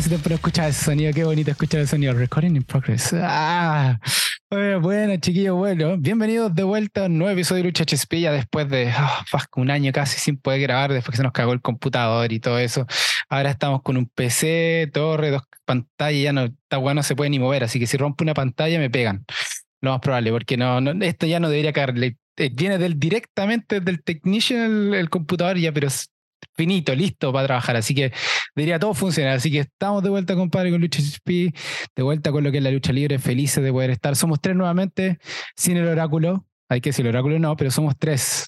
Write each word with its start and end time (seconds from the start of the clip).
Voy 0.00 0.06
a 0.06 0.08
siempre 0.08 0.34
escuchar 0.34 0.70
ese 0.70 0.82
sonido, 0.82 1.12
qué 1.12 1.24
bonito 1.24 1.50
escuchar 1.50 1.82
el 1.82 1.86
sonido. 1.86 2.14
Recording 2.14 2.56
in 2.56 2.62
progress. 2.62 3.12
Ah, 3.12 4.00
bueno, 4.48 5.14
chiquillos, 5.18 5.54
bueno, 5.54 5.98
bienvenidos 5.98 6.54
de 6.54 6.62
vuelta 6.62 7.02
a 7.02 7.06
un 7.06 7.18
nuevo 7.18 7.34
episodio 7.34 7.62
de 7.62 7.68
Lucha 7.68 7.84
Chespilla 7.84 8.32
después 8.32 8.66
de 8.70 8.90
oh, 8.98 9.60
un 9.60 9.70
año 9.70 9.92
casi 9.92 10.18
sin 10.18 10.38
poder 10.38 10.62
grabar, 10.62 10.90
después 10.90 11.10
que 11.12 11.16
se 11.18 11.22
nos 11.22 11.32
cagó 11.32 11.52
el 11.52 11.60
computador 11.60 12.32
y 12.32 12.40
todo 12.40 12.58
eso. 12.58 12.86
Ahora 13.28 13.50
estamos 13.50 13.82
con 13.82 13.98
un 13.98 14.06
PC, 14.06 14.88
torre, 14.90 15.32
dos 15.32 15.42
pantallas, 15.66 16.22
ya 16.22 16.32
no, 16.32 16.44
está 16.44 16.78
bueno, 16.78 17.00
no 17.00 17.02
se 17.02 17.14
puede 17.14 17.28
ni 17.28 17.38
mover, 17.38 17.64
así 17.64 17.78
que 17.78 17.86
si 17.86 17.98
rompo 17.98 18.24
una 18.24 18.32
pantalla 18.32 18.78
me 18.78 18.88
pegan. 18.88 19.26
Lo 19.82 19.90
más 19.90 20.00
probable, 20.00 20.30
porque 20.30 20.56
no, 20.56 20.78
esto 21.02 21.26
ya 21.26 21.40
no 21.40 21.50
debería 21.50 21.74
caer. 21.74 22.16
Eh, 22.38 22.50
viene 22.54 22.78
del, 22.78 22.98
directamente 22.98 23.82
del 23.82 24.02
technician 24.02 24.94
el, 24.94 25.10
computador 25.10 25.58
ya, 25.58 25.72
pero 25.72 25.88
finito, 26.54 26.94
listo 26.94 27.32
para 27.32 27.46
trabajar. 27.46 27.76
Así 27.76 27.94
que 27.94 28.12
diría 28.54 28.78
todo 28.78 28.94
funciona. 28.94 29.34
Así 29.34 29.50
que 29.50 29.60
estamos 29.60 30.02
de 30.02 30.10
vuelta, 30.10 30.34
compadre, 30.34 30.70
con 30.70 30.80
Lucha 30.80 31.00
HP, 31.02 31.52
de 31.96 32.02
vuelta 32.02 32.32
con 32.32 32.44
lo 32.44 32.50
que 32.50 32.58
es 32.58 32.64
la 32.64 32.70
lucha 32.70 32.92
libre, 32.92 33.18
felices 33.18 33.62
de 33.62 33.72
poder 33.72 33.90
estar. 33.90 34.16
Somos 34.16 34.40
tres 34.40 34.56
nuevamente, 34.56 35.18
sin 35.56 35.76
el 35.76 35.86
oráculo. 35.86 36.46
Hay 36.68 36.80
que 36.80 36.90
decir 36.90 37.04
el 37.04 37.14
oráculo 37.14 37.38
no, 37.40 37.56
pero 37.56 37.70
somos 37.72 37.96
tres. 37.98 38.46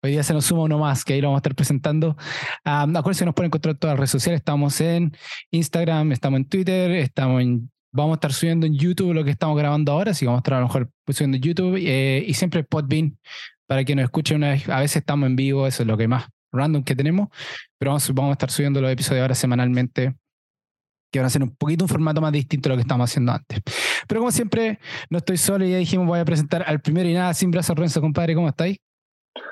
Hoy 0.00 0.12
día 0.12 0.22
se 0.22 0.32
nos 0.32 0.44
suma 0.44 0.62
uno 0.62 0.78
más, 0.78 1.04
que 1.04 1.14
ahí 1.14 1.20
lo 1.20 1.28
vamos 1.28 1.38
a 1.38 1.40
estar 1.40 1.56
presentando. 1.56 2.16
Acuérdense, 2.64 3.24
nos 3.24 3.34
pueden 3.34 3.48
encontrar 3.48 3.72
en 3.72 3.78
todas 3.78 3.94
las 3.94 3.98
redes 3.98 4.10
sociales. 4.10 4.38
Estamos 4.38 4.80
en 4.80 5.16
Instagram, 5.50 6.12
estamos 6.12 6.38
en 6.38 6.48
Twitter, 6.48 6.92
estamos 6.92 7.42
vamos 7.94 8.14
a 8.14 8.16
estar 8.16 8.32
subiendo 8.32 8.66
en 8.66 8.74
YouTube 8.76 9.14
lo 9.14 9.24
que 9.24 9.30
estamos 9.30 9.56
grabando 9.56 9.92
ahora, 9.92 10.10
así 10.10 10.20
que 10.20 10.26
vamos 10.26 10.38
a 10.38 10.42
estar 10.42 10.54
a 10.54 10.60
lo 10.60 10.66
mejor 10.66 10.90
subiendo 11.08 11.36
en 11.36 11.42
YouTube 11.42 11.76
eh, 11.78 12.24
y 12.26 12.34
siempre 12.34 12.64
Podbean 12.64 13.18
para 13.66 13.84
que 13.84 13.94
nos 13.94 14.04
escuchen 14.04 14.38
una 14.38 14.50
vez. 14.50 14.68
A 14.68 14.80
veces 14.80 14.98
estamos 14.98 15.28
en 15.28 15.36
vivo, 15.36 15.66
eso 15.66 15.84
es 15.84 15.86
lo 15.86 15.96
que 15.96 16.08
más 16.08 16.26
random 16.54 16.82
que 16.84 16.94
tenemos, 16.94 17.28
pero 17.78 17.90
vamos, 17.90 18.14
vamos 18.14 18.30
a 18.30 18.32
estar 18.32 18.50
subiendo 18.50 18.80
los 18.80 18.90
episodios 18.90 19.22
ahora 19.22 19.34
semanalmente 19.34 20.14
que 21.14 21.20
van 21.20 21.26
a 21.26 21.30
ser 21.30 21.44
un 21.44 21.54
poquito 21.54 21.84
un 21.84 21.88
formato 21.88 22.20
más 22.20 22.32
distinto 22.32 22.68
a 22.68 22.70
lo 22.70 22.76
que 22.76 22.82
estamos 22.82 23.08
haciendo 23.08 23.30
antes. 23.30 23.60
Pero 24.08 24.20
como 24.20 24.32
siempre, 24.32 24.80
no 25.10 25.18
estoy 25.18 25.36
solo 25.36 25.64
y 25.64 25.70
ya 25.70 25.78
dijimos 25.78 26.08
voy 26.08 26.18
a 26.18 26.24
presentar 26.24 26.64
al 26.66 26.80
primero 26.80 27.08
y 27.08 27.14
nada 27.14 27.32
sin 27.34 27.52
brazos, 27.52 27.76
Renzo, 27.76 28.00
compadre, 28.00 28.34
¿cómo 28.34 28.48
estáis? 28.48 28.78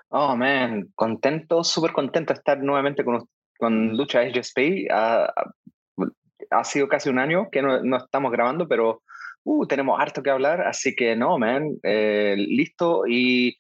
Oh, 0.09 0.37
man, 0.37 0.89
contento, 0.97 1.63
súper 1.63 1.93
contento 1.93 2.33
de 2.33 2.39
estar 2.39 2.61
nuevamente 2.61 3.05
con, 3.05 3.29
con 3.59 3.97
Lucha 3.97 4.23
HSP. 4.23 4.89
Uh, 4.91 6.05
ha 6.51 6.65
sido 6.65 6.89
casi 6.89 7.09
un 7.09 7.19
año 7.19 7.49
que 7.51 7.63
no, 7.63 7.83
no 7.83 7.97
estamos 7.97 8.33
grabando, 8.33 8.67
pero 8.67 9.03
uh, 9.45 9.67
tenemos 9.67 10.01
harto 10.01 10.23
que 10.23 10.31
hablar, 10.31 10.63
así 10.63 10.95
que 10.95 11.17
no, 11.17 11.39
man, 11.39 11.71
eh, 11.83 12.35
listo 12.37 13.05
y 13.07 13.57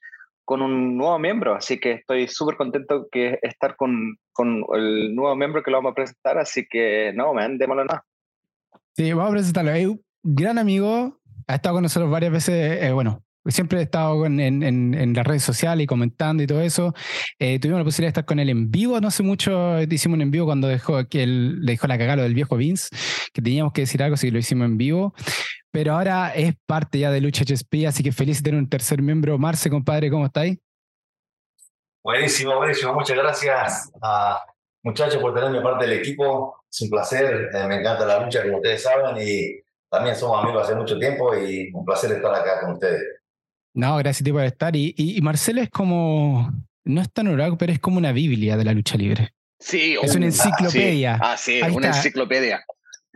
con 0.52 0.60
un 0.60 0.98
nuevo 0.98 1.18
miembro, 1.18 1.54
así 1.54 1.80
que 1.80 1.92
estoy 1.92 2.28
súper 2.28 2.58
contento 2.58 3.08
que 3.10 3.38
estar 3.40 3.74
con, 3.74 4.18
con 4.34 4.62
el 4.74 5.14
nuevo 5.14 5.34
miembro 5.34 5.62
que 5.62 5.70
lo 5.70 5.78
vamos 5.78 5.92
a 5.92 5.94
presentar, 5.94 6.36
así 6.36 6.66
que 6.68 7.10
no, 7.14 7.32
man, 7.32 7.56
démoslo 7.56 7.86
nada. 7.86 8.04
Sí, 8.94 9.10
vamos 9.14 9.30
a 9.30 9.32
presentarlo. 9.32 9.70
Es 9.70 9.86
un 9.86 10.04
gran 10.22 10.58
amigo, 10.58 11.18
ha 11.46 11.54
estado 11.54 11.76
con 11.76 11.84
nosotros 11.84 12.10
varias 12.10 12.32
veces, 12.32 12.82
eh, 12.82 12.92
bueno, 12.92 13.22
Siempre 13.46 13.80
he 13.80 13.82
estado 13.82 14.24
en, 14.24 14.38
en, 14.38 14.62
en, 14.62 15.14
las 15.14 15.26
redes 15.26 15.42
sociales 15.42 15.82
y 15.82 15.86
comentando 15.88 16.44
y 16.44 16.46
todo 16.46 16.60
eso. 16.60 16.94
Eh, 17.40 17.58
tuvimos 17.58 17.80
la 17.80 17.84
posibilidad 17.84 18.08
de 18.08 18.20
estar 18.20 18.24
con 18.24 18.38
él 18.38 18.48
en 18.48 18.70
vivo, 18.70 19.00
no 19.00 19.08
hace 19.08 19.24
mucho 19.24 19.82
hicimos 19.82 20.14
un 20.14 20.22
en 20.22 20.30
vivo 20.30 20.46
cuando 20.46 20.68
dejó 20.68 21.08
que 21.08 21.24
él 21.24 21.58
le 21.60 21.72
dejó 21.72 21.88
la 21.88 21.98
cagada 21.98 22.22
del 22.22 22.34
viejo 22.34 22.56
Vince, 22.56 22.90
que 23.32 23.42
teníamos 23.42 23.72
que 23.72 23.80
decir 23.80 24.00
algo, 24.00 24.14
así 24.14 24.28
que 24.28 24.32
lo 24.32 24.38
hicimos 24.38 24.66
en 24.66 24.78
vivo. 24.78 25.12
Pero 25.72 25.94
ahora 25.94 26.34
es 26.34 26.54
parte 26.66 26.98
ya 26.98 27.10
de 27.10 27.20
Lucha 27.22 27.44
HSP, 27.44 27.86
así 27.88 28.02
que 28.02 28.12
feliz 28.12 28.38
de 28.38 28.50
tener 28.50 28.60
un 28.60 28.68
tercer 28.68 29.00
miembro. 29.00 29.38
Marce, 29.38 29.70
compadre, 29.70 30.10
¿cómo 30.10 30.26
estáis? 30.26 30.58
Buenísimo, 32.04 32.56
buenísimo. 32.56 32.92
Muchas 32.92 33.16
gracias 33.16 33.90
a 34.02 34.44
muchachos 34.82 35.16
por 35.16 35.34
tenerme 35.34 35.62
parte 35.62 35.86
del 35.86 35.98
equipo. 35.98 36.62
Es 36.70 36.82
un 36.82 36.90
placer, 36.90 37.48
eh, 37.54 37.66
me 37.66 37.76
encanta 37.76 38.04
la 38.04 38.22
lucha, 38.22 38.42
como 38.42 38.56
ustedes 38.56 38.82
saben, 38.82 39.16
y 39.26 39.62
también 39.88 40.14
somos 40.14 40.42
amigos 40.42 40.64
hace 40.64 40.74
mucho 40.74 40.98
tiempo 40.98 41.34
y 41.36 41.70
un 41.72 41.84
placer 41.86 42.12
estar 42.12 42.34
acá 42.34 42.60
con 42.60 42.72
ustedes. 42.72 43.02
No, 43.74 43.96
gracias 43.96 44.28
por 44.28 44.44
estar. 44.44 44.76
Y, 44.76 44.94
y, 44.96 45.20
Marcelo 45.22 45.62
es 45.62 45.70
como, 45.70 46.52
no 46.84 47.00
es 47.00 47.10
tan 47.10 47.28
oráculo, 47.28 47.56
pero 47.56 47.72
es 47.72 47.78
como 47.78 47.96
una 47.96 48.12
Biblia 48.12 48.58
de 48.58 48.64
la 48.64 48.72
lucha 48.74 48.98
libre. 48.98 49.32
Sí, 49.58 49.96
es 50.02 50.14
una 50.14 50.26
enciclopedia. 50.26 51.18
Ah, 51.22 51.36
sí, 51.38 51.60
ah, 51.62 51.70
una 51.72 51.88
enciclopedia. 51.88 52.62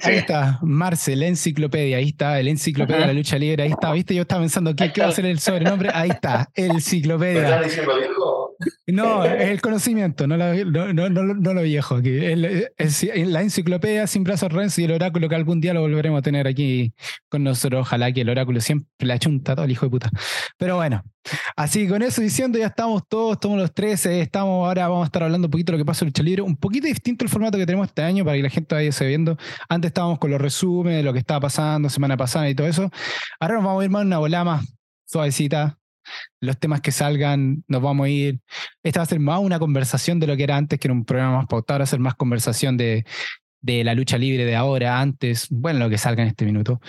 Ahí 0.03 0.17
está, 0.17 0.59
Marcel, 0.63 1.21
la 1.21 1.27
enciclopedia, 1.27 1.97
ahí 1.97 2.09
está, 2.09 2.39
el 2.39 2.49
enciclopedia 2.49 3.01
de 3.01 3.07
la 3.07 3.13
lucha 3.15 3.39
libre, 3.39 3.63
ahí 3.63 3.71
está, 3.71 3.93
viste, 3.93 4.15
yo 4.15 4.23
estaba 4.23 4.43
pensando, 4.43 4.77
¿qué, 4.77 4.93
¿qué 4.93 5.01
va 5.01 5.09
a 5.09 5.13
ser 5.13 5.25
el 5.25 5.39
sobrenombre? 5.39 5.91
Ahí 5.95 6.11
está, 6.11 6.51
el 6.55 6.73
enciclopedia. 6.73 7.41
¿Me 7.41 7.47
estás 7.47 7.65
diciendo 7.65 7.97
viejo? 7.97 8.46
No, 8.87 9.25
es 9.25 9.51
el 9.51 9.61
conocimiento, 9.61 10.27
no, 10.27 10.37
lo 10.37 11.63
viejo. 11.63 12.01
Que 12.01 12.37
la 13.27 13.43
enciclopedia 13.43 14.07
sin 14.07 14.25
brazos 14.25 14.53
Renzo 14.53 14.81
y 14.81 14.85
el 14.85 14.93
oráculo 14.93 15.29
que 15.29 15.35
algún 15.35 15.61
día 15.61 15.75
lo 15.75 15.81
volveremos 15.81 16.19
a 16.21 16.23
tener 16.23 16.47
aquí 16.47 16.95
con 17.29 17.45
nosotros. 17.45 17.83
Ojalá 17.83 18.13
que 18.13 18.23
el 18.23 18.29
oráculo 18.29 18.61
siempre 18.61 18.89
la 19.07 19.19
chunta 19.19 19.55
todo 19.55 19.65
el 19.65 19.71
hijo 19.71 19.87
de 19.87 19.91
puta. 19.91 20.11
Pero 20.57 20.77
bueno, 20.77 21.03
así 21.57 21.87
con 21.89 22.03
eso 22.03 22.21
diciendo, 22.21 22.59
ya 22.59 22.67
estamos 22.67 23.03
todos, 23.09 23.35
estamos 23.35 23.59
los 23.59 23.75
tres. 23.75 24.07
estamos 24.07 24.67
ahora, 24.67 24.89
vamos 24.89 25.05
a 25.05 25.07
estar 25.07 25.23
hablando 25.23 25.47
un 25.47 25.51
poquito 25.51 25.73
de 25.73 25.79
lo 25.79 25.85
que 25.85 25.87
pasa 25.87 26.05
en 26.05 26.09
Lucha 26.09 26.23
Libre. 26.23 26.43
Un 26.43 26.57
poquito 26.57 26.87
distinto 26.87 27.25
el 27.25 27.31
formato 27.31 27.59
que 27.59 27.67
tenemos 27.67 27.89
este 27.89 28.03
año 28.03 28.25
para 28.25 28.37
que 28.37 28.43
la 28.43 28.51
gente 28.51 28.75
vaya 28.75 29.07
viendo. 29.07 29.37
Antes 29.69 29.91
estábamos 29.91 30.19
con 30.19 30.31
los 30.31 30.41
resúmenes 30.41 30.99
de 30.99 31.03
lo 31.03 31.13
que 31.13 31.19
estaba 31.19 31.41
pasando 31.41 31.89
semana 31.89 32.17
pasada 32.17 32.49
y 32.49 32.55
todo 32.55 32.67
eso. 32.67 32.91
Ahora 33.41 33.57
nos 33.57 33.65
vamos 33.65 33.83
a 33.83 33.85
ir 33.85 33.91
más 33.91 34.05
una 34.05 34.19
bola 34.19 34.45
más 34.45 34.67
suavecita, 35.07 35.79
los 36.41 36.59
temas 36.59 36.81
que 36.81 36.93
salgan, 36.93 37.65
nos 37.69 37.83
vamos 37.83 38.07
a 38.07 38.09
ir. 38.09 38.41
Esta 38.83 39.01
va 39.01 39.05
a 39.05 39.07
ser 39.07 39.21
más 39.21 39.41
una 39.41 39.59
conversación 39.59 40.21
de 40.21 40.27
lo 40.27 40.37
que 40.37 40.45
era 40.45 40.57
antes, 40.57 40.79
que 40.79 40.89
era 40.89 40.95
un 40.95 41.05
programa 41.05 41.39
más 41.39 41.47
pautado, 41.47 41.81
va 41.81 41.85
a 41.85 41.87
ser 41.87 42.01
más 42.01 42.15
conversación 42.15 42.77
de, 42.77 43.05
de 43.61 43.83
la 43.85 43.95
lucha 43.95 44.17
libre 44.17 44.45
de 44.45 44.55
ahora, 44.55 45.01
antes, 45.01 45.49
bueno, 45.51 45.81
lo 45.81 45.91
que 45.91 45.99
salga 45.99 46.23
en 46.23 46.29
este 46.29 46.45
minuto. 46.45 46.81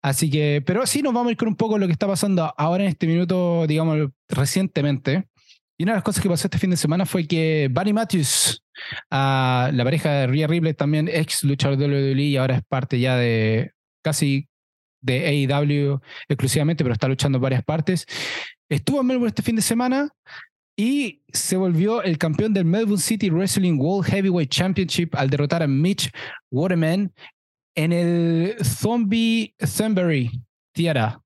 Así 0.00 0.30
que, 0.30 0.62
pero 0.64 0.86
sí 0.86 1.02
nos 1.02 1.12
vamos 1.12 1.28
a 1.28 1.32
ir 1.32 1.36
con 1.36 1.48
un 1.48 1.56
poco 1.56 1.78
lo 1.78 1.86
que 1.86 1.92
está 1.92 2.06
pasando 2.06 2.52
ahora 2.56 2.84
en 2.84 2.90
este 2.90 3.06
minuto, 3.06 3.66
digamos, 3.66 4.10
recientemente. 4.28 5.28
Y 5.76 5.84
una 5.84 5.92
de 5.92 5.96
las 5.96 6.04
cosas 6.04 6.22
que 6.22 6.28
pasó 6.28 6.46
este 6.46 6.58
fin 6.58 6.70
de 6.70 6.76
semana 6.76 7.06
fue 7.06 7.26
que 7.26 7.68
Barry 7.70 7.92
Matthews, 7.92 8.64
a 9.10 9.70
la 9.72 9.84
pareja 9.84 10.10
de 10.10 10.26
Rhea 10.26 10.46
Ripley, 10.46 10.74
también 10.74 11.08
ex 11.08 11.44
luchador 11.44 11.76
de 11.76 11.86
WWE 11.86 12.22
y 12.22 12.36
ahora 12.36 12.56
es 12.56 12.62
parte 12.62 12.98
ya 12.98 13.16
de 13.16 13.72
casi 14.02 14.48
de 15.02 15.48
AEW 15.50 16.00
exclusivamente, 16.28 16.82
pero 16.82 16.94
está 16.94 17.08
luchando 17.08 17.36
en 17.36 17.42
varias 17.42 17.64
partes. 17.64 18.06
Estuvo 18.68 19.00
en 19.00 19.06
Melbourne 19.06 19.28
este 19.28 19.42
fin 19.42 19.56
de 19.56 19.62
semana 19.62 20.08
y 20.76 21.22
se 21.32 21.56
volvió 21.56 22.02
el 22.02 22.16
campeón 22.16 22.54
del 22.54 22.64
Melbourne 22.64 23.02
City 23.02 23.28
Wrestling 23.28 23.78
World 23.78 24.10
Heavyweight 24.10 24.50
Championship 24.50 25.14
al 25.14 25.28
derrotar 25.28 25.62
a 25.62 25.66
Mitch 25.66 26.10
Waterman 26.50 27.12
en 27.74 27.92
el 27.92 28.56
Zombie 28.64 29.54
Thunbury 29.58 30.30
Tiara. 30.72 31.20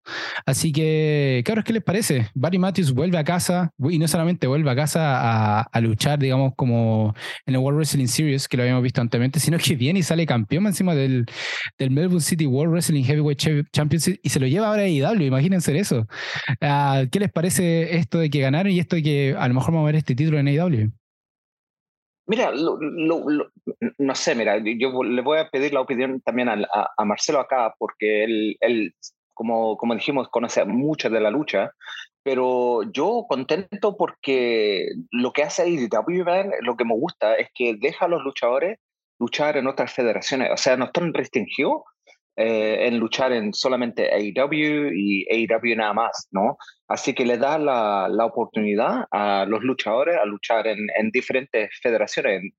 Así 0.45 0.73
que, 0.73 1.43
claro, 1.45 1.63
¿qué 1.65 1.73
les 1.73 1.83
parece? 1.83 2.29
Barry 2.35 2.59
Matthews 2.59 2.93
vuelve 2.93 3.19
a 3.19 3.25
casa 3.25 3.71
y 3.79 3.99
no 3.99 4.09
solamente 4.09 4.47
vuelve 4.47 4.71
a 4.71 4.77
casa 4.77 5.61
a, 5.63 5.81
luchar, 5.81 6.19
digamos, 6.19 6.55
como 6.57 7.15
en 7.47 7.55
el 7.55 7.61
World 7.61 7.79
Wrestling 7.79 8.07
Series, 8.07 8.49
que 8.49 8.57
lo 8.57 8.65
habíamos 8.65 8.83
visto 8.83 9.01
anteriormente, 9.01 9.41
sino 9.41 9.59
que 9.59 9.77
viene 9.77 10.01
y 10.01 10.03
sale 10.03 10.27
campeón 10.27 10.67
encima 10.67 10.95
del, 10.95 11.27
del 11.79 11.91
Melbourne 11.91 12.21
City 12.21 12.47
World 12.47 12.73
Wrestling 12.73 13.05
Heavyweight 13.05 13.71
Championship 13.73 14.19
y 14.23 14.29
se 14.29 14.41
lo 14.41 14.47
lleva 14.47 14.69
ahora 14.69 14.83
a 14.83 14.89
IW, 14.89 15.23
imagínense 15.23 15.77
eso. 15.79 16.07
Ah, 16.61 17.05
¿Qué 17.11 17.21
les 17.21 17.31
parece 17.31 17.97
esto 17.97 18.19
de 18.19 18.31
que 18.31 18.41
ganaron 18.41 18.73
y 18.73 18.81
esto 18.81 18.97
de 18.97 19.03
que 19.03 19.35
a 19.39 19.47
lo 19.49 19.55
mejor 19.55 19.73
vamos 19.73 19.85
a 19.85 19.87
ver 19.87 19.97
este 19.97 20.15
título 20.15 20.39
en 20.39 20.49
IW? 20.49 20.91
Mira, 22.29 22.53
no 23.99 24.15
sé, 24.17 24.35
mira, 24.35 24.59
yo 24.59 25.03
le 25.05 25.23
voy 25.23 25.39
a 25.39 25.49
pedir 25.49 25.73
la 25.73 25.81
opinión 25.81 26.21
también 26.23 26.49
a, 26.49 26.59
a, 26.97 27.05
Marcelo 27.05 27.39
acá, 27.39 27.73
porque 27.79 28.25
él, 28.25 28.57
él 28.61 28.95
como, 29.37 29.77
como 29.77 29.95
dijimos, 29.95 30.29
conoce 30.31 30.65
mucho 30.65 31.11
de 31.11 31.21
la 31.21 31.31
lucha, 31.31 31.71
pero 32.23 32.83
yo 32.91 33.27
contento 33.29 33.97
porque 33.97 34.89
lo 35.13 35.33
que 35.33 35.43
hace 35.43 35.63
AEW, 35.63 36.25
lo 36.63 36.77
que 36.77 36.85
me 36.85 36.95
gusta 36.95 37.35
es 37.37 37.49
que 37.55 37.77
deja 37.79 38.07
a 38.07 38.09
los 38.09 38.23
luchadores 38.23 38.79
luchar 39.21 39.59
en 39.59 39.67
otras 39.67 39.93
federaciones, 39.93 40.51
o 40.53 40.57
sea, 40.57 40.77
no 40.77 40.87
están 40.87 41.13
restringidos 41.13 41.83
eh, 42.37 42.89
en 42.89 42.99
luchar 42.99 43.33
en 43.33 43.53
solamente 43.53 44.11
AEW 44.13 44.91
y 44.95 45.27
AEW 45.31 45.77
nada 45.77 45.93
más, 45.93 46.29
¿no? 46.31 46.57
Así 46.89 47.15
que 47.15 47.27
le 47.27 47.39
da 47.39 47.59
la, 47.59 48.09
la 48.11 48.25
oportunidad 48.25 49.05
a 49.11 49.45
los 49.47 49.63
luchadores 49.63 50.17
a 50.17 50.25
luchar 50.25 50.67
en, 50.67 50.79
en 50.99 51.11
diferentes 51.11 51.71
federaciones, 51.83 52.53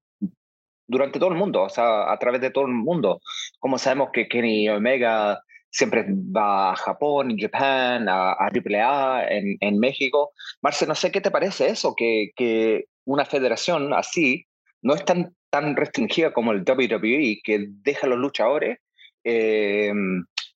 durante 0.88 1.20
todo 1.20 1.30
el 1.30 1.38
mundo, 1.38 1.64
o 1.64 1.70
sea, 1.70 2.12
a 2.12 2.18
través 2.18 2.42
de 2.42 2.50
todo 2.50 2.66
el 2.66 2.74
mundo. 2.74 3.20
Como 3.60 3.78
sabemos 3.78 4.10
que 4.14 4.28
Kenny 4.28 4.70
Omega 4.70 5.42
siempre 5.78 6.08
va 6.10 6.72
a 6.72 6.76
Japón, 6.76 7.38
Japan, 7.38 8.10
a, 8.10 8.32
a 8.32 8.50
AAA, 8.50 9.28
en, 9.30 9.58
en 9.60 9.80
México. 9.80 10.32
Marce, 10.62 10.88
no 10.88 10.96
sé 10.96 11.12
qué 11.12 11.22
te 11.22 11.30
parece 11.30 11.68
eso, 11.68 11.94
que, 11.96 12.32
que 12.36 12.86
una 13.06 13.26
federación 13.26 13.94
así 13.94 14.48
no 14.82 14.96
es 14.96 15.06
tan, 15.06 15.36
tan 15.52 15.76
restringida 15.76 16.34
como 16.34 16.52
el 16.52 16.64
WWE, 16.64 17.42
que 17.44 17.68
deja 17.70 18.08
a 18.08 18.10
los 18.10 18.18
luchadores 18.18 18.80
eh, 19.24 19.94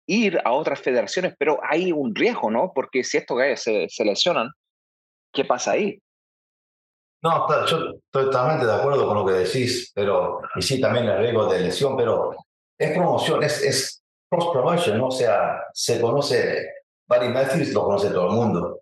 ir 0.08 0.42
a 0.44 0.54
otras 0.54 0.80
federaciones, 0.80 1.36
pero 1.38 1.60
hay 1.62 1.92
un 1.92 2.16
riesgo, 2.16 2.50
¿no? 2.50 2.72
Porque 2.74 3.04
si 3.04 3.18
estos 3.18 3.38
gallos 3.38 3.62
se, 3.62 3.88
se 3.90 4.04
lesionan, 4.04 4.50
¿qué 5.32 5.46
pasa 5.46 5.74
ahí? 5.74 6.02
No, 7.22 7.48
yo 7.68 7.78
estoy 8.08 8.26
totalmente 8.26 8.66
de 8.66 8.74
acuerdo 8.74 9.06
con 9.06 9.18
lo 9.18 9.26
que 9.28 9.34
decís, 9.34 9.92
pero, 9.94 10.42
y 10.56 10.64
sí, 10.64 10.82
también 10.82 11.06
el 11.06 11.20
riesgo 11.20 11.46
de 11.46 11.60
lesión, 11.60 11.96
pero 11.96 12.36
es 12.76 12.92
promoción, 12.92 13.44
es, 13.44 13.62
es 13.62 14.01
cross 14.32 14.48
promotion, 14.54 14.98
¿no? 14.98 15.08
o 15.08 15.12
sea, 15.12 15.66
se 15.74 16.00
conoce, 16.00 16.74
Barry 17.06 17.28
Matthews 17.30 17.74
lo 17.74 17.84
conoce 17.84 18.10
todo 18.10 18.30
el 18.30 18.36
mundo. 18.36 18.82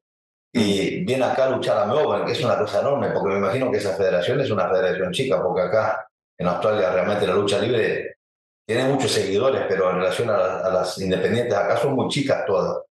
Y 0.53 1.03
viene 1.03 1.25
acá 1.25 1.45
a 1.45 1.49
luchar 1.49 1.77
a 1.79 1.85
Melbourne, 1.85 2.25
que 2.25 2.33
es 2.33 2.43
una 2.43 2.57
cosa 2.57 2.81
enorme, 2.81 3.09
porque 3.11 3.29
me 3.29 3.37
imagino 3.39 3.71
que 3.71 3.77
esa 3.77 3.95
federación 3.95 4.39
es 4.41 4.51
una 4.51 4.69
federación 4.69 5.11
chica, 5.11 5.41
porque 5.41 5.61
acá 5.61 6.07
en 6.37 6.47
Australia 6.47 6.91
realmente 6.91 7.27
la 7.27 7.33
lucha 7.33 7.59
libre 7.59 8.17
tiene 8.65 8.85
muchos 8.85 9.11
seguidores, 9.11 9.65
pero 9.67 9.89
en 9.89 9.97
relación 9.97 10.29
a, 10.29 10.69
las 10.69 10.99
independientes 10.99 11.55
acá 11.55 11.77
son 11.77 11.93
muy 11.93 12.07
chicas 12.09 12.45
todas. 12.45 12.83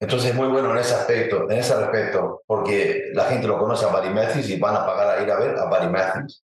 Entonces 0.00 0.30
es 0.30 0.36
muy 0.36 0.48
bueno 0.48 0.72
en 0.72 0.78
ese 0.78 0.94
aspecto, 0.94 1.48
en 1.48 1.58
ese 1.58 1.76
respecto, 1.76 2.42
porque 2.46 3.10
la 3.12 3.24
gente 3.24 3.46
lo 3.46 3.58
conoce 3.58 3.86
a 3.86 3.88
Barry 3.88 4.10
Matthews 4.10 4.50
y 4.50 4.58
van 4.58 4.76
a 4.76 4.86
pagar 4.86 5.18
a 5.18 5.22
ir 5.22 5.30
a 5.30 5.38
ver 5.38 5.56
a 5.56 5.66
Barry 5.66 5.88
Matthews. 5.88 6.42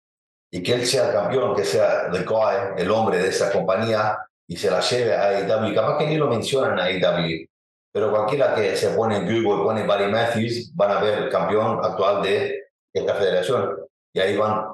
Y 0.52 0.62
que 0.62 0.74
él 0.74 0.86
sea 0.86 1.06
el 1.06 1.12
campeón, 1.12 1.54
que 1.54 1.64
sea 1.64 2.10
the 2.10 2.24
guy, 2.24 2.74
el 2.76 2.90
hombre 2.90 3.18
de 3.18 3.28
esa 3.28 3.52
compañía, 3.52 4.18
y 4.50 4.56
se 4.56 4.68
la 4.68 4.80
lleve 4.80 5.14
a 5.14 5.28
AEW. 5.28 5.72
Capaz 5.72 5.96
que 5.96 6.06
ni 6.08 6.16
lo 6.16 6.26
mencionan 6.26 6.76
a 6.80 6.86
AEW, 6.86 7.46
pero 7.92 8.10
cualquiera 8.10 8.52
que 8.52 8.76
se 8.76 8.90
pone 8.90 9.18
en 9.18 9.24
Google 9.24 9.62
pone 9.62 9.86
Barry 9.86 10.10
Matthews, 10.10 10.74
van 10.74 10.90
a 10.90 11.00
ver 11.00 11.22
el 11.22 11.28
campeón 11.28 11.78
actual 11.80 12.20
de 12.20 12.58
esta 12.92 13.14
federación. 13.14 13.76
Y 14.12 14.18
ahí 14.18 14.36
van, 14.36 14.64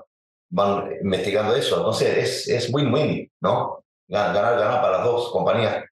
van 0.49 0.89
investigando 1.03 1.55
eso. 1.55 1.77
Entonces 1.77 2.17
es, 2.17 2.49
es 2.49 2.73
win-win, 2.73 3.31
¿no? 3.43 3.85
Ganar, 4.09 4.59
ganar 4.59 4.81
para 4.81 4.97
las 4.97 5.05
dos 5.05 5.31
compañías. 5.31 5.85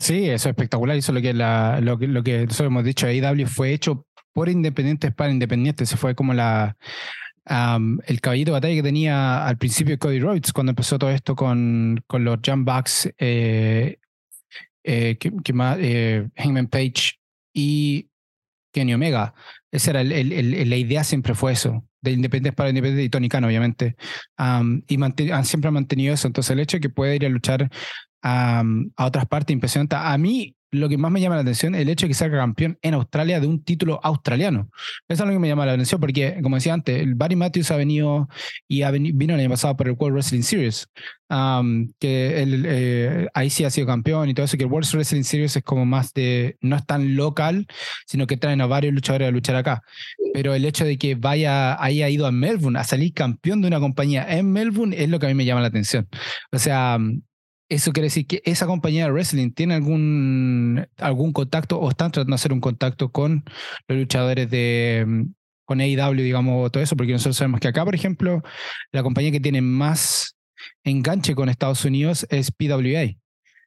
Sí, 0.00 0.24
eso 0.28 0.48
es 0.48 0.52
espectacular. 0.54 0.96
Eso 0.96 1.12
es 1.12 1.14
lo 1.14 1.22
que, 1.22 1.32
la, 1.32 1.78
lo, 1.80 1.96
lo 1.96 2.24
que 2.24 2.46
nosotros 2.46 2.66
hemos 2.66 2.82
dicho. 2.82 3.06
AEW 3.06 3.46
fue 3.46 3.72
hecho 3.72 4.04
por 4.32 4.48
independientes 4.48 5.14
para 5.14 5.30
independientes. 5.30 5.88
Se 5.90 5.96
fue 5.96 6.16
como 6.16 6.34
la, 6.34 6.76
el 7.44 8.20
caballito 8.20 8.50
de 8.50 8.52
batalla 8.52 8.74
que 8.74 8.82
tenía 8.82 9.46
al 9.46 9.58
principio 9.58 9.98
Cody 9.98 10.20
Rhodes 10.20 10.52
cuando 10.52 10.70
empezó 10.70 10.98
todo 10.98 11.10
esto 11.10 11.34
con, 11.34 12.02
con 12.06 12.24
los 12.24 12.38
Jump 12.44 12.68
eh, 13.18 13.98
que, 14.84 15.52
más, 15.52 15.78
eh, 15.80 16.28
Hangman 16.36 16.68
Page 16.68 17.18
y 17.52 18.08
Kenny 18.72 18.94
Omega. 18.94 19.34
Esa 19.70 19.90
era 19.90 20.00
el, 20.02 20.70
la 20.70 20.76
idea, 20.76 21.04
siempre 21.04 21.34
fue 21.34 21.52
eso, 21.52 21.84
de 22.00 22.12
independientes 22.12 22.54
para 22.56 22.70
independientes 22.70 23.06
y 23.06 23.10
Tony 23.10 23.28
Khan, 23.28 23.44
obviamente. 23.44 23.96
y 24.88 25.02
han 25.02 25.44
siempre 25.44 25.68
han 25.68 25.74
mantenido 25.74 26.14
eso. 26.14 26.26
Entonces, 26.26 26.50
el 26.50 26.60
hecho 26.60 26.76
de 26.76 26.80
que 26.80 26.90
pueda 26.90 27.14
ir 27.14 27.24
a 27.24 27.28
luchar 27.28 27.70
a 28.22 28.64
otras 28.98 29.26
partes 29.26 29.54
impresionante. 29.54 29.96
A 29.96 30.16
mí, 30.18 30.56
lo 30.72 30.88
que 30.88 30.96
más 30.96 31.12
me 31.12 31.20
llama 31.20 31.36
la 31.36 31.42
atención 31.42 31.74
es 31.74 31.82
el 31.82 31.88
hecho 31.90 32.06
de 32.06 32.08
que 32.08 32.14
salga 32.14 32.38
campeón 32.38 32.78
en 32.80 32.94
Australia 32.94 33.40
de 33.40 33.46
un 33.46 33.62
título 33.62 34.00
australiano. 34.02 34.70
Eso 35.06 35.22
es 35.22 35.28
lo 35.28 35.34
que 35.34 35.38
me 35.38 35.46
llama 35.46 35.66
la 35.66 35.72
atención 35.72 36.00
porque, 36.00 36.40
como 36.42 36.56
decía 36.56 36.72
antes, 36.72 36.98
el 37.00 37.14
Barry 37.14 37.36
Matthews 37.36 37.70
ha 37.70 37.76
venido 37.76 38.28
y 38.66 38.82
ha 38.82 38.90
vino 38.90 39.34
el 39.34 39.40
año 39.40 39.50
pasado 39.50 39.76
por 39.76 39.88
el 39.88 39.96
World 39.98 40.14
Wrestling 40.14 40.42
Series, 40.42 40.88
que 42.00 42.42
él, 42.42 42.64
eh, 42.66 43.28
ahí 43.34 43.50
sí 43.50 43.64
ha 43.64 43.70
sido 43.70 43.86
campeón 43.86 44.30
y 44.30 44.34
todo 44.34 44.46
eso, 44.46 44.56
que 44.56 44.64
el 44.64 44.70
World 44.70 44.88
Wrestling 44.94 45.24
Series 45.24 45.56
es 45.56 45.62
como 45.62 45.84
más 45.84 46.14
de, 46.14 46.56
no 46.62 46.76
es 46.76 46.86
tan 46.86 47.16
local, 47.16 47.66
sino 48.06 48.26
que 48.26 48.38
traen 48.38 48.62
a 48.62 48.66
varios 48.66 48.94
luchadores 48.94 49.28
a 49.28 49.30
luchar 49.30 49.56
acá. 49.56 49.82
Pero 50.32 50.54
el 50.54 50.64
hecho 50.64 50.86
de 50.86 50.96
que 50.96 51.16
vaya, 51.16 51.82
haya 51.82 52.08
ido 52.08 52.26
a 52.26 52.32
Melbourne 52.32 52.78
a 52.78 52.84
salir 52.84 53.12
campeón 53.12 53.60
de 53.60 53.68
una 53.68 53.78
compañía 53.78 54.26
en 54.26 54.50
Melbourne 54.50 54.96
es 54.98 55.10
lo 55.10 55.18
que 55.18 55.26
a 55.26 55.28
mí 55.28 55.34
me 55.34 55.44
llama 55.44 55.60
la 55.60 55.66
atención. 55.68 56.08
O 56.50 56.58
sea, 56.58 56.98
eso 57.74 57.92
quiere 57.92 58.06
decir 58.06 58.26
que 58.26 58.42
esa 58.44 58.66
compañía 58.66 59.06
de 59.06 59.12
wrestling 59.12 59.50
tiene 59.52 59.74
algún, 59.74 60.86
algún 60.98 61.32
contacto 61.32 61.78
o 61.78 61.88
están 61.88 62.12
tratando 62.12 62.32
de 62.32 62.34
hacer 62.34 62.52
un 62.52 62.60
contacto 62.60 63.10
con 63.10 63.44
los 63.88 63.98
luchadores 63.98 64.50
de 64.50 65.04
mm, 65.06 65.22
con 65.64 65.80
AEW, 65.80 66.22
digamos, 66.22 66.70
todo 66.70 66.82
eso, 66.82 66.96
porque 66.96 67.12
nosotros 67.12 67.36
sabemos 67.36 67.60
que 67.60 67.68
acá, 67.68 67.84
por 67.84 67.94
ejemplo, 67.94 68.42
la 68.90 69.02
compañía 69.02 69.30
que 69.30 69.40
tiene 69.40 69.62
más 69.62 70.36
enganche 70.84 71.34
con 71.34 71.48
Estados 71.48 71.84
Unidos 71.84 72.26
es 72.30 72.50
PWA. 72.50 73.16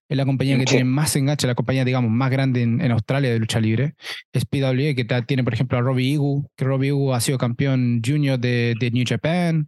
Es 0.08 0.18
la 0.18 0.26
compañía 0.26 0.60
que 0.60 0.66
tiene 0.66 0.84
más 0.84 1.16
enganche, 1.16 1.48
la 1.48 1.56
compañía, 1.56 1.84
digamos, 1.84 2.12
más 2.12 2.30
grande 2.30 2.62
en, 2.62 2.92
Australia 2.92 3.32
de 3.32 3.40
lucha 3.40 3.60
libre. 3.60 3.96
Es 4.34 4.46
PWA, 4.46 4.94
que 4.94 5.08
tiene, 5.26 5.44
por 5.44 5.54
ejemplo, 5.56 5.80
a 5.80 5.82
Robbie 5.82 6.12
Igu, 6.12 6.48
que 6.56 6.66
Robbie 6.66 6.90
Igu 6.90 7.14
ha 7.14 7.22
sido 7.22 7.40
campeón 7.40 8.02
junior 8.06 8.38
de, 8.38 8.76
de 8.80 8.92
New 8.92 9.06
Japan, 9.08 9.66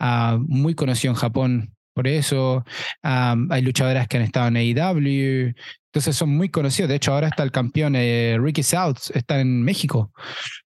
uh, 0.00 0.38
muy 0.38 0.74
conocido 0.74 1.12
en 1.12 1.18
Japón 1.18 1.74
por 1.94 2.08
eso. 2.08 2.64
hay 3.02 3.62
luchadoras 3.62 4.08
que 4.08 4.18
han 4.18 4.24
estado 4.24 4.48
en 4.48 4.56
AEW. 4.56 5.54
Entonces 5.86 6.16
son 6.16 6.30
muy 6.36 6.48
conocidos. 6.48 6.88
De 6.88 6.96
hecho, 6.96 7.14
ahora 7.14 7.28
está 7.28 7.44
el 7.44 7.52
campeón 7.52 7.94
eh, 7.96 8.36
Ricky 8.40 8.64
South, 8.64 9.10
está 9.14 9.40
en 9.40 9.62
México 9.62 10.12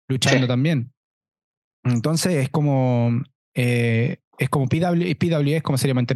luchando 0.09 0.47
también. 0.47 0.93
Entonces 1.85 2.35
es 2.35 2.49
como. 2.49 3.23
Eh, 3.55 4.19
es 4.39 4.49
como 4.49 4.69
PW, 4.69 5.17
PW 5.19 5.57
es 5.57 5.63
como 5.63 5.79
seriamente 5.79 6.15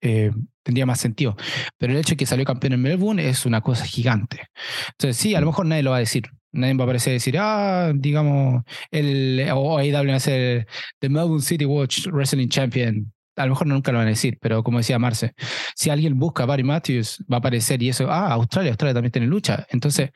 eh, 0.00 0.32
tendría 0.62 0.86
más 0.86 1.00
sentido. 1.00 1.36
Pero 1.78 1.92
el 1.92 1.98
hecho 1.98 2.10
de 2.10 2.16
que 2.16 2.26
salió 2.26 2.44
campeón 2.44 2.74
en 2.74 2.82
Melbourne 2.82 3.26
es 3.26 3.46
una 3.46 3.60
cosa 3.60 3.84
gigante. 3.84 4.48
Entonces, 4.90 5.16
sí, 5.16 5.34
a 5.34 5.40
lo 5.40 5.46
mejor 5.46 5.66
nadie 5.66 5.82
lo 5.82 5.92
va 5.92 5.96
a 5.96 6.00
decir. 6.00 6.28
Nadie 6.52 6.74
va 6.74 6.82
a 6.82 6.86
aparecer 6.86 7.12
a 7.12 7.14
decir, 7.14 7.36
ah, 7.38 7.92
digamos, 7.94 8.64
el, 8.90 9.48
o 9.54 9.78
AEW 9.78 10.10
va 10.10 10.16
a 10.16 10.20
ser 10.20 10.66
The 10.98 11.08
Melbourne 11.08 11.42
City 11.42 11.64
Watch 11.64 12.08
Wrestling 12.08 12.48
Champion 12.48 13.12
a 13.38 13.44
lo 13.46 13.50
mejor 13.50 13.66
nunca 13.66 13.92
lo 13.92 13.98
van 13.98 14.08
a 14.08 14.10
decir, 14.10 14.38
pero 14.40 14.62
como 14.62 14.78
decía 14.78 14.98
Marce, 14.98 15.34
si 15.74 15.90
alguien 15.90 16.18
busca 16.18 16.42
a 16.42 16.46
Barry 16.46 16.64
Matthews, 16.64 17.24
va 17.30 17.36
a 17.36 17.38
aparecer 17.38 17.82
y 17.82 17.88
eso, 17.88 18.10
ah, 18.10 18.32
Australia, 18.32 18.72
Australia 18.72 18.94
también 18.94 19.12
tiene 19.12 19.26
lucha. 19.26 19.66
Entonces, 19.70 20.10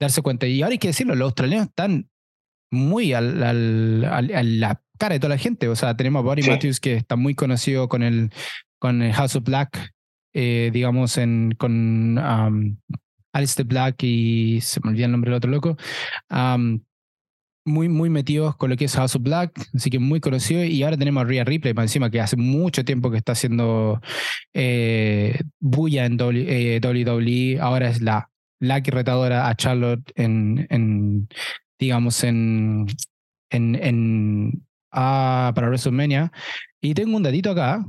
darse 0.00 0.22
cuenta. 0.22 0.46
Y 0.46 0.62
ahora 0.62 0.72
hay 0.72 0.78
que 0.78 0.88
decirlo, 0.88 1.14
los 1.14 1.26
australianos 1.26 1.68
están 1.68 2.08
muy 2.70 3.12
al, 3.12 3.42
al, 3.42 4.04
a 4.04 4.42
la 4.42 4.80
cara 4.98 5.14
de 5.14 5.20
toda 5.20 5.34
la 5.34 5.38
gente. 5.38 5.68
O 5.68 5.76
sea, 5.76 5.96
tenemos 5.96 6.20
a 6.20 6.26
Barry 6.26 6.42
Matthews 6.42 6.80
que 6.80 6.94
está 6.96 7.16
muy 7.16 7.34
conocido 7.34 7.88
con 7.88 8.02
el, 8.02 8.30
con 8.78 9.02
el 9.02 9.12
House 9.12 9.36
of 9.36 9.44
Black, 9.44 9.92
eh, 10.32 10.70
digamos, 10.72 11.18
en, 11.18 11.54
con 11.58 12.18
um, 12.18 12.76
Alistair 13.32 13.66
Black 13.66 14.02
y 14.02 14.60
se 14.60 14.80
me 14.82 14.90
olvida 14.90 15.06
el 15.06 15.12
nombre 15.12 15.30
del 15.30 15.36
otro 15.36 15.50
loco. 15.50 15.76
Um, 16.30 16.80
muy, 17.64 17.88
muy 17.88 18.10
metidos 18.10 18.56
con 18.56 18.70
lo 18.70 18.76
que 18.76 18.86
es 18.86 18.94
House 18.96 19.16
of 19.16 19.22
Black, 19.22 19.52
así 19.74 19.90
que 19.90 19.98
muy 19.98 20.20
conocido. 20.20 20.64
Y 20.64 20.82
ahora 20.82 20.96
tenemos 20.96 21.22
a 21.22 21.26
Rhea 21.26 21.44
Ripley 21.44 21.74
para 21.74 21.84
encima, 21.84 22.10
que 22.10 22.20
hace 22.20 22.36
mucho 22.36 22.84
tiempo 22.84 23.10
que 23.10 23.18
está 23.18 23.32
haciendo 23.32 24.00
eh, 24.54 25.40
bulla 25.60 26.06
en 26.06 26.20
WWE. 26.20 27.58
Ahora 27.60 27.88
es 27.88 28.00
la, 28.02 28.30
la 28.60 28.80
retadora 28.80 29.48
a 29.48 29.54
Charlotte 29.54 30.12
en, 30.16 30.66
en 30.70 31.28
digamos, 31.78 32.22
en, 32.24 32.86
en, 33.50 33.74
en 33.76 34.66
ah, 34.90 35.52
para 35.54 35.68
WrestleMania. 35.68 36.32
Y 36.80 36.94
tengo 36.94 37.16
un 37.16 37.22
datito 37.22 37.50
acá 37.50 37.84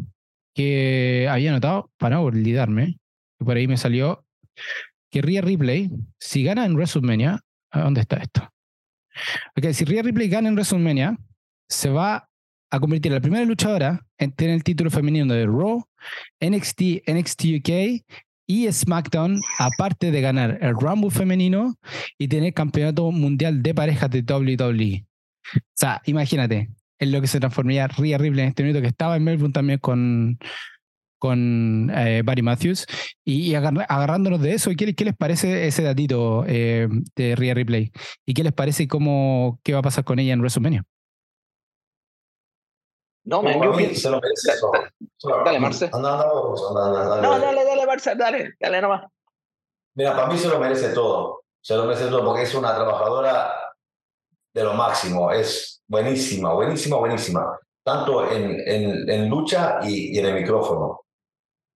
que 0.56 1.28
había 1.30 1.52
notado 1.52 1.92
para 1.98 2.18
no 2.18 2.24
olvidarme, 2.24 3.00
que 3.40 3.46
por 3.46 3.58
ahí 3.58 3.68
me 3.68 3.78
salió 3.78 4.24
que 5.10 5.22
Rhea 5.22 5.42
Ripley, 5.42 5.92
si 6.20 6.44
gana 6.44 6.66
en 6.66 6.74
WrestleMania, 6.74 7.40
¿dónde 7.72 8.02
está 8.02 8.18
esto? 8.18 8.53
Ok, 9.58 9.72
si 9.74 9.86
Rhea 9.86 10.04
Ripley 10.04 10.30
gana 10.30 10.50
en 10.50 10.56
WrestleMania, 10.56 11.18
se 11.68 11.90
va 11.90 12.30
a 12.72 12.80
convertir 12.80 13.12
en 13.12 13.16
la 13.16 13.22
primera 13.22 13.46
luchadora 13.46 14.06
en 14.18 14.32
tener 14.32 14.56
el 14.56 14.64
título 14.64 14.90
femenino 14.90 15.34
de 15.34 15.46
Raw, 15.46 15.84
NXT, 16.42 17.08
NXT 17.08 17.46
UK 17.60 18.04
y 18.48 18.72
SmackDown, 18.72 19.40
aparte 19.60 20.12
de 20.12 20.22
ganar 20.22 20.58
el 20.62 20.74
Rumble 20.74 21.12
femenino 21.12 21.76
y 22.18 22.28
tener 22.28 22.54
campeonato 22.54 23.12
mundial 23.12 23.62
de 23.62 23.74
parejas 23.74 24.10
de 24.10 24.22
WWE. 24.22 25.06
O 25.56 25.60
sea, 25.76 26.02
imagínate, 26.06 26.70
en 27.00 27.12
lo 27.12 27.22
que 27.22 27.28
se 27.28 27.40
transformaría 27.40 27.88
Rhea 27.88 28.18
Ripley 28.18 28.44
en 28.44 28.50
este 28.50 28.64
minuto 28.64 28.82
que 28.82 28.88
estaba 28.88 29.18
en 29.18 29.24
Melbourne 29.24 29.54
también 29.54 29.80
con, 29.80 30.40
con 31.24 31.90
eh, 31.96 32.22
Barry 32.22 32.42
Matthews. 32.42 32.86
Y, 33.24 33.56
agarrándonos 33.56 34.42
de 34.42 34.56
eso, 34.56 34.72
¿qué, 34.78 34.94
¿qué, 34.94 35.06
les 35.06 35.16
parece 35.16 35.68
ese 35.68 35.82
datito 35.82 36.44
eh, 36.46 36.90
de 37.16 37.36
Rhea 37.38 37.54
Replay? 37.54 37.94
¿Y 38.26 38.34
qué 38.34 38.44
les 38.44 38.52
parece 38.52 38.90
cómo, 38.90 39.58
qué 39.64 39.72
va 39.72 39.80
a 39.80 39.84
pasar 39.84 40.04
con 40.04 40.20
ella 40.20 40.34
en 40.34 40.42
WrestleMania? 40.42 40.84
No, 43.24 43.42
man, 43.42 43.54
yo 43.54 43.74
se 43.96 44.10
lo 44.10 44.20
merece 44.20 44.52
Dale, 45.46 45.60
Marce. 45.62 45.90
No, 45.92 46.02
dale, 46.02 47.64
dale, 47.64 47.86
Marce, 47.86 48.16
dale, 48.18 48.56
dale 48.60 48.82
nomás. 48.82 49.06
Mira, 49.96 50.18
para 50.18 50.28
mí 50.28 50.38
se 50.38 50.50
lo 50.50 50.60
merece 50.60 50.90
todo. 50.90 51.44
Se 51.62 51.78
lo 51.78 51.86
merece 51.86 52.10
todo 52.10 52.26
porque 52.26 52.42
es 52.42 52.54
una 52.54 52.76
trabajadora 52.76 53.50
de 54.54 54.62
lo 54.62 54.74
máximo. 54.74 55.32
Es 55.32 55.82
buenísima, 55.88 56.52
buenísima, 56.52 56.98
buenísima. 56.98 57.58
Tanto 57.82 58.30
en, 58.30 58.60
en, 58.68 59.10
en 59.10 59.30
lucha 59.30 59.80
y, 59.84 60.18
y, 60.18 60.20
en 60.20 60.26
el 60.26 60.34
micrófono. 60.34 61.03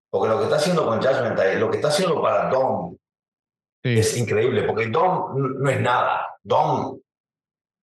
Porque 0.09 0.29
lo 0.29 0.37
que 0.37 0.43
está 0.45 0.55
haciendo 0.55 0.85
con 0.85 1.01
Judgment 1.01 1.39
lo 1.59 1.69
que 1.69 1.77
está 1.77 1.89
haciendo 1.89 2.21
para 2.21 2.49
Dom 2.49 2.95
es 3.83 4.17
increíble, 4.17 4.63
porque 4.63 4.87
Dom 4.87 5.59
no 5.61 5.69
es 5.69 5.79
nada. 5.79 6.35
Dom 6.43 6.99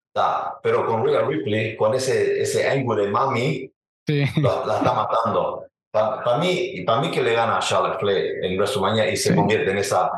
está, 0.09 0.59
pero 0.63 0.87
con 0.87 1.05
Rhea 1.05 1.23
Ripley, 1.23 1.77
con 1.77 1.95
ese, 1.95 2.41
ese 2.41 2.69
ángulo 2.69 3.05
de 3.05 3.11
mami, 3.11 3.73
la, 4.07 4.77
está 4.77 4.93
matando. 4.93 5.67
Para 5.91 6.39
mí, 6.39 6.83
para 6.85 7.01
mí 7.01 7.11
que 7.11 7.23
le 7.23 7.35
gana 7.35 7.59
a 7.59 7.61
Charlotte 7.61 8.01
Flair 8.01 8.45
en 8.45 8.57
WrestleMania 8.57 9.11
y 9.11 9.17
se 9.17 9.35
convierte 9.35 9.71
en 9.71 9.79
esa 9.79 10.11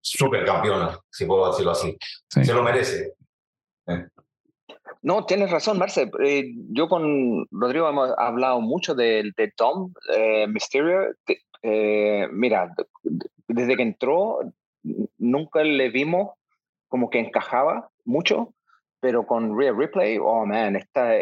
supercampeona, 0.00 0.98
si 1.10 1.24
puedo 1.24 1.50
decirlo 1.50 1.72
así. 1.72 1.96
Se 2.28 2.52
lo 2.52 2.62
merece. 2.62 3.15
Eh. 5.06 5.08
No, 5.08 5.24
tienes 5.24 5.50
razón, 5.50 5.78
Marce. 5.78 6.10
Eh, 6.24 6.52
yo 6.70 6.88
con 6.88 7.46
Rodrigo 7.50 7.88
hemos 7.88 8.10
hablado 8.18 8.60
mucho 8.60 8.94
de, 8.94 9.32
Tom 9.56 9.92
eh, 10.14 10.46
Mysterio. 10.48 11.14
eh, 11.62 12.28
mira, 12.32 12.74
desde 13.48 13.76
que 13.76 13.82
entró, 13.82 14.40
nunca 15.18 15.62
le 15.62 15.90
vimos 15.90 16.30
como 16.88 17.10
que 17.10 17.18
encajaba 17.18 17.88
mucho, 18.04 18.54
pero 19.00 19.26
con 19.26 19.58
Real 19.58 19.76
Replay, 19.76 20.18
oh 20.18 20.46
man, 20.46 20.76
está 20.76 21.14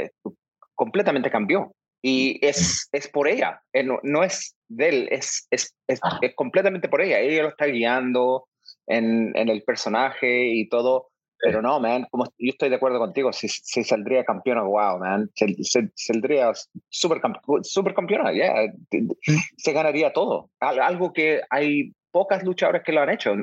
completamente 0.74 1.30
cambió. 1.30 1.72
Y 2.02 2.38
es, 2.46 2.88
es 2.92 3.08
por 3.08 3.28
ella, 3.28 3.62
eh, 3.72 3.82
no, 3.82 3.98
no 4.02 4.22
es 4.22 4.56
de 4.68 4.88
él, 4.90 5.08
es, 5.10 5.46
es, 5.50 5.74
es, 5.86 6.00
es, 6.20 6.34
completamente 6.34 6.88
por 6.88 7.00
ella. 7.00 7.18
Ella 7.20 7.44
lo 7.44 7.48
está 7.48 7.64
guiando 7.64 8.46
en, 8.86 9.32
en 9.34 9.48
el 9.48 9.62
personaje 9.62 10.48
y 10.48 10.68
todo. 10.68 11.08
Pero 11.44 11.60
no, 11.60 11.78
man, 11.78 12.06
como 12.10 12.24
yo 12.38 12.50
estoy 12.50 12.70
de 12.70 12.76
acuerdo 12.76 12.98
contigo, 12.98 13.30
si, 13.30 13.48
si 13.48 13.84
saldría 13.84 14.24
campeona, 14.24 14.62
wow, 14.62 14.98
man, 14.98 15.30
saldría 15.94 16.52
super, 16.88 17.20
super 17.62 17.92
campeona, 17.92 18.32
ya, 18.32 18.72
se 19.58 19.72
ganaría 19.72 20.12
todo. 20.14 20.48
Algo 20.58 21.12
que 21.12 21.42
hay 21.50 21.92
pocas 22.10 22.42
luchadoras 22.44 22.82
que 22.82 22.92
lo 22.92 23.02
han 23.02 23.10
hecho. 23.10 23.34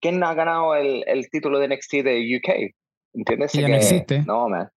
¿Quién 0.00 0.24
ha 0.24 0.32
ganado 0.32 0.74
el, 0.74 1.04
el 1.06 1.28
título 1.28 1.58
de 1.58 1.68
NXT 1.68 1.92
de 2.04 2.38
UK? 2.38 2.72
¿Entiendes? 3.12 3.54
Y 3.54 3.60
ya 3.60 3.68
no 3.68 3.76
existe. 3.76 4.22
No, 4.22 4.48
man. 4.48 4.68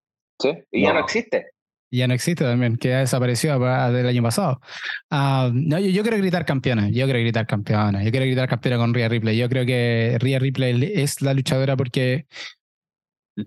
Sí, 0.42 0.52
y 0.72 0.82
ya 0.84 0.94
no 0.94 1.00
existe. 1.00 1.52
Ya 1.92 2.08
no 2.08 2.14
existe 2.14 2.44
también, 2.44 2.78
que 2.78 2.94
ha 2.94 3.00
desaparecido 3.00 3.60
del 3.92 4.08
año 4.08 4.22
pasado. 4.22 4.62
Uh, 5.10 5.50
no, 5.54 5.80
yo, 5.80 5.90
yo, 5.90 6.04
quiero 6.04 6.18
gritar 6.18 6.46
campeona, 6.46 6.90
yo 6.90 7.06
quiero 7.06 7.20
gritar 7.20 7.48
campeona, 7.48 8.04
yo 8.04 8.12
quiero 8.12 8.26
gritar 8.28 8.48
campeona 8.48 8.78
con 8.78 8.94
Rhea 8.94 9.10
Ripley. 9.10 9.38
Yo 9.38 9.50
creo 9.50 9.66
que 9.66 10.18
Rhea 10.20 10.40
Ripley 10.40 10.92
es 10.96 11.22
la 11.22 11.34
luchadora 11.34 11.76
porque 11.76 12.28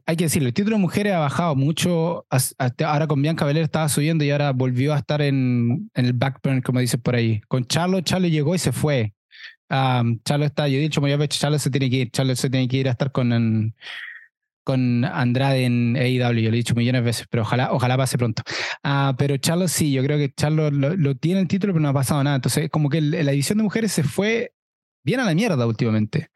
hay 0.07 0.17
que 0.17 0.25
decirlo, 0.25 0.49
el 0.49 0.55
título 0.55 0.77
de 0.77 0.83
mujeres 0.83 1.13
ha 1.13 1.19
bajado 1.19 1.55
mucho. 1.55 2.27
Hasta 2.31 2.91
ahora 2.91 3.07
con 3.07 3.23
Bianca 3.23 3.45
Belair 3.45 3.65
estaba 3.65 3.89
subiendo 3.89 4.25
y 4.25 4.31
ahora 4.31 4.53
volvió 4.53 4.95
a 4.95 4.99
estar 4.99 5.23
en, 5.23 5.91
en 5.95 6.05
el 6.07 6.13
backburn, 6.13 6.63
como 6.63 6.81
dices 6.81 7.01
por 7.01 7.15
ahí. 7.15 7.41
Con 7.49 7.65
Charlo, 7.67 8.01
Charlo 8.01 8.29
llegó 8.29 8.55
y 8.55 8.59
se 8.59 8.73
fue. 8.73 9.15
Um, 9.71 10.21
Charlo 10.25 10.45
está, 10.45 10.69
yo 10.69 10.79
he 10.79 10.81
dicho, 10.81 11.07
ya 11.07 11.29
Charlo 11.29 11.59
se 11.59 11.71
tiene 11.71 11.89
que 11.89 11.97
ir, 11.97 12.11
Charlo 12.11 12.37
se 12.37 12.51
tiene 12.51 12.69
que 12.69 12.77
ir 12.77 12.89
a 12.89 12.93
estar 12.93 13.11
con, 13.13 13.75
con 14.65 15.05
Andrade 15.05 15.65
en 15.65 15.97
AEW, 15.97 16.41
yo 16.41 16.51
lo 16.51 16.55
he 16.55 16.59
dicho 16.59 16.75
millones 16.75 17.03
de 17.03 17.07
veces, 17.07 17.27
pero 17.31 17.43
ojalá, 17.43 17.73
ojalá 17.73 17.97
pase 17.97 18.19
pronto. 18.19 18.43
Uh, 18.85 19.15
pero 19.17 19.37
Charlo 19.37 19.69
sí, 19.69 19.93
yo 19.93 20.03
creo 20.03 20.19
que 20.19 20.33
Charlo 20.33 20.71
lo, 20.71 20.97
lo, 20.97 21.17
tiene 21.17 21.41
el 21.41 21.49
título, 21.49 21.73
pero 21.73 21.83
no 21.83 21.89
ha 21.89 21.95
pasado 21.95 22.23
nada. 22.23 22.37
Entonces, 22.37 22.71
como 22.71 22.89
que 22.89 23.01
la 23.01 23.31
división 23.31 23.59
de 23.59 23.65
mujeres 23.65 23.93
se 23.93 24.03
fue 24.03 24.53
bien 25.05 25.21
a 25.21 25.25
la 25.25 25.35
mierda 25.35 25.67
últimamente. 25.67 26.29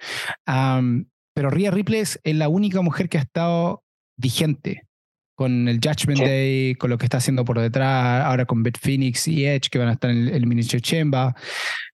Um, 0.46 1.06
pero 1.34 1.50
Rhea 1.50 1.70
Ripley 1.70 2.00
es 2.00 2.20
la 2.24 2.48
única 2.48 2.80
mujer 2.80 3.08
que 3.08 3.18
ha 3.18 3.22
estado 3.22 3.84
vigente 4.16 4.86
con 5.36 5.68
el 5.68 5.76
Judgment 5.76 6.20
Day, 6.20 6.74
con 6.74 6.90
lo 6.90 6.98
que 6.98 7.04
está 7.04 7.18
haciendo 7.18 7.44
por 7.44 7.60
detrás, 7.60 8.24
ahora 8.24 8.46
con 8.46 8.62
Beth 8.62 8.78
Phoenix 8.80 9.28
y 9.28 9.44
Edge, 9.44 9.68
que 9.70 9.78
van 9.78 9.88
a 9.88 9.92
estar 9.92 10.10
en 10.10 10.28
el, 10.28 10.52
el 10.52 10.66
Chamber. 10.66 11.34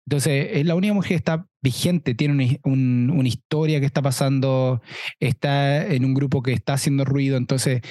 Entonces, 0.07 0.49
es 0.53 0.65
la 0.65 0.75
única 0.75 0.95
mujer 0.95 1.09
que 1.11 1.17
está 1.17 1.47
vigente, 1.63 2.15
tiene 2.15 2.61
un, 2.63 2.73
un, 2.73 3.11
una 3.11 3.29
historia 3.29 3.81
que 3.81 3.87
está 3.87 4.01
pasando, 4.01 4.81
está 5.21 5.87
en 5.87 6.05
un 6.05 6.15
grupo 6.15 6.43
que 6.43 6.53
está 6.53 6.75
haciendo 6.75 7.05
ruido. 7.05 7.37
Entonces, 7.37 7.83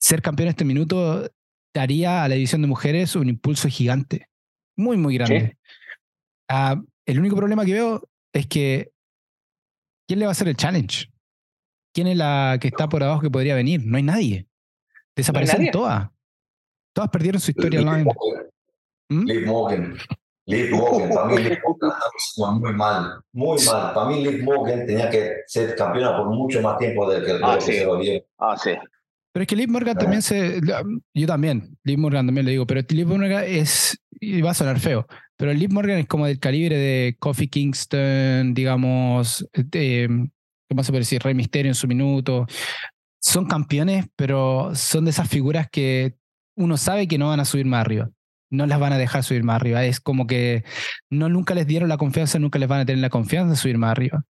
ser 0.00 0.22
campeón 0.22 0.48
este 0.48 0.64
minuto 0.64 1.30
daría 1.74 2.24
a 2.24 2.28
la 2.28 2.34
división 2.34 2.62
de 2.62 2.68
mujeres 2.68 3.14
un 3.14 3.28
impulso 3.28 3.68
gigante, 3.68 4.28
muy, 4.76 4.96
muy 4.96 5.14
grande. 5.14 5.56
Uh, 6.50 6.82
el 7.06 7.20
único 7.20 7.36
problema 7.36 7.64
que 7.64 7.74
veo 7.74 8.08
es 8.32 8.46
que, 8.46 8.90
¿quién 10.08 10.18
le 10.18 10.24
va 10.24 10.30
a 10.30 10.32
hacer 10.32 10.48
el 10.48 10.56
challenge? 10.56 11.10
¿Quién 11.94 12.06
es 12.06 12.16
la 12.16 12.58
que 12.60 12.68
está 12.68 12.88
por 12.88 13.02
abajo 13.02 13.20
que 13.20 13.30
podría 13.30 13.54
venir? 13.54 13.82
No 13.84 13.96
hay 13.96 14.02
nadie. 14.02 14.47
Desaparecieron 15.18 15.66
¿No 15.66 15.72
todas. 15.72 16.08
Todas 16.94 17.10
perdieron 17.10 17.40
su 17.40 17.50
historia 17.50 17.80
Liv 17.80 18.06
¿Mm? 19.10 19.24
Liv 19.24 19.46
Morgan. 19.46 19.98
Liv 20.46 20.70
Morgan, 20.70 21.10
para 21.10 21.26
mí 21.26 21.42
Liv 21.42 21.58
Morgan 22.36 22.60
muy 22.60 22.72
mal, 22.72 23.20
muy 23.32 23.58
mal. 23.64 23.94
Para 23.94 24.08
mí 24.08 24.22
Liv 24.22 24.44
Morgan 24.44 24.86
tenía 24.86 25.10
que 25.10 25.38
ser 25.46 25.74
campeona 25.74 26.16
por 26.16 26.28
mucho 26.28 26.62
más 26.62 26.78
tiempo 26.78 27.10
del 27.10 27.24
que, 27.24 27.38
ah, 27.42 27.58
sí. 27.60 27.66
que 27.66 27.78
se 27.78 27.84
lo 27.84 27.98
dio. 27.98 28.24
Ah, 28.38 28.56
sí. 28.56 28.70
Pero 29.32 29.42
es 29.42 29.48
que 29.48 29.56
Liv 29.56 29.68
Morgan 29.68 29.98
también 29.98 30.22
se. 30.22 30.60
Yo 31.14 31.26
también, 31.26 31.76
Liv 31.82 31.98
Morgan 31.98 32.26
también 32.26 32.46
le 32.46 32.52
digo, 32.52 32.66
pero 32.66 32.80
Liv 32.88 33.06
Morgan 33.08 33.44
es. 33.44 34.00
Y 34.20 34.40
va 34.40 34.52
a 34.52 34.54
sonar 34.54 34.78
feo, 34.78 35.06
pero 35.36 35.52
Liv 35.52 35.72
Morgan 35.72 35.98
es 35.98 36.06
como 36.06 36.26
del 36.26 36.38
calibre 36.38 36.76
de 36.76 37.16
Kofi 37.18 37.48
Kingston, 37.48 38.54
digamos. 38.54 39.44
De, 39.52 40.28
¿Cómo 40.68 40.84
se 40.84 40.92
puede 40.92 41.00
decir? 41.00 41.22
Rey 41.22 41.34
Misterio 41.34 41.70
en 41.70 41.74
su 41.74 41.88
minuto 41.88 42.46
son 43.20 43.46
campeones, 43.46 44.06
pero 44.16 44.72
son 44.74 45.04
de 45.04 45.10
esas 45.10 45.28
figuras 45.28 45.68
que 45.70 46.14
uno 46.56 46.76
sabe 46.76 47.06
que 47.06 47.18
no 47.18 47.28
van 47.28 47.40
a 47.40 47.44
subir 47.44 47.66
más 47.66 47.80
arriba. 47.80 48.10
No 48.50 48.66
las 48.66 48.80
van 48.80 48.92
a 48.92 48.98
dejar 48.98 49.22
subir 49.22 49.44
más 49.44 49.56
arriba. 49.56 49.84
Es 49.84 50.00
como 50.00 50.26
que 50.26 50.64
no 51.10 51.28
nunca 51.28 51.54
les 51.54 51.66
dieron 51.66 51.88
la 51.88 51.98
confianza, 51.98 52.38
nunca 52.38 52.58
les 52.58 52.68
van 52.68 52.80
a 52.80 52.86
tener 52.86 53.00
la 53.00 53.10
confianza 53.10 53.50
de 53.50 53.56
subir 53.56 53.78
más 53.78 53.90
arriba. 53.90 54.24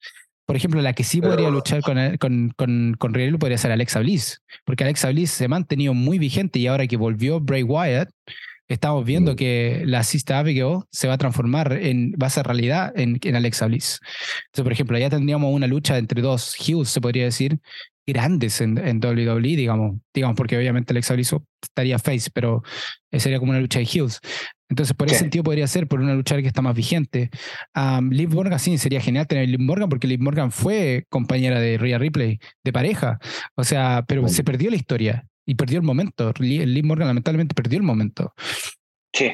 Por 0.45 0.55
ejemplo, 0.55 0.81
la 0.81 0.93
que 0.93 1.03
sí 1.03 1.21
podría 1.21 1.49
luchar 1.49 1.81
con, 1.81 2.17
con, 2.17 2.53
con, 2.55 2.95
con 2.99 3.13
Riel 3.15 3.39
podría 3.39 3.57
ser 3.57 3.71
Alexa 3.71 3.99
Bliss, 3.99 4.41
porque 4.63 4.83
Alexa 4.83 5.09
Bliss 5.09 5.31
se 5.31 5.45
ha 5.45 5.47
mantenido 5.47 5.95
muy 5.95 6.19
vigente 6.19 6.59
y 6.59 6.67
ahora 6.67 6.85
que 6.85 6.97
volvió 6.97 7.39
Bray 7.39 7.63
Wyatt, 7.63 8.09
estamos 8.67 9.05
viendo 9.05 9.33
mm. 9.33 9.35
que 9.35 9.83
la 9.85 10.03
Sista 10.03 10.37
Abigail 10.37 10.81
se 10.91 11.07
va 11.07 11.15
a 11.15 11.17
transformar 11.17 11.73
en, 11.73 12.13
va 12.21 12.27
a 12.27 12.29
ser 12.29 12.45
realidad 12.45 12.93
en, 12.95 13.19
en 13.23 13.35
Alexa 13.35 13.65
Bliss. 13.65 13.99
Entonces, 14.45 14.63
por 14.63 14.71
ejemplo, 14.71 14.97
ya 14.99 15.09
tendríamos 15.09 15.51
una 15.51 15.65
lucha 15.65 15.97
entre 15.97 16.21
dos 16.21 16.55
Hughes, 16.59 16.89
se 16.89 17.01
podría 17.01 17.25
decir, 17.25 17.59
grandes 18.05 18.61
en, 18.61 18.77
en 18.77 18.99
WWE, 19.03 19.41
digamos, 19.55 19.97
digamos, 20.13 20.35
porque 20.35 20.57
obviamente 20.57 20.93
Alexa 20.93 21.13
Bliss 21.13 21.35
estaría 21.61 21.99
face, 21.99 22.29
pero 22.33 22.63
sería 23.11 23.39
como 23.39 23.51
una 23.51 23.59
lucha 23.59 23.79
de 23.79 23.85
heels. 23.85 24.19
Entonces, 24.69 24.95
por 24.95 25.07
ese 25.07 25.19
sentido 25.19 25.43
podría 25.43 25.67
ser 25.67 25.87
por 25.87 26.01
una 26.01 26.15
lucha 26.15 26.41
que 26.41 26.47
está 26.47 26.61
más 26.61 26.75
vigente. 26.75 27.29
Um, 27.75 28.09
Liv 28.09 28.33
Morgan, 28.33 28.59
sí, 28.59 28.77
sería 28.77 28.99
genial 28.99 29.27
tener 29.27 29.43
a 29.43 29.47
Liv 29.47 29.59
Morgan, 29.59 29.89
porque 29.89 30.07
Liv 30.07 30.19
Morgan 30.19 30.51
fue 30.51 31.05
compañera 31.09 31.59
de 31.59 31.77
Rhea 31.77 31.99
Ripley, 31.99 32.39
de 32.63 32.73
pareja. 32.73 33.19
O 33.55 33.63
sea, 33.63 34.03
pero 34.07 34.27
se 34.27 34.43
perdió 34.43 34.71
la 34.71 34.75
historia 34.75 35.27
y 35.45 35.55
perdió 35.55 35.77
el 35.77 35.85
momento. 35.85 36.33
Liv 36.39 36.83
Morgan 36.83 37.07
lamentablemente 37.07 37.53
perdió 37.53 37.77
el 37.77 37.83
momento. 37.83 38.33
Sí. 39.13 39.31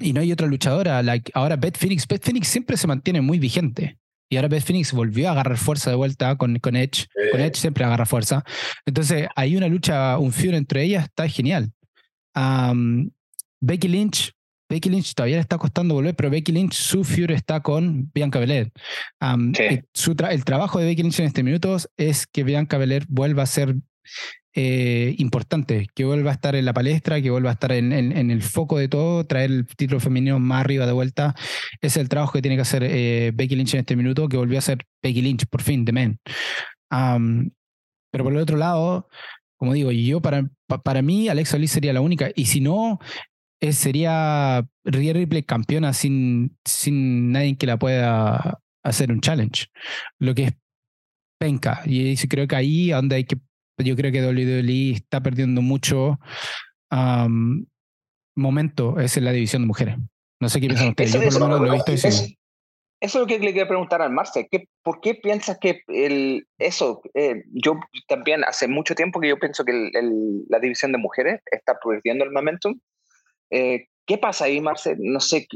Y 0.00 0.12
no 0.12 0.20
hay 0.20 0.32
otra 0.32 0.46
luchadora. 0.46 1.02
Like, 1.02 1.30
ahora 1.34 1.56
Beth 1.56 1.78
Phoenix. 1.78 2.06
Beth 2.08 2.24
Phoenix 2.24 2.48
siempre 2.48 2.76
se 2.76 2.88
mantiene 2.88 3.20
muy 3.20 3.38
vigente. 3.38 3.98
Y 4.32 4.36
ahora 4.36 4.48
Beth 4.48 4.64
Phoenix 4.64 4.94
volvió 4.94 5.28
a 5.28 5.32
agarrar 5.32 5.58
fuerza 5.58 5.90
de 5.90 5.96
vuelta 5.96 6.36
con, 6.36 6.58
con 6.58 6.74
Edge. 6.74 7.06
Con 7.30 7.38
Edge 7.42 7.56
siempre 7.56 7.84
agarra 7.84 8.06
fuerza. 8.06 8.42
Entonces, 8.86 9.28
hay 9.36 9.56
una 9.56 9.68
lucha, 9.68 10.16
un 10.16 10.32
feud 10.32 10.54
entre 10.54 10.84
ellas, 10.84 11.04
está 11.04 11.28
genial. 11.28 11.70
Um, 12.34 13.10
Becky 13.60 13.88
Lynch, 13.88 14.32
Becky 14.70 14.88
Lynch 14.88 15.12
todavía 15.12 15.36
le 15.36 15.42
está 15.42 15.58
costando 15.58 15.92
volver, 15.92 16.16
pero 16.16 16.30
Becky 16.30 16.50
Lynch, 16.50 16.72
su 16.72 17.04
feud 17.04 17.30
está 17.30 17.60
con 17.60 18.10
Bianca 18.14 18.38
Belair. 18.38 18.72
Um, 19.20 19.52
sí. 19.52 19.82
su 19.92 20.14
tra 20.14 20.32
el 20.32 20.46
trabajo 20.46 20.78
de 20.78 20.86
Becky 20.86 21.02
Lynch 21.02 21.20
en 21.20 21.26
este 21.26 21.42
minuto 21.42 21.76
es 21.98 22.26
que 22.26 22.42
Bianca 22.42 22.78
Belair 22.78 23.04
vuelva 23.10 23.42
a 23.42 23.46
ser 23.46 23.76
eh, 24.54 25.14
importante, 25.18 25.88
que 25.94 26.04
vuelva 26.04 26.30
a 26.30 26.34
estar 26.34 26.54
en 26.54 26.64
la 26.64 26.74
palestra, 26.74 27.22
que 27.22 27.30
vuelva 27.30 27.50
a 27.50 27.52
estar 27.54 27.72
en, 27.72 27.92
en, 27.92 28.16
en, 28.16 28.30
el 28.30 28.42
foco 28.42 28.78
de 28.78 28.88
todo, 28.88 29.24
traer 29.24 29.50
el 29.50 29.66
título 29.66 30.00
femenino 30.00 30.38
más 30.38 30.60
arriba 30.60 30.86
de 30.86 30.92
vuelta. 30.92 31.34
Ese 31.80 31.86
es 31.86 31.96
el 31.98 32.08
trabajo 32.08 32.32
que 32.32 32.42
tiene 32.42 32.56
que 32.56 32.62
hacer 32.62 32.82
eh, 32.84 33.32
Becky 33.34 33.56
Lynch 33.56 33.74
en 33.74 33.80
este 33.80 33.96
minuto, 33.96 34.28
que 34.28 34.36
volvió 34.36 34.58
a 34.58 34.62
ser 34.62 34.84
Becky 35.02 35.22
Lynch, 35.22 35.46
por 35.46 35.62
fin, 35.62 35.84
de 35.84 35.92
Men. 35.92 36.20
Um, 36.90 37.50
pero 38.10 38.24
por 38.24 38.32
el 38.34 38.40
otro 38.40 38.58
lado, 38.58 39.08
como 39.56 39.72
digo, 39.72 39.90
yo 39.90 40.20
para, 40.20 40.50
para 40.84 41.02
mí 41.02 41.28
Alexa 41.28 41.56
Bliss 41.56 41.72
sería 41.72 41.92
la 41.92 42.00
única, 42.02 42.30
y 42.34 42.46
si 42.46 42.60
no, 42.60 42.98
es, 43.60 43.78
sería 43.78 44.66
Rhea 44.84 45.12
Ripley 45.14 45.44
campeona 45.44 45.92
sin, 45.92 46.58
sin 46.64 47.32
nadie 47.32 47.56
que 47.56 47.66
la 47.66 47.78
pueda 47.78 48.58
hacer 48.82 49.12
un 49.12 49.20
challenge, 49.20 49.66
lo 50.18 50.34
que 50.34 50.44
es 50.44 50.52
penca. 51.38 51.82
Y 51.86 52.16
creo 52.28 52.46
que 52.46 52.56
ahí 52.56 52.90
donde 52.90 53.16
hay 53.16 53.24
que 53.24 53.38
yo 53.78 53.96
creo 53.96 54.12
que 54.12 54.22
WWE 54.22 54.92
está 54.92 55.22
perdiendo 55.22 55.62
mucho 55.62 56.18
um, 56.90 57.64
momento, 58.36 59.00
es 59.00 59.16
en 59.16 59.24
la 59.24 59.32
división 59.32 59.62
de 59.62 59.66
mujeres. 59.66 59.96
No 60.40 60.48
sé 60.48 60.60
qué 60.60 60.66
piensan 60.66 60.88
ustedes. 60.88 61.12
Yo 61.12 61.22
por 61.22 61.32
lo 61.34 61.46
menos 61.46 61.60
lo 61.60 61.66
he 61.68 61.76
visto 61.76 61.92
eso, 61.92 62.08
eso 63.02 63.18
es 63.18 63.20
lo 63.20 63.26
que 63.26 63.40
le 63.40 63.46
quería 63.46 63.66
preguntar 63.66 64.00
al 64.00 64.12
Marce. 64.12 64.46
¿Qué, 64.48 64.68
¿Por 64.84 65.00
qué 65.00 65.16
piensas 65.16 65.58
que 65.60 65.82
el, 65.88 66.46
eso? 66.58 67.02
Eh, 67.14 67.42
yo 67.52 67.80
también 68.06 68.44
hace 68.44 68.68
mucho 68.68 68.94
tiempo 68.94 69.18
que 69.18 69.28
yo 69.28 69.40
pienso 69.40 69.64
que 69.64 69.72
el, 69.72 69.90
el, 69.96 70.44
la 70.48 70.60
división 70.60 70.92
de 70.92 70.98
mujeres 70.98 71.40
está 71.50 71.76
perdiendo 71.84 72.24
el 72.24 72.30
momentum. 72.30 72.78
Eh, 73.50 73.86
¿Qué 74.06 74.18
pasa 74.18 74.44
ahí, 74.44 74.60
Marce? 74.60 74.94
No 75.00 75.18
sé, 75.18 75.48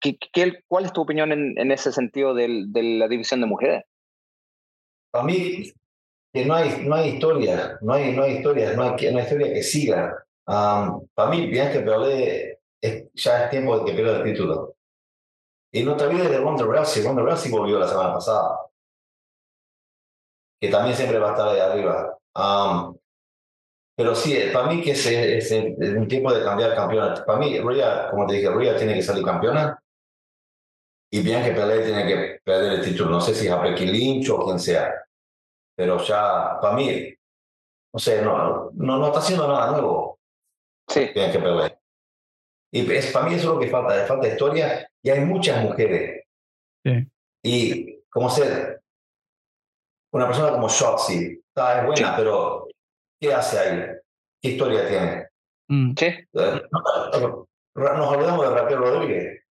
¿qué, 0.00 0.16
qué, 0.32 0.60
¿cuál 0.68 0.86
es 0.86 0.94
tu 0.94 1.02
opinión 1.02 1.32
en, 1.32 1.58
en 1.58 1.70
ese 1.70 1.92
sentido 1.92 2.32
del, 2.32 2.72
de 2.72 2.82
la 2.82 3.08
división 3.08 3.42
de 3.42 3.46
mujeres? 3.46 3.84
Para 5.10 5.24
mí, 5.24 5.70
que 6.36 6.44
no 6.44 6.54
hay, 6.54 6.86
no 6.86 6.94
hay 6.94 7.08
historia, 7.14 7.78
no 7.80 7.94
hay, 7.94 8.12
no 8.12 8.22
hay 8.22 8.36
historia, 8.36 8.74
no 8.74 8.82
hay, 8.82 9.10
no 9.10 9.18
hay 9.18 9.24
historia 9.24 9.54
que 9.54 9.62
siga. 9.62 10.24
Para 10.44 11.30
mí, 11.30 11.46
bien 11.46 11.72
que 11.72 11.80
Pelé 11.80 12.58
ya 13.14 13.44
es 13.44 13.50
tiempo 13.50 13.78
de 13.78 13.84
que 13.86 13.96
pierda 13.96 14.18
el 14.18 14.24
título. 14.24 14.76
Y 15.72 15.82
no 15.82 15.96
te 15.96 16.04
olvides 16.04 16.30
de 16.30 16.38
Ronda 16.38 16.64
Rousey. 16.64 17.02
Ronda 17.02 17.22
Rousey 17.22 17.50
volvió 17.50 17.78
la 17.78 17.88
semana 17.88 18.12
pasada. 18.12 18.60
Que 20.60 20.68
también 20.68 20.94
siempre 20.94 21.18
va 21.18 21.28
a 21.28 21.32
estar 21.32 21.48
ahí 21.48 21.60
arriba. 21.60 22.18
Pero 23.96 24.14
sí, 24.14 24.38
para 24.52 24.68
mí 24.68 24.82
que 24.82 24.90
es, 24.90 25.06
es, 25.06 25.50
es, 25.50 25.96
un 25.96 26.06
tiempo 26.06 26.32
de 26.32 26.44
cambiar 26.44 26.74
campeona. 26.74 27.14
Para 27.24 27.38
mí, 27.38 27.58
Rhea, 27.58 28.10
como 28.10 28.26
te 28.26 28.34
dije, 28.34 28.50
Rhea 28.50 28.76
tiene 28.76 28.92
que 28.94 29.02
salir 29.02 29.24
campeona. 29.24 29.78
y 31.10 31.22
bien 31.22 31.42
que 31.42 31.52
Pelé 31.52 31.82
tiene 31.82 32.06
que 32.06 32.40
perder 32.44 32.74
el 32.74 32.84
título. 32.84 33.10
No 33.10 33.20
sé 33.22 33.34
si 33.34 33.46
es 33.46 33.52
a 33.52 33.60
Becky 33.60 33.86
Lynch 33.86 34.28
o 34.28 34.44
quien 34.44 34.58
sea, 34.58 35.05
pero 35.76 35.98
ya, 36.02 36.58
para 36.60 36.74
mí, 36.74 37.14
no 37.92 37.98
sé, 38.00 38.22
no, 38.22 38.70
no, 38.72 38.98
no 38.98 39.06
está 39.06 39.18
haciendo 39.18 39.46
nada 39.46 39.72
nuevo. 39.72 40.18
Sí. 40.88 41.10
Bien 41.14 41.30
que 41.30 41.38
Pelé. 41.38 41.78
Y 42.72 42.90
es, 42.92 43.12
para 43.12 43.26
mí 43.26 43.34
eso 43.34 43.48
es 43.48 43.54
lo 43.54 43.60
que 43.60 43.68
falta, 43.68 44.06
falta 44.06 44.28
historia 44.28 44.88
y 45.02 45.10
hay 45.10 45.20
muchas 45.20 45.62
mujeres. 45.62 46.24
Sí. 46.84 47.08
Y 47.42 48.02
como 48.08 48.30
ser 48.30 48.82
una 50.12 50.26
persona 50.26 50.50
como 50.50 50.68
Shotzi, 50.68 51.42
está 51.48 51.80
es 51.80 51.86
buena, 51.86 52.16
pero 52.16 52.68
¿qué 53.20 53.34
hace 53.34 53.58
ahí? 53.58 53.86
¿Qué 54.40 54.50
historia 54.50 54.88
tiene? 54.88 55.26
Mm. 55.68 55.94
Sí. 55.96 56.06
Eh, 56.06 56.62
Nos 57.74 58.08
olvidamos 58.08 58.48
de 58.48 58.54
Raquel 58.54 58.78
Rodríguez. 58.78 59.42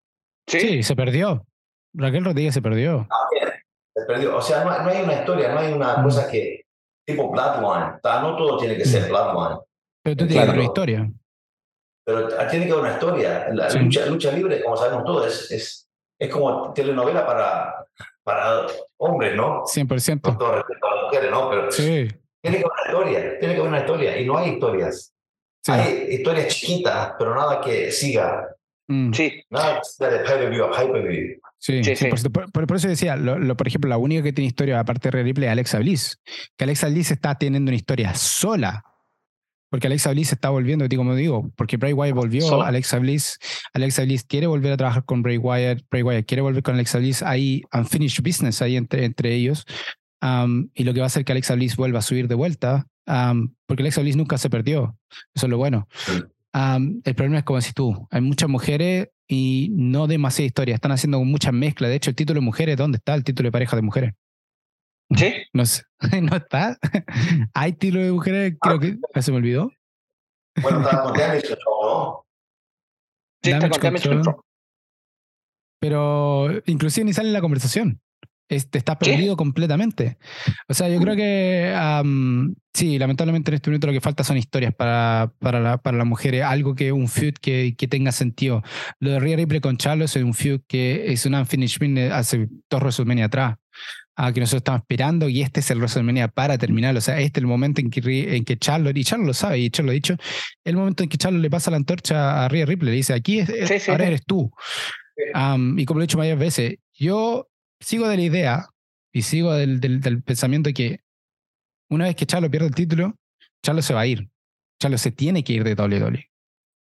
Sí. 0.47 0.61
Sí, 0.61 0.83
se 0.83 0.97
perdió. 0.97 1.47
Raquel 1.95 2.25
Rodríguez 2.25 2.55
se 2.55 2.63
perdió. 2.63 3.07
También 3.09 3.64
se 3.95 4.05
perdió. 4.07 4.37
O 4.37 4.43
sea, 4.43 4.65
no, 4.65 4.71
hay- 4.71 4.83
no 4.85 4.89
hay 4.91 5.03
una 5.05 5.15
historia, 5.15 5.53
no 5.53 5.61
hay 5.61 5.73
una 5.73 5.97
Mm. 5.99 6.05
cosa 6.05 6.31
que 6.31 6.65
tipo 7.07 7.31
Bloodline. 7.31 7.97
Está- 7.97 8.23
No 8.23 8.37
todo 8.37 8.57
tiene 8.59 8.77
que 8.77 8.85
ser 8.85 9.09
Bloodline, 9.09 9.59
Pero 10.03 10.17
tú 10.17 10.27
Claro. 10.27 10.29
tienes 10.29 10.55
una 10.55 10.65
historia. 10.65 11.11
pero 12.07 12.29
tiene 12.51 12.67
que 12.67 12.73
haber 12.73 12.85
una 12.85 12.93
historia. 12.95 13.49
La 13.53 13.71
Sí. 13.71 13.79
lucha, 13.79 14.05
lucha 14.07 14.31
libre, 14.33 14.63
como 14.63 14.77
sabemos 14.77 15.05
todos, 15.05 15.27
es, 15.27 15.51
es, 15.51 15.89
es 16.21 16.29
como 16.31 16.73
telenovela 16.75 17.25
para, 17.27 17.87
para 18.23 18.67
hombres, 18.99 19.35
¿no? 19.35 19.61
Con 19.61 19.67
100%. 19.69 20.37
todo 20.37 20.57
respeto 20.57 20.87
a 20.87 20.95
las 20.97 21.05
mujeres, 21.05 21.31
¿no? 21.31 21.49
Pero 21.51 21.73
Sí. 21.73 22.09
tiene 22.43 22.59
que 22.59 22.65
haber 22.65 22.73
una 22.75 22.83
historia, 23.11 23.39
tiene 23.39 23.55
que 23.55 23.61
haber 23.61 23.69
una 23.71 23.79
historia. 23.81 24.19
Y 24.21 24.27
no 24.27 24.37
hay 24.37 24.51
historias. 24.51 25.11
sí. 25.65 25.73
Hay 25.73 26.07
historias 26.11 26.49
chiquitas, 26.49 27.15
pero 27.19 27.35
nada 27.35 27.59
que 27.63 27.91
siga. 27.91 28.47
Mm. 28.87 29.13
Sí. 29.15 29.43
Nada 29.49 29.77
que 29.79 29.85
siga 29.85 30.11
de 30.11 30.19
pay-per-view 30.19 30.65
a 30.65 30.71
pay-per-view. 30.71 31.41
Sí, 31.65 31.83
Sí, 31.83 31.97
sí. 31.97 32.05
100%. 32.07 32.31
Por, 32.31 32.53
por- 32.53 32.67
por 32.67 32.77
eso 32.77 32.89
decía, 32.89 33.17
lo, 33.17 33.39
lo- 33.39 33.57
por 33.57 33.67
ejemplo, 33.67 33.89
la 33.89 33.97
única 33.97 34.23
que 34.23 34.35
tiene 34.35 34.49
historia 34.49 34.79
aparte 34.79 35.09
de 35.09 35.13
Rhea 35.13 35.23
Ripley 35.25 35.47
es 35.47 35.53
Alexa 35.53 35.79
Bliss. 35.79 36.19
Que 36.59 36.65
Alexa 36.65 36.89
Bliss 36.89 37.11
está 37.11 37.37
teniendo 37.37 37.71
una 37.71 37.77
historia 37.77 38.13
sola. 38.15 38.83
Porque 39.71 39.87
Alexa 39.89 40.11
Bliss 40.13 40.31
está 40.33 40.51
volviendo, 40.51 40.87
como 40.95 41.15
digo, 41.17 41.51
porque 41.57 41.79
Bray 41.79 41.93
Wyatt 41.95 42.15
volvió, 42.15 42.43
Sola. 42.47 42.69
Alexa 42.69 42.99
Bliss, 42.99 43.39
Alexa 43.73 44.05
Bliss 44.05 44.23
quiere 44.25 44.47
volver 44.47 44.73
a 44.73 44.77
trabajar 44.77 45.05
con 45.05 45.23
Bray 45.23 45.39
Wyatt, 45.39 45.81
Bray 45.91 46.03
Wyatt 46.03 46.27
quiere 46.27 46.43
volver 46.43 46.63
con 46.63 46.75
Alexa 46.75 46.99
Bliss, 46.99 47.23
hay 47.23 47.63
unfinished 47.73 48.23
business 48.23 48.61
ahí 48.63 48.77
entre, 48.77 49.05
entre 49.05 49.35
ellos. 49.35 49.65
Um, 50.23 50.69
y 50.75 50.85
lo 50.85 50.93
que 50.95 51.01
va 51.01 51.07
a 51.07 51.09
hacer 51.09 51.25
que 51.25 51.33
Alexa 51.33 51.55
Bliss 51.57 51.75
vuelva 51.77 51.99
a 51.99 52.03
subir 52.03 52.29
de 52.29 52.35
vuelta, 52.37 52.87
um, 53.09 53.53
porque 53.67 53.83
Alexa 53.83 54.03
Bliss 54.03 54.17
nunca 54.17 54.39
se 54.39 54.49
perdió. 54.49 54.97
Eso 55.35 55.47
es 55.47 55.51
lo 55.51 55.57
bueno. 55.59 55.89
Um, 56.55 57.01
el 57.05 57.15
problema 57.17 57.39
es 57.39 57.45
como 57.45 57.59
decís 57.59 57.75
tú, 57.75 58.07
hay 58.13 58.21
muchas 58.21 58.49
mujeres 58.49 59.09
y 59.29 59.71
no 59.73 60.07
demasiada 60.07 60.47
historia, 60.47 60.75
están 60.75 60.93
haciendo 60.93 61.23
muchas 61.25 61.53
mezclas. 61.53 61.91
De 61.91 61.97
hecho, 61.97 62.11
el 62.11 62.17
título 62.17 62.41
de 62.41 62.45
mujeres, 62.45 62.77
¿dónde 62.77 62.97
está 62.99 63.15
el 63.15 63.25
título 63.25 63.49
de 63.49 63.53
pareja 63.53 63.77
de 63.77 63.83
mujeres? 63.83 64.15
Sí. 65.17 65.33
No 65.53 65.67
sé, 65.67 65.85
no 66.23 66.37
está. 66.37 66.79
hay 67.55 67.73
título 67.73 68.03
de 68.03 68.13
mujeres, 68.13 68.55
creo 68.61 68.79
que 68.79 68.99
ah, 69.15 69.23
se 69.23 69.31
me 69.31 69.39
olvidó. 69.39 69.73
Bueno, 70.61 70.81
estaba 70.81 71.03
con 71.05 71.19
Damage 71.19 71.49
Control, 71.49 71.77
¿no? 71.83 72.27
Sí, 73.43 73.51
está 73.51 73.69
con 73.69 73.81
Damage. 73.81 74.09
Control. 74.09 74.37
pero 75.81 76.49
inclusive 76.67 77.05
ni 77.05 77.13
sale 77.13 77.29
en 77.29 77.35
la 77.35 77.41
conversación. 77.41 78.01
Este, 78.49 78.77
está 78.79 78.99
perdido 78.99 79.37
completamente. 79.37 80.19
O 80.69 80.75
sea, 80.75 80.89
yo 80.91 81.01
creo 81.01 81.17
que 81.17 81.73
am, 81.77 82.55
sí, 82.75 82.99
lamentablemente 82.99 83.51
en 83.51 83.55
este 83.55 83.71
momento 83.71 83.87
lo 83.87 83.93
que 83.95 84.01
falta 84.03 84.23
son 84.23 84.37
historias 84.37 84.75
para, 84.75 85.33
para, 85.39 85.61
la- 85.61 85.79
para 85.79 85.97
las 85.97 86.07
mujeres, 86.07 86.43
algo 86.43 86.75
que 86.75 86.93
un 86.93 87.09
feud 87.09 87.33
que, 87.41 87.75
que 87.77 87.89
tenga 87.89 88.13
sentido. 88.13 88.63
Lo 89.01 89.13
de 89.13 89.21
Rhea 89.21 89.37
Ripley 89.39 89.61
con 89.61 89.77
Charlos 89.79 90.15
es 90.17 90.23
un 90.23 90.35
feud 90.35 90.61
que 90.69 91.11
es 91.13 91.25
un 91.27 91.35
unfinished 91.35 91.79
business 91.81 92.13
hace 92.13 92.49
dos 92.69 92.81
WrestleMania 92.83 93.25
atrás. 93.27 93.57
ah, 94.17 94.31
que 94.33 94.41
nosotros 94.41 94.61
estamos 94.61 94.83
esperando 94.83 95.29
y 95.31 95.41
este 95.41 95.61
es 95.61 95.71
el 95.71 95.79
WrestleMania 95.79 96.29
para 96.29 96.59
terminar. 96.59 96.95
O 96.97 97.01
sea, 97.01 97.19
este 97.21 97.41
es 97.41 97.43
el 97.43 97.49
momento 97.49 97.81
en 97.81 97.89
que, 97.91 98.37
en 98.37 98.45
que 98.45 98.59
Charlotte, 98.59 98.97
y 98.97 99.05
Charlotte 99.05 99.27
lo 99.29 99.35
sabe, 99.35 99.59
y 99.59 99.71
Charlotte 99.71 99.87
lo 99.87 99.91
ha 99.93 99.95
dicho, 99.95 100.17
el 100.65 100.77
momento 100.77 101.03
en 101.03 101.09
que 101.09 101.17
Charlotte 101.17 101.41
le 101.43 101.51
pasa 101.51 101.71
la 101.71 101.79
antorcha 101.79 102.45
a 102.45 102.49
Rhea 102.49 102.67
Ripley, 102.67 102.91
le 102.91 102.97
dice, 102.97 103.15
aquí 103.15 103.39
es, 103.41 103.49
Sí, 103.49 103.79
sí, 103.81 103.91
ahora 103.91 104.05
sí. 104.05 104.09
eres 104.09 104.25
tú. 104.27 104.53
Am, 105.33 105.79
y 105.79 105.85
como 105.87 105.99
lo 105.99 106.05
he 106.05 106.07
dicho 106.07 106.19
varias 106.19 106.39
veces, 106.39 106.77
yo 106.93 107.49
sigo 107.81 108.09
de 108.09 108.17
la 108.17 108.23
idea 108.23 108.67
y 109.13 109.23
sigo 109.23 109.53
del, 109.53 110.23
pensamiento 110.23 110.71
que 110.73 111.01
una 111.89 112.07
vez 112.07 112.17
que 112.17 112.27
Charlo 112.27 112.51
pierde 112.51 112.69
el 112.69 112.75
título, 112.75 113.17
Charlo 113.63 113.83
se 113.83 113.95
va 113.95 114.01
a 114.01 114.07
ir. 114.07 114.29
Charlo 114.81 114.99
se 114.99 115.13
tiene 115.13 115.45
que 115.45 115.53
ir 115.53 115.65
de 115.65 115.75
WWE. 115.75 116.31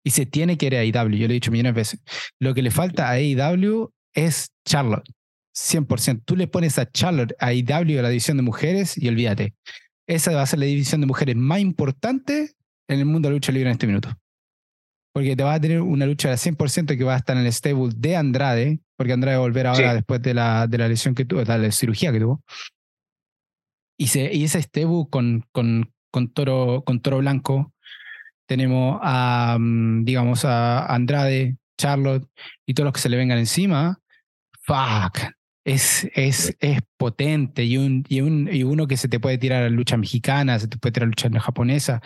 Y 0.06 0.10
se 0.10 0.26
tiene 0.26 0.58
que 0.58 0.66
ir 0.66 0.76
a 0.76 0.80
AEW. 0.80 1.16
Yo 1.16 1.28
lo 1.28 1.32
he 1.32 1.36
dicho 1.36 1.52
millones 1.52 1.74
de 1.74 1.80
veces. 1.80 2.00
Lo 2.40 2.54
que 2.54 2.62
le 2.62 2.72
falta 2.72 3.10
a 3.10 3.14
AEW 3.14 3.94
es 4.14 4.52
Charlotte. 4.66 5.08
100%. 5.56 6.24
Tú 6.26 6.36
le 6.36 6.48
pones 6.48 6.80
a 6.80 6.90
Charlotte 6.90 7.34
a 7.40 7.48
AEW 7.48 8.00
a 8.00 8.02
la 8.02 8.10
división 8.10 8.38
de 8.38 8.44
mujeres 8.44 8.98
y 8.98 9.08
olvídate. 9.08 9.54
Esa 10.08 10.34
va 10.34 10.42
a 10.42 10.48
ser 10.48 10.60
la 10.60 10.66
división 10.66 11.02
de 11.02 11.08
mujeres 11.08 11.36
más 11.36 11.60
importante 11.60 12.52
en 12.88 13.00
el 13.00 13.06
mundo 13.06 13.28
de 13.28 13.32
la 13.32 13.36
lucha 13.36 13.52
libre 13.52 13.70
en 13.70 13.74
este 13.74 13.88
minuto. 13.88 14.10
Porque 15.14 15.36
te 15.36 15.44
vas 15.44 15.58
a 15.58 15.62
tener 15.62 15.82
una 15.82 16.06
lucha 16.06 16.32
al 16.32 16.38
100% 16.38 16.98
que 16.98 17.04
va 17.04 17.14
a 17.14 17.18
estar 17.18 17.38
en 17.38 17.46
el 17.46 17.54
stable 17.54 17.92
de 17.96 18.16
Andrade, 18.16 18.80
porque 18.98 19.14
Andrade 19.14 19.38
va 19.38 19.44
a 19.44 19.48
volver 19.48 19.68
ahora 19.68 19.90
Sí. 19.90 19.96
después 19.96 20.22
de 20.22 20.34
la, 20.34 20.66
de 20.68 20.78
la 20.80 20.88
lesión 20.88 21.14
que 21.14 21.24
tuvo, 21.26 21.44
de 21.44 21.58
la 21.58 21.72
cirugía 21.72 22.12
que 22.12 22.20
tuvo. 22.20 22.44
Y, 23.98 24.08
se, 24.08 24.34
y 24.34 24.44
ese 24.44 24.62
stable 24.62 25.06
con, 25.10 25.46
con, 25.52 25.94
con, 26.12 26.34
toro, 26.34 26.84
con 26.84 27.00
Toro 27.00 27.20
Blanco, 27.20 27.74
tenemos 28.48 29.00
a, 29.04 29.58
mm, 29.60 30.04
digamos, 30.04 30.46
a 30.46 30.86
Andrade, 30.88 31.58
Charlotte 31.80 32.28
y 32.66 32.74
todos 32.74 32.86
los 32.86 32.94
que 32.94 33.00
se 33.02 33.10
le 33.10 33.18
vengan 33.18 33.38
encima. 33.38 34.00
Fuck. 34.62 35.20
Es, 35.66 36.10
es, 36.14 36.56
es 36.60 36.80
potente 36.98 37.64
y, 37.64 37.78
un, 37.78 38.04
y, 38.10 38.20
un, 38.20 38.50
y 38.52 38.64
uno 38.64 38.86
que 38.86 38.98
se 38.98 39.08
te 39.08 39.20
puede 39.20 39.38
tirar 39.38 39.64
a 39.64 39.70
lucha 39.70 39.96
mexicana, 39.96 40.60
se 40.60 40.68
te 40.68 40.78
puede 40.78 40.92
tirar 40.92 41.08
a 41.08 41.10
lucha 41.10 41.30
japonesa, 41.40 42.02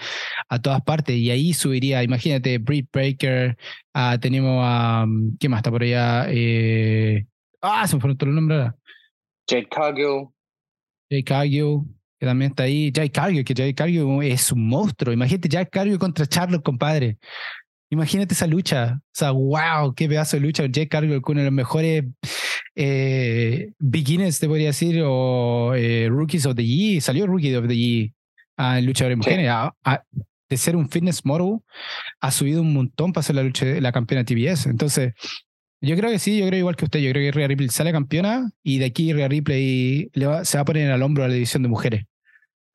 a 0.48 0.62
todas 0.62 0.82
partes. 0.82 1.16
Y 1.16 1.32
ahí 1.32 1.54
subiría, 1.54 2.04
imagínate, 2.04 2.60
Britt 2.60 2.90
Breaker, 2.92 3.58
ah, 3.94 4.18
tenemos 4.22 4.62
a. 4.64 5.06
mm, 5.08 5.38
¿Qué 5.40 5.50
más 5.50 5.60
está 5.60 5.72
por 5.72 5.82
allá? 5.82 6.28
Eh, 6.30 7.26
ah, 7.62 7.88
se 7.88 7.96
me 7.96 8.02
fueron 8.02 8.18
todos 8.18 8.34
los 8.34 8.36
nombres 8.36 8.60
ahora. 8.60 8.76
Jade 9.50 9.68
Cargill. 9.70 10.28
Jay 11.10 11.24
Cargill, 11.24 11.82
que 12.20 12.26
también 12.26 12.52
está 12.52 12.64
ahí. 12.64 12.92
Jay 12.94 13.10
Cargill, 13.10 13.46
que 13.46 13.54
Jay 13.56 13.74
Cargill 13.74 14.22
es 14.24 14.52
un 14.52 14.68
monstruo. 14.68 15.14
Imagínate 15.14 15.50
Jay 15.50 15.66
Cargill 15.66 15.98
contra 15.98 16.26
Charlotte, 16.28 16.64
compadre. 16.64 17.18
Imagínate 17.90 18.34
esa 18.34 18.48
lucha. 18.48 19.00
O 19.00 19.14
sea, 19.14 19.32
wow, 19.32 19.94
qué 19.96 20.08
pedazo 20.10 20.38
de 20.38 20.42
lucha. 20.42 20.66
Jay 20.72 20.88
Cargill, 20.88 21.22
uno 21.26 21.40
de 21.40 21.46
los 21.46 21.54
mejores 21.54 22.04
eh, 22.80 23.72
beginners, 23.80 24.40
te 24.40 24.48
podría 24.48 24.68
decir, 24.68 25.02
o 25.04 25.74
eh, 25.76 26.08
rookies 26.10 26.46
of 26.46 26.56
the 26.56 26.64
year. 26.66 27.02
Salió 27.02 27.26
rookie 27.28 27.56
of 27.56 27.68
the 27.68 27.76
year 27.78 28.12
ah, 28.58 28.78
en 28.80 28.86
lucha 28.86 29.08
de 29.10 29.16
mujeres. 29.16 29.50
A- 29.50 29.76
a- 29.84 30.04
de 30.50 30.56
ser 30.56 30.78
un 30.78 30.88
fitness 30.90 31.26
model, 31.26 31.60
ha 32.22 32.32
subido 32.32 32.62
un 32.62 32.74
montón 32.74 33.12
para 33.12 33.22
ser 33.24 33.36
la 33.36 33.44
lucha 33.44 33.66
la 33.66 33.92
campeona 33.92 34.24
TBS. 34.24 34.68
Entonces, 34.70 35.14
yo 35.82 35.96
creo 35.98 36.10
que 36.10 36.20
sí, 36.20 36.40
yo 36.40 36.48
creo 36.48 36.60
igual 36.60 36.76
que 36.78 36.86
usted. 36.86 37.00
Yo 37.02 37.12
creo 37.12 37.22
que 37.32 37.38
Rhea 37.38 37.48
Ripley 37.50 37.68
sale 37.70 37.92
campeona 37.92 38.50
y 38.64 38.78
de 38.78 38.86
aquí 38.86 39.12
Rhea 39.12 39.28
Ripley 39.28 40.10
le 40.14 40.26
va- 40.26 40.46
se 40.46 40.58
va 40.58 40.62
a 40.62 40.66
poner 40.66 40.90
al 40.92 41.04
hombro 41.04 41.24
a 41.26 41.28
la 41.28 41.34
división 41.34 41.64
de 41.64 41.70
mujeres. 41.70 42.06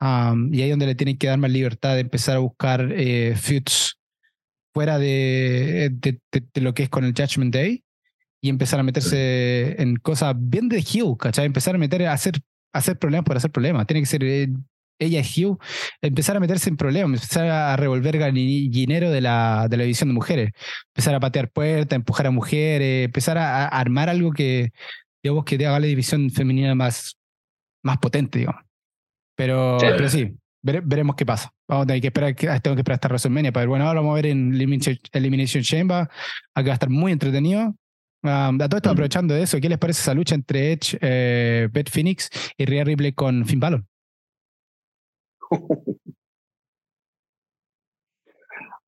Um, 0.01 0.53
y 0.53 0.57
ahí 0.61 0.65
es 0.65 0.71
donde 0.71 0.85
le 0.87 0.95
tienen 0.95 1.17
que 1.17 1.27
dar 1.27 1.39
más 1.39 1.49
libertad 1.49 1.95
de 1.95 2.01
empezar 2.01 2.35
a 2.35 2.39
buscar 2.39 2.91
eh, 2.95 3.35
feuds 3.37 3.97
fuera 4.73 4.99
de, 4.99 5.89
de, 5.93 6.19
de- 6.31 6.43
de 6.53 6.61
lo 6.61 6.73
que 6.73 6.83
es 6.83 6.89
con 6.89 7.05
el 7.05 7.13
Judgment 7.17 7.53
Day 7.53 7.82
y 8.43 8.49
empezar 8.49 8.77
a 8.77 8.83
meterse 8.83 9.81
en 9.81 9.95
cosas 9.95 10.35
bien 10.37 10.67
de 10.67 10.79
heel, 10.79 11.15
¿cachai? 11.17 11.45
Empezar 11.45 11.75
a 11.75 11.77
meter, 11.77 12.05
a 12.05 12.11
hacer, 12.11 12.33
a 12.73 12.79
hacer 12.79 12.99
problemas 12.99 13.23
por 13.25 13.37
hacer 13.37 13.51
problemas. 13.51 13.87
Tiene 13.87 14.01
que 14.01 14.05
ser 14.05 14.21
eh, 14.25 14.49
ella 14.99 15.21
es 15.21 15.37
heel, 15.37 15.55
empezar 16.01 16.35
a 16.35 16.41
meterse 16.41 16.69
en 16.69 16.75
problemas, 16.75 17.21
empezar 17.23 17.47
a 17.49 17.75
revolver 17.77 18.17
gallinero 18.17 19.11
de 19.11 19.21
la, 19.21 19.67
de 19.69 19.77
la 19.77 19.83
división 19.83 20.09
de 20.09 20.13
mujeres, 20.15 20.51
empezar 20.93 21.15
a 21.15 21.19
patear 21.21 21.49
puertas, 21.51 21.95
empujar 21.95 22.27
a 22.27 22.31
mujeres, 22.31 23.05
empezar 23.05 23.37
a, 23.37 23.63
a 23.63 23.67
armar 23.79 24.09
algo 24.09 24.31
que, 24.33 24.71
digamos, 25.23 25.45
que 25.45 25.57
te 25.57 25.65
haga 25.65 25.79
la 25.79 25.87
división 25.87 26.29
femenina 26.29 26.75
más, 26.75 27.15
más 27.81 27.97
potente, 27.99 28.39
digamos. 28.39 28.61
Pero 29.37 29.79
Sí. 29.79 29.85
pero 29.97 30.09
sí 30.09 30.35
vere- 30.61 30.81
veremos 30.85 31.15
qué 31.15 31.25
pasa. 31.25 31.49
Vamos 31.67 31.83
a 31.83 31.87
tener 31.87 32.01
que 32.01 32.07
esperar, 32.07 32.35
que, 32.35 32.47
tengo 32.61 32.75
que 32.75 32.81
esperar 32.81 32.95
hasta 32.95 33.07
WrestleMania 33.07 33.51
para 33.53 33.61
ver. 33.63 33.69
Bueno, 33.69 33.87
ahora 33.87 34.01
vamos 34.01 34.13
a 34.13 34.15
ver 34.15 34.25
en 34.27 34.53
Elimination, 34.53 35.63
Chamber, 35.63 36.07
aquí 36.55 36.67
va 36.67 36.73
a 36.73 36.75
estar 36.75 36.89
muy 36.89 37.11
entretenido. 37.11 37.73
Um, 38.23 38.61
a 38.61 38.69
todo 38.69 38.77
esto, 38.77 38.89
Mm. 38.89 38.93
aprovechando 38.93 39.33
de 39.33 39.41
eso, 39.43 39.59
¿qué 39.59 39.67
les 39.69 39.77
parece 39.77 40.01
esa 40.01 40.13
lucha 40.13 40.33
entre 40.35 40.71
Edge, 40.71 40.97
eh, 41.01 41.67
Beth 41.71 41.89
Phoenix 41.89 42.29
y 42.57 42.65
Rhea 42.65 42.85
Ripley 42.85 43.11
con 43.13 43.45
Finn 43.45 43.59
Balor? 43.59 43.83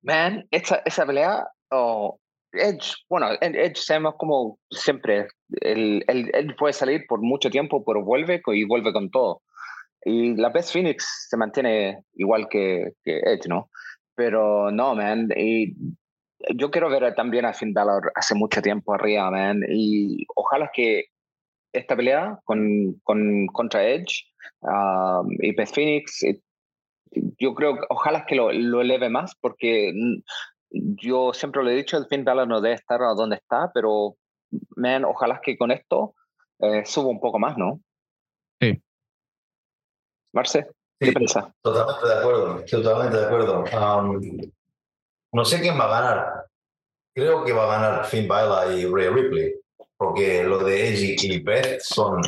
Man, 0.02 0.46
esa, 0.50 0.76
esa 0.84 1.04
pelea, 1.06 1.46
oh, 1.70 2.18
Edge, 2.52 2.94
bueno, 3.08 3.28
Ed- 3.40 3.56
Edge 3.56 3.76
sabemos 3.76 4.14
como 4.18 4.58
siempre, 4.70 5.26
él, 5.60 6.04
él, 6.06 6.30
él 6.32 6.54
puede 6.56 6.72
salir 6.72 7.04
por 7.08 7.20
mucho 7.20 7.50
tiempo, 7.50 7.84
pero 7.84 8.04
vuelve 8.04 8.40
y 8.46 8.64
vuelve 8.64 8.92
con 8.92 9.10
todo. 9.10 9.42
Y 10.04 10.36
la 10.36 10.50
Beth 10.50 10.66
Phoenix 10.72 11.26
se 11.28 11.36
mantiene 11.36 12.04
igual 12.14 12.48
que, 12.48 12.92
que 13.04 13.18
Edge, 13.18 13.48
¿no? 13.48 13.70
Pero 14.14 14.70
no, 14.70 14.94
man, 14.94 15.28
y 15.36 15.74
yo 16.54 16.70
quiero 16.70 16.88
ver 16.88 17.14
también 17.14 17.44
a 17.44 17.52
Finn 17.52 17.74
Balor 17.74 18.12
hace 18.14 18.34
mucho 18.34 18.62
tiempo 18.62 18.94
arriba, 18.94 19.30
man, 19.30 19.62
y 19.68 20.24
ojalá 20.34 20.70
que 20.72 21.06
esta 21.72 21.96
pelea 21.96 22.38
con, 22.44 22.94
con 23.02 23.46
contra 23.48 23.86
Edge 23.86 24.24
um, 24.60 25.28
y 25.40 25.54
Beth 25.54 25.74
Phoenix, 25.74 26.24
yo 27.38 27.54
creo 27.54 27.76
que 27.76 27.86
ojalá 27.90 28.24
que 28.26 28.36
lo, 28.36 28.52
lo, 28.52 28.80
eleve 28.80 29.08
más, 29.08 29.34
porque 29.40 29.92
yo 30.70 31.32
siempre 31.32 31.62
lo 31.62 31.70
he 31.70 31.74
dicho, 31.76 31.96
el 31.96 32.06
Finn 32.06 32.24
Balor 32.24 32.48
no 32.48 32.60
debe 32.60 32.74
estar 32.74 33.02
a 33.02 33.14
donde 33.14 33.36
está, 33.36 33.70
pero 33.74 34.16
man, 34.76 35.04
ojalá 35.04 35.40
que 35.42 35.56
con 35.56 35.70
esto 35.70 36.14
eh, 36.60 36.84
suba 36.84 37.08
un 37.08 37.20
poco 37.20 37.38
más, 37.38 37.58
¿no? 37.58 37.80
Sí. 38.60 38.80
Marce, 40.32 40.66
¿qué 41.00 41.12
piensas? 41.12 41.46
Totalmente 41.62 42.06
de 42.06 42.18
acuerdo, 42.18 42.64
totalmente 42.64 43.16
de 43.16 43.24
acuerdo. 43.24 43.64
Um, 43.64 44.20
no 45.32 45.44
sé 45.44 45.60
quién 45.60 45.78
va 45.78 45.84
a 45.84 46.00
ganar. 46.00 46.46
Creo 47.14 47.44
que 47.44 47.52
va 47.52 47.64
a 47.64 47.80
ganar 47.80 48.04
Finn 48.06 48.28
Balor 48.28 48.72
y 48.72 48.84
Ray 48.84 49.08
Ripley, 49.08 49.54
porque 49.96 50.44
lo 50.44 50.58
de 50.58 50.88
Edge 50.88 51.16
y 51.22 51.40
Beth 51.40 51.80
son, 51.80 52.20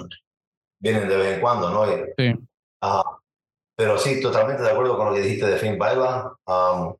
vienen 0.80 1.08
de 1.08 1.16
vez 1.16 1.34
en 1.34 1.40
cuando, 1.40 1.70
¿no? 1.70 1.84
Sí. 2.16 2.34
Uh, 2.82 3.18
pero 3.76 3.98
sí, 3.98 4.20
totalmente 4.20 4.62
de 4.62 4.70
acuerdo 4.70 4.96
con 4.96 5.08
lo 5.08 5.14
que 5.14 5.20
dijiste 5.20 5.46
de 5.46 5.58
Finn 5.58 5.78
Balor. 5.78 6.38
Um, 6.46 6.94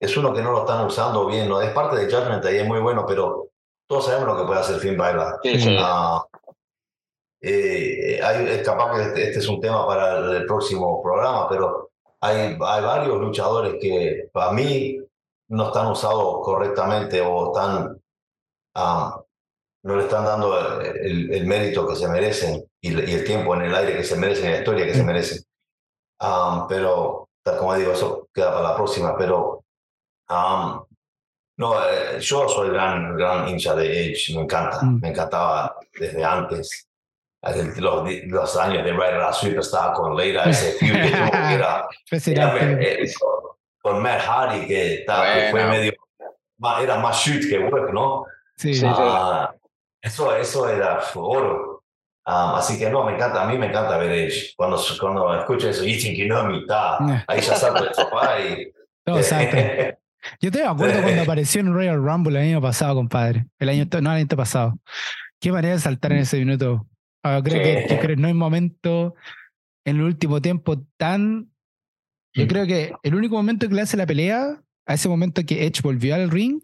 es 0.00 0.16
uno 0.16 0.32
que 0.32 0.42
no 0.42 0.52
lo 0.52 0.60
están 0.60 0.84
usando 0.84 1.26
bien, 1.26 1.48
¿no? 1.48 1.60
Es 1.60 1.70
parte 1.72 1.96
de 1.96 2.12
Judgment 2.12 2.44
y 2.44 2.58
es 2.58 2.66
muy 2.66 2.80
bueno, 2.80 3.04
pero 3.06 3.48
todos 3.88 4.06
sabemos 4.06 4.28
lo 4.28 4.36
que 4.36 4.46
puede 4.46 4.60
hacer 4.60 4.78
Finn 4.78 4.96
Balor. 4.96 5.40
Sí, 5.42 5.60
sí. 5.60 5.76
Uh, 5.76 6.20
eh, 7.40 8.20
hay, 8.22 8.46
es 8.46 8.62
capaz 8.64 8.94
que 8.94 9.02
este, 9.02 9.22
este, 9.24 9.38
es 9.40 9.48
un 9.48 9.60
tema 9.60 9.84
para 9.84 10.18
el, 10.18 10.46
próximo 10.46 11.02
programa, 11.02 11.48
pero 11.48 11.90
hay, 12.20 12.56
hay 12.60 12.82
varios 12.82 13.20
luchadores 13.20 13.74
que 13.80 14.28
para 14.32 14.52
mí 14.52 15.01
no 15.52 15.66
están 15.66 15.88
usados 15.88 16.40
correctamente 16.42 17.20
o 17.20 17.52
están, 17.52 18.00
um, 18.74 19.22
no 19.84 19.96
le 19.96 20.04
están 20.04 20.24
dando 20.24 20.80
el, 20.80 21.32
el, 21.32 21.46
mérito 21.46 21.86
que 21.86 21.94
se 21.94 22.08
merecen 22.08 22.64
y, 22.80 22.88
y, 22.88 23.14
el 23.14 23.24
tiempo 23.24 23.54
en 23.54 23.62
el 23.62 23.74
aire 23.74 23.98
que 23.98 24.04
se 24.04 24.16
merecen 24.16 24.46
y 24.46 24.52
la 24.52 24.58
historia 24.58 24.86
que 24.86 24.94
se 24.94 25.04
merecen. 25.04 25.42
Um, 26.20 26.66
pero, 26.68 27.28
como 27.58 27.74
digo, 27.74 27.92
eso 27.92 28.28
queda 28.32 28.50
para 28.50 28.70
la 28.70 28.76
próxima, 28.76 29.14
pero 29.16 29.64
um, 30.30 30.84
no, 31.58 31.84
eh, 31.84 32.18
yo 32.18 32.48
soy 32.48 32.70
gran, 32.70 33.14
gran 33.14 33.46
hincha 33.48 33.74
de 33.74 34.06
Edge, 34.06 34.34
me 34.34 34.42
encanta, 34.42 34.80
mm. 34.82 35.00
me 35.00 35.08
encantaba 35.08 35.76
desde 35.92 36.24
antes 36.24 36.88
los, 37.76 38.08
los 38.24 38.56
años 38.56 38.84
de 38.84 38.92
Red 38.92 39.32
Superstar 39.32 39.92
con 39.94 40.16
Leira, 40.16 40.44
ese 40.46 40.72
feud 40.78 40.92
que 40.92 41.08
era, 41.08 41.48
era, 41.50 41.88
con 43.82 44.00
Matt 44.00 44.20
Hardy, 44.20 44.66
que, 44.66 44.94
está, 45.00 45.18
bueno. 45.18 45.34
que 45.34 45.50
fue 45.50 45.66
medio, 45.66 45.92
era 46.80 46.98
más 46.98 47.16
shoot 47.18 47.48
que 47.48 47.58
work, 47.58 47.92
¿no? 47.92 48.24
Sí, 48.56 48.74
sí. 48.74 48.86
Uh, 48.86 49.48
eso, 50.00 50.34
eso 50.36 50.68
era 50.68 51.00
oro. 51.14 51.82
Um, 52.24 52.54
así 52.54 52.78
que 52.78 52.88
no, 52.88 53.04
me 53.04 53.14
encanta, 53.14 53.42
a 53.42 53.46
mí 53.46 53.58
me 53.58 53.66
encanta 53.66 53.98
ver 53.98 54.12
Edge. 54.12 54.54
Cuando, 54.56 54.80
cuando 55.00 55.40
escucho 55.40 55.68
eso, 55.68 55.82
Eating 55.82 56.14
Kinomi, 56.14 56.60
está, 56.60 57.24
ahí 57.26 57.40
ya 57.40 57.56
salto 57.56 57.84
el 57.84 57.94
sofá 57.94 58.40
y... 58.40 58.72
No, 59.04 59.16
Yo 60.40 60.52
te 60.52 60.64
acuerdo 60.64 61.02
cuando 61.02 61.22
apareció 61.22 61.60
en 61.60 61.74
Royal 61.74 61.96
Rumble 61.96 62.38
el 62.38 62.46
año 62.50 62.60
pasado, 62.60 62.94
compadre. 62.94 63.46
El 63.58 63.68
año, 63.68 63.84
no, 63.90 63.98
el 63.98 64.18
año 64.18 64.36
pasado. 64.36 64.78
Qué 65.40 65.50
manera 65.50 65.74
de 65.74 65.80
saltar 65.80 66.12
en 66.12 66.18
ese 66.18 66.38
minuto. 66.38 66.86
Ah, 67.24 67.40
creo 67.42 67.60
que, 67.60 67.98
que 67.98 68.16
no 68.16 68.28
hay 68.28 68.34
momento 68.34 69.16
en 69.84 69.96
el 69.96 70.02
último 70.02 70.40
tiempo 70.40 70.76
tan. 70.96 71.51
Yo 72.34 72.46
creo 72.46 72.66
que 72.66 72.92
el 73.02 73.14
único 73.14 73.36
momento 73.36 73.68
que 73.68 73.74
le 73.74 73.82
hace 73.82 73.96
la 73.96 74.06
pelea, 74.06 74.62
a 74.86 74.94
ese 74.94 75.08
momento 75.08 75.44
que 75.44 75.66
Edge 75.66 75.82
volvió 75.82 76.14
al 76.14 76.30
ring, 76.30 76.60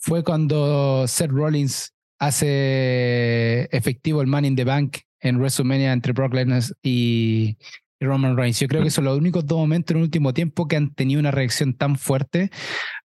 fue 0.00 0.22
cuando 0.22 1.06
Seth 1.06 1.30
Rollins 1.30 1.94
hace 2.18 3.68
efectivo 3.72 4.20
el 4.20 4.26
Man 4.26 4.44
in 4.44 4.56
the 4.56 4.64
Bank 4.64 4.98
en 5.20 5.36
WrestleMania 5.36 5.92
entre 5.92 6.12
Brock 6.12 6.34
Lesnar 6.34 6.62
y, 6.82 7.56
Roman 8.00 8.36
Reigns. 8.36 8.60
Yo 8.60 8.68
creo 8.68 8.82
que 8.82 8.90
son 8.90 9.04
los 9.04 9.16
únicos 9.16 9.46
dos 9.46 9.58
momentos 9.58 9.92
en 9.94 9.98
el 9.98 10.04
último 10.04 10.34
tiempo 10.34 10.68
que 10.68 10.76
han 10.76 10.94
tenido 10.94 11.20
una 11.20 11.30
reacción 11.30 11.72
tan 11.72 11.96
fuerte. 11.96 12.50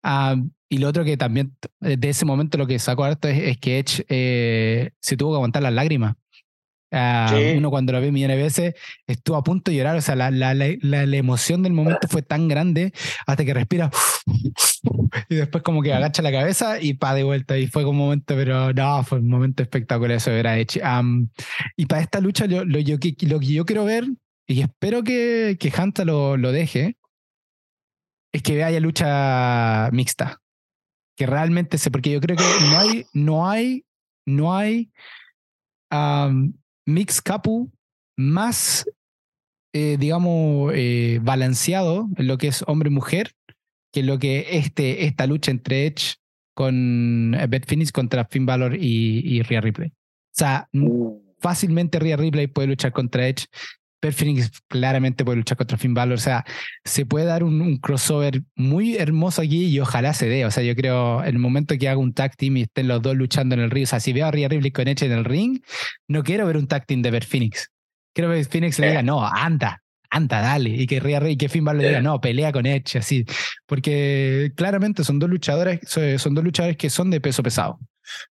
Uh, 0.02 0.48
y 0.68 0.78
lo 0.78 0.88
otro 0.88 1.04
que 1.04 1.16
también 1.16 1.54
de 1.80 2.08
ese 2.08 2.24
momento 2.24 2.58
lo 2.58 2.66
que 2.66 2.78
sacó 2.78 3.04
harto 3.04 3.28
es, 3.28 3.38
es 3.38 3.58
que 3.58 3.78
Edge 3.78 4.04
eh, 4.08 4.90
se 5.00 5.16
tuvo 5.16 5.32
que 5.32 5.36
aguantar 5.36 5.62
las 5.62 5.72
lágrimas. 5.72 6.16
Uh, 6.90 7.28
sí. 7.28 7.56
Uno 7.58 7.68
cuando 7.68 7.92
lo 7.92 8.00
ve 8.00 8.10
millones 8.10 8.38
de 8.38 8.42
veces 8.42 8.74
estuvo 9.06 9.36
a 9.36 9.44
punto 9.44 9.70
de 9.70 9.76
llorar, 9.76 9.96
o 9.96 10.00
sea, 10.00 10.16
la, 10.16 10.30
la, 10.30 10.54
la, 10.54 10.76
la, 10.80 11.16
emoción 11.16 11.62
del 11.62 11.74
momento 11.74 12.08
fue 12.08 12.22
tan 12.22 12.48
grande 12.48 12.94
hasta 13.26 13.44
que 13.44 13.52
respira 13.52 13.90
y 15.28 15.34
después 15.34 15.62
como 15.62 15.82
que 15.82 15.92
agacha 15.92 16.22
la 16.22 16.32
cabeza 16.32 16.80
y 16.80 16.94
pa 16.94 17.14
de 17.14 17.24
vuelta 17.24 17.58
y 17.58 17.66
fue 17.66 17.84
como 17.84 18.00
un 18.00 18.06
momento, 18.06 18.34
pero 18.34 18.72
no, 18.72 19.04
fue 19.04 19.18
un 19.18 19.28
momento 19.28 19.62
espectacular 19.62 20.16
eso 20.16 20.30
era 20.30 20.56
hecho. 20.58 20.80
Um, 20.80 21.28
y 21.76 21.84
para 21.84 22.00
esta 22.00 22.20
lucha 22.20 22.46
lo, 22.46 22.64
lo, 22.64 22.78
yo, 22.78 22.96
lo 22.96 23.40
que 23.40 23.46
yo 23.46 23.66
quiero 23.66 23.84
ver 23.84 24.06
y 24.46 24.62
espero 24.62 25.02
que, 25.02 25.58
que 25.60 25.70
Hanta 25.76 26.06
lo, 26.06 26.38
lo 26.38 26.52
deje 26.52 26.96
es 28.32 28.42
que 28.42 28.64
haya 28.64 28.80
lucha 28.80 29.90
mixta, 29.92 30.40
que 31.16 31.26
realmente 31.26 31.76
se, 31.76 31.90
porque 31.90 32.10
yo 32.10 32.20
creo 32.20 32.36
que 32.36 32.44
no 32.70 32.78
hay, 32.78 33.06
no 33.12 33.48
hay, 33.48 33.84
no 34.26 34.56
hay 34.56 34.90
um, 35.90 36.54
mix 36.88 37.20
capu 37.20 37.70
más, 38.16 38.88
eh, 39.74 39.96
digamos, 39.98 40.72
eh, 40.74 41.20
balanceado 41.22 42.08
en 42.16 42.26
lo 42.26 42.38
que 42.38 42.48
es 42.48 42.64
hombre-mujer 42.66 43.32
que 43.92 44.02
lo 44.02 44.18
que 44.18 44.46
este, 44.50 45.04
esta 45.04 45.26
lucha 45.26 45.50
entre 45.50 45.86
Edge 45.86 46.16
con 46.54 47.34
eh, 47.34 47.46
Beth 47.46 47.66
Phoenix 47.66 47.92
contra 47.92 48.24
Finn 48.24 48.46
Balor 48.46 48.74
y, 48.74 49.20
y 49.24 49.42
Rhea 49.42 49.60
Ripley. 49.60 49.88
O 49.88 49.92
sea, 50.32 50.68
uh. 50.72 51.20
fácilmente 51.38 51.98
Rhea 51.98 52.16
Ripley 52.16 52.46
puede 52.48 52.68
luchar 52.68 52.92
contra 52.92 53.28
Edge. 53.28 53.46
Beth 54.00 54.14
Phoenix 54.14 54.50
claramente 54.68 55.24
puede 55.24 55.38
luchar 55.38 55.56
contra 55.56 55.76
Finn 55.76 55.94
Balor. 55.94 56.14
O 56.14 56.20
sea, 56.20 56.44
se 56.84 57.04
puede 57.04 57.26
dar 57.26 57.42
un, 57.42 57.60
un, 57.60 57.78
crossover 57.78 58.42
muy 58.54 58.96
hermoso 58.96 59.42
aquí 59.42 59.66
y 59.66 59.80
ojalá 59.80 60.14
se 60.14 60.28
dé. 60.28 60.44
O 60.44 60.50
sea, 60.50 60.62
yo 60.62 60.74
creo 60.76 61.22
en 61.22 61.28
el 61.28 61.38
momento 61.38 61.76
que 61.76 61.88
haga 61.88 61.98
un 61.98 62.12
tag 62.12 62.36
team 62.36 62.58
y 62.58 62.62
estén 62.62 62.88
los 62.88 63.02
dos 63.02 63.16
luchando 63.16 63.54
en 63.54 63.62
el 63.62 63.70
ring. 63.70 63.84
O 63.84 63.86
sea, 63.86 64.00
si 64.00 64.12
veo 64.12 64.26
a 64.26 64.30
Rhea 64.30 64.48
Ripley 64.48 64.70
con 64.70 64.86
Edge 64.86 65.06
en 65.06 65.12
el 65.12 65.24
ring, 65.24 65.60
no 66.06 66.22
quiero 66.22 66.46
ver 66.46 66.56
un 66.56 66.66
tag 66.66 66.86
team 66.86 67.02
de 67.02 67.10
Beth 67.10 67.26
Phoenix. 67.26 67.70
Quiero 68.14 68.30
ver 68.30 68.44
Phoenix 68.44 68.78
le 68.78 68.88
diga, 68.88 69.02
no, 69.02 69.24
anda, 69.24 69.82
anda, 70.10 70.40
dale. 70.40 70.70
Y 70.70 70.86
que 70.86 71.00
Rhea 71.00 71.28
y 71.28 71.36
que 71.36 71.48
Finn 71.48 71.64
Balor 71.64 71.82
le 71.82 71.88
diga, 71.88 72.02
no, 72.02 72.20
pelea 72.20 72.52
con 72.52 72.66
Edge, 72.66 72.98
así. 72.98 73.24
Porque 73.66 74.52
claramente 74.56 75.02
son 75.04 75.18
dos 75.18 75.28
luchadores, 75.28 75.80
son 75.86 76.34
dos 76.34 76.44
luchadores 76.44 76.76
que 76.76 76.90
son 76.90 77.10
de 77.10 77.20
peso 77.20 77.42
pesado. 77.42 77.78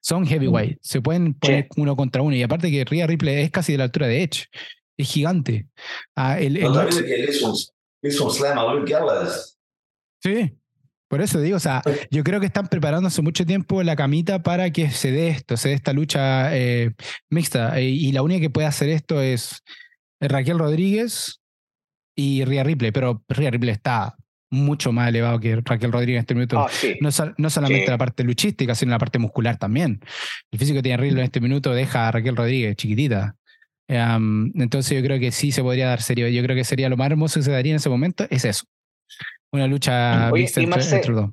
Son 0.01 0.25
heavyweight. 0.25 0.79
Se 0.81 1.01
pueden 1.01 1.33
poner 1.35 1.67
uno 1.75 1.95
contra 1.95 2.21
uno. 2.21 2.35
Y 2.35 2.41
aparte 2.41 2.71
que 2.71 2.83
Rhea 2.83 3.05
Ripley 3.05 3.43
es 3.43 3.51
casi 3.51 3.73
de 3.73 3.77
la 3.77 3.83
altura 3.85 4.07
de 4.07 4.23
Edge 4.23 4.47
es 4.97 5.07
gigante. 5.07 5.67
Ah, 6.15 6.39
el, 6.39 6.57
el 6.57 6.73
no, 6.73 6.87
que 6.87 7.15
él 7.15 7.29
hizo 7.29 8.25
un 8.25 8.31
slam 8.31 8.57
a 8.57 8.73
Luke 8.73 8.91
Gallows. 8.91 9.57
Sí, 10.23 10.57
por 11.07 11.21
eso 11.21 11.39
digo, 11.39 11.57
o 11.57 11.59
sea, 11.59 11.81
yo 12.11 12.23
creo 12.23 12.39
que 12.39 12.47
están 12.47 12.67
preparando 12.67 13.07
hace 13.07 13.21
mucho 13.21 13.45
tiempo 13.45 13.83
la 13.83 13.95
camita 13.95 14.43
para 14.43 14.71
que 14.71 14.89
se 14.89 15.11
dé 15.11 15.29
esto, 15.29 15.57
se 15.57 15.69
dé 15.69 15.75
esta 15.75 15.93
lucha 15.93 16.55
eh, 16.57 16.91
mixta. 17.29 17.79
Y, 17.79 18.07
y, 18.07 18.11
la 18.11 18.21
única 18.21 18.41
que 18.41 18.49
puede 18.49 18.67
hacer 18.67 18.89
esto 18.89 19.21
es 19.21 19.63
Raquel 20.19 20.59
Rodríguez 20.59 21.41
y 22.15 22.43
Rhea 22.43 22.63
Ripley, 22.63 22.91
pero 22.91 23.23
Rhea 23.29 23.51
Ripley 23.51 23.71
está 23.71 24.15
mucho 24.49 24.91
más 24.91 25.09
elevado 25.09 25.39
que 25.39 25.61
Raquel 25.63 25.91
Rodríguez 25.91 26.19
en 26.19 26.21
este 26.21 26.33
minuto. 26.33 26.59
Ah, 26.59 26.69
sí. 26.71 26.97
no, 27.01 27.09
no, 27.37 27.49
solamente 27.49 27.85
Sí. 27.85 27.91
la 27.91 27.97
parte 27.97 28.23
luchística, 28.23 28.75
sino 28.75 28.91
la 28.91 28.99
parte 28.99 29.19
muscular 29.19 29.57
también. 29.57 30.01
El 30.51 30.59
físico 30.59 30.77
que 30.77 30.83
tiene 30.83 30.97
Ripley 30.97 31.19
en 31.19 31.25
este 31.25 31.41
minuto 31.41 31.73
deja 31.73 32.07
a 32.07 32.11
Raquel 32.11 32.35
Rodríguez 32.35 32.75
chiquitita. 32.75 33.35
Um, 33.89 34.51
entonces 34.59 34.97
yo 34.99 35.05
creo 35.05 35.19
que 35.19 35.31
sí 35.31 35.51
se 35.51 35.61
podría 35.63 35.87
dar 35.87 36.01
serio. 36.01 36.27
Yo 36.27 36.43
creo 36.43 36.55
que 36.55 36.63
sería 36.65 36.89
lo 36.89 36.97
más 36.97 37.09
hermoso 37.09 37.39
que 37.39 37.43
se 37.43 37.51
daría 37.51 37.71
en 37.71 37.77
ese 37.77 37.89
momento, 37.89 38.25
es 38.29 38.43
eso. 38.45 38.65
Una 39.51 39.65
lucha 39.67 40.29
Oye, 40.31 40.43
vista 40.43 40.59
y 40.59 40.65
entre, 40.65 40.81
Marce- 40.81 40.95
entre 40.95 41.11
los 41.13 41.21
dos. 41.21 41.31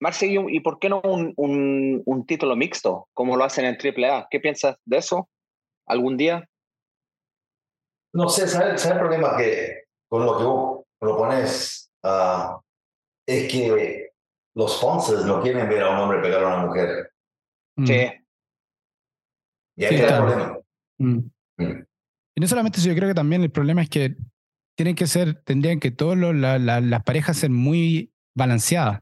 Marce, 0.00 0.26
¿y, 0.28 0.60
por 0.60 0.78
qué 0.78 0.88
no 0.88 1.00
un, 1.02 1.34
un, 1.36 2.02
un 2.06 2.26
título 2.26 2.56
mixto, 2.56 3.08
como 3.12 3.36
lo 3.36 3.44
hacen 3.44 3.66
en 3.66 3.76
AAA? 3.76 4.28
¿Qué 4.30 4.40
piensas 4.40 4.76
de 4.84 4.96
eso? 4.98 5.28
¿Algún 5.86 6.16
día? 6.16 6.48
No 8.14 8.28
sé, 8.28 8.46
¿sabes 8.48 8.80
sabe 8.80 8.94
el 8.94 9.00
problema 9.00 9.36
que 9.36 9.84
con 10.08 10.24
lo 10.24 10.38
que 10.38 10.44
vos 10.44 10.84
propones? 10.98 11.90
ah, 12.02 12.58
es 13.26 13.50
que 13.52 14.10
los 14.54 14.76
sponsors 14.78 15.24
no 15.26 15.42
quieren 15.42 15.68
ver 15.68 15.82
a 15.82 15.90
un 15.90 15.96
hombre 15.98 16.20
pegar 16.20 16.42
a 16.44 16.46
una 16.56 16.66
mujer. 16.66 17.12
Mm, 17.76 17.86
Sí. 17.86 17.94
Y 19.76 19.84
ahí 19.84 19.88
Sí, 19.90 19.94
está 19.96 20.02
el 20.02 20.08
claro. 20.08 20.26
problema. 20.26 20.59
Mm. 21.00 21.18
Y 22.36 22.40
no 22.40 22.46
solamente 22.46 22.78
eso, 22.78 22.88
yo 22.88 22.94
creo 22.94 23.08
que 23.08 23.14
también 23.14 23.42
el 23.42 23.50
problema 23.50 23.82
es 23.82 23.88
que 23.90 24.16
tienen 24.76 24.94
que 24.94 25.06
ser, 25.06 25.34
tendrían 25.44 25.80
que 25.80 25.90
todas 25.90 26.16
las 26.18 27.02
parejas 27.02 27.36
ser 27.36 27.50
muy 27.50 28.12
balanceadas. 28.34 29.00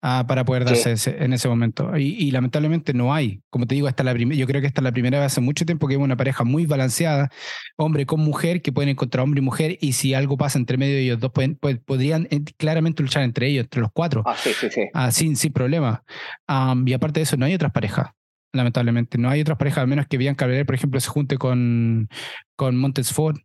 ah, 0.00 0.24
para 0.28 0.44
poder 0.44 0.64
darse 0.64 0.92
ese- 0.92 1.24
en 1.24 1.32
ese 1.32 1.48
momento. 1.48 1.96
Y, 1.96 2.14
y 2.14 2.30
lamentablemente 2.30 2.94
no 2.94 3.12
hay. 3.12 3.40
Como 3.50 3.66
te 3.66 3.74
digo, 3.74 3.88
es 3.88 3.94
la 4.04 4.14
yo 4.14 4.46
creo 4.46 4.60
que 4.60 4.68
esta 4.68 4.80
es 4.80 4.84
la 4.84 4.92
primera 4.92 5.18
vez 5.18 5.26
hace 5.26 5.40
mucho 5.40 5.66
tiempo 5.66 5.88
que 5.88 5.94
vemos 5.94 6.04
una 6.04 6.16
pareja 6.16 6.44
muy 6.44 6.66
balanceada, 6.66 7.30
hombre 7.76 8.06
con 8.06 8.20
mujer, 8.20 8.62
que 8.62 8.70
pueden 8.70 8.90
encontrar 8.90 9.24
hombre 9.24 9.40
y 9.40 9.42
mujer, 9.44 9.76
y 9.80 9.94
si 9.94 10.14
algo 10.14 10.36
pasa 10.36 10.56
entre 10.58 10.76
medio 10.76 10.94
de 10.94 11.02
ellos 11.02 11.18
dos, 11.18 11.32
pueden, 11.32 11.56
pues, 11.56 11.78
podrían 11.80 12.28
eh, 12.30 12.44
claramente 12.56 13.02
luchar 13.02 13.24
entre 13.24 13.48
ellos, 13.48 13.64
entre 13.64 13.80
los 13.80 13.90
cuatro. 13.92 14.22
Ah, 14.24 14.36
sí, 14.36 14.50
sí, 14.52 14.68
sí. 14.70 14.82
Ah, 14.94 15.10
sin, 15.10 15.34
sin 15.36 15.52
problema. 15.52 16.04
Am, 16.46 16.86
y 16.86 16.92
aparte 16.92 17.18
de 17.18 17.24
eso, 17.24 17.36
no 17.36 17.46
hay 17.46 17.54
otras 17.54 17.72
parejas, 17.72 18.10
lamentablemente. 18.52 19.18
No 19.18 19.28
hay 19.30 19.40
otras 19.40 19.58
parejas, 19.58 19.78
al 19.82 19.88
menos 19.88 20.06
que 20.08 20.16
Bianca 20.18 20.46
Belair, 20.46 20.66
por 20.66 20.74
ejemplo, 20.74 21.00
se 21.00 21.08
junte 21.08 21.38
con, 21.38 22.08
con 22.56 22.76
Montes 22.76 23.12
Ford 23.12 23.36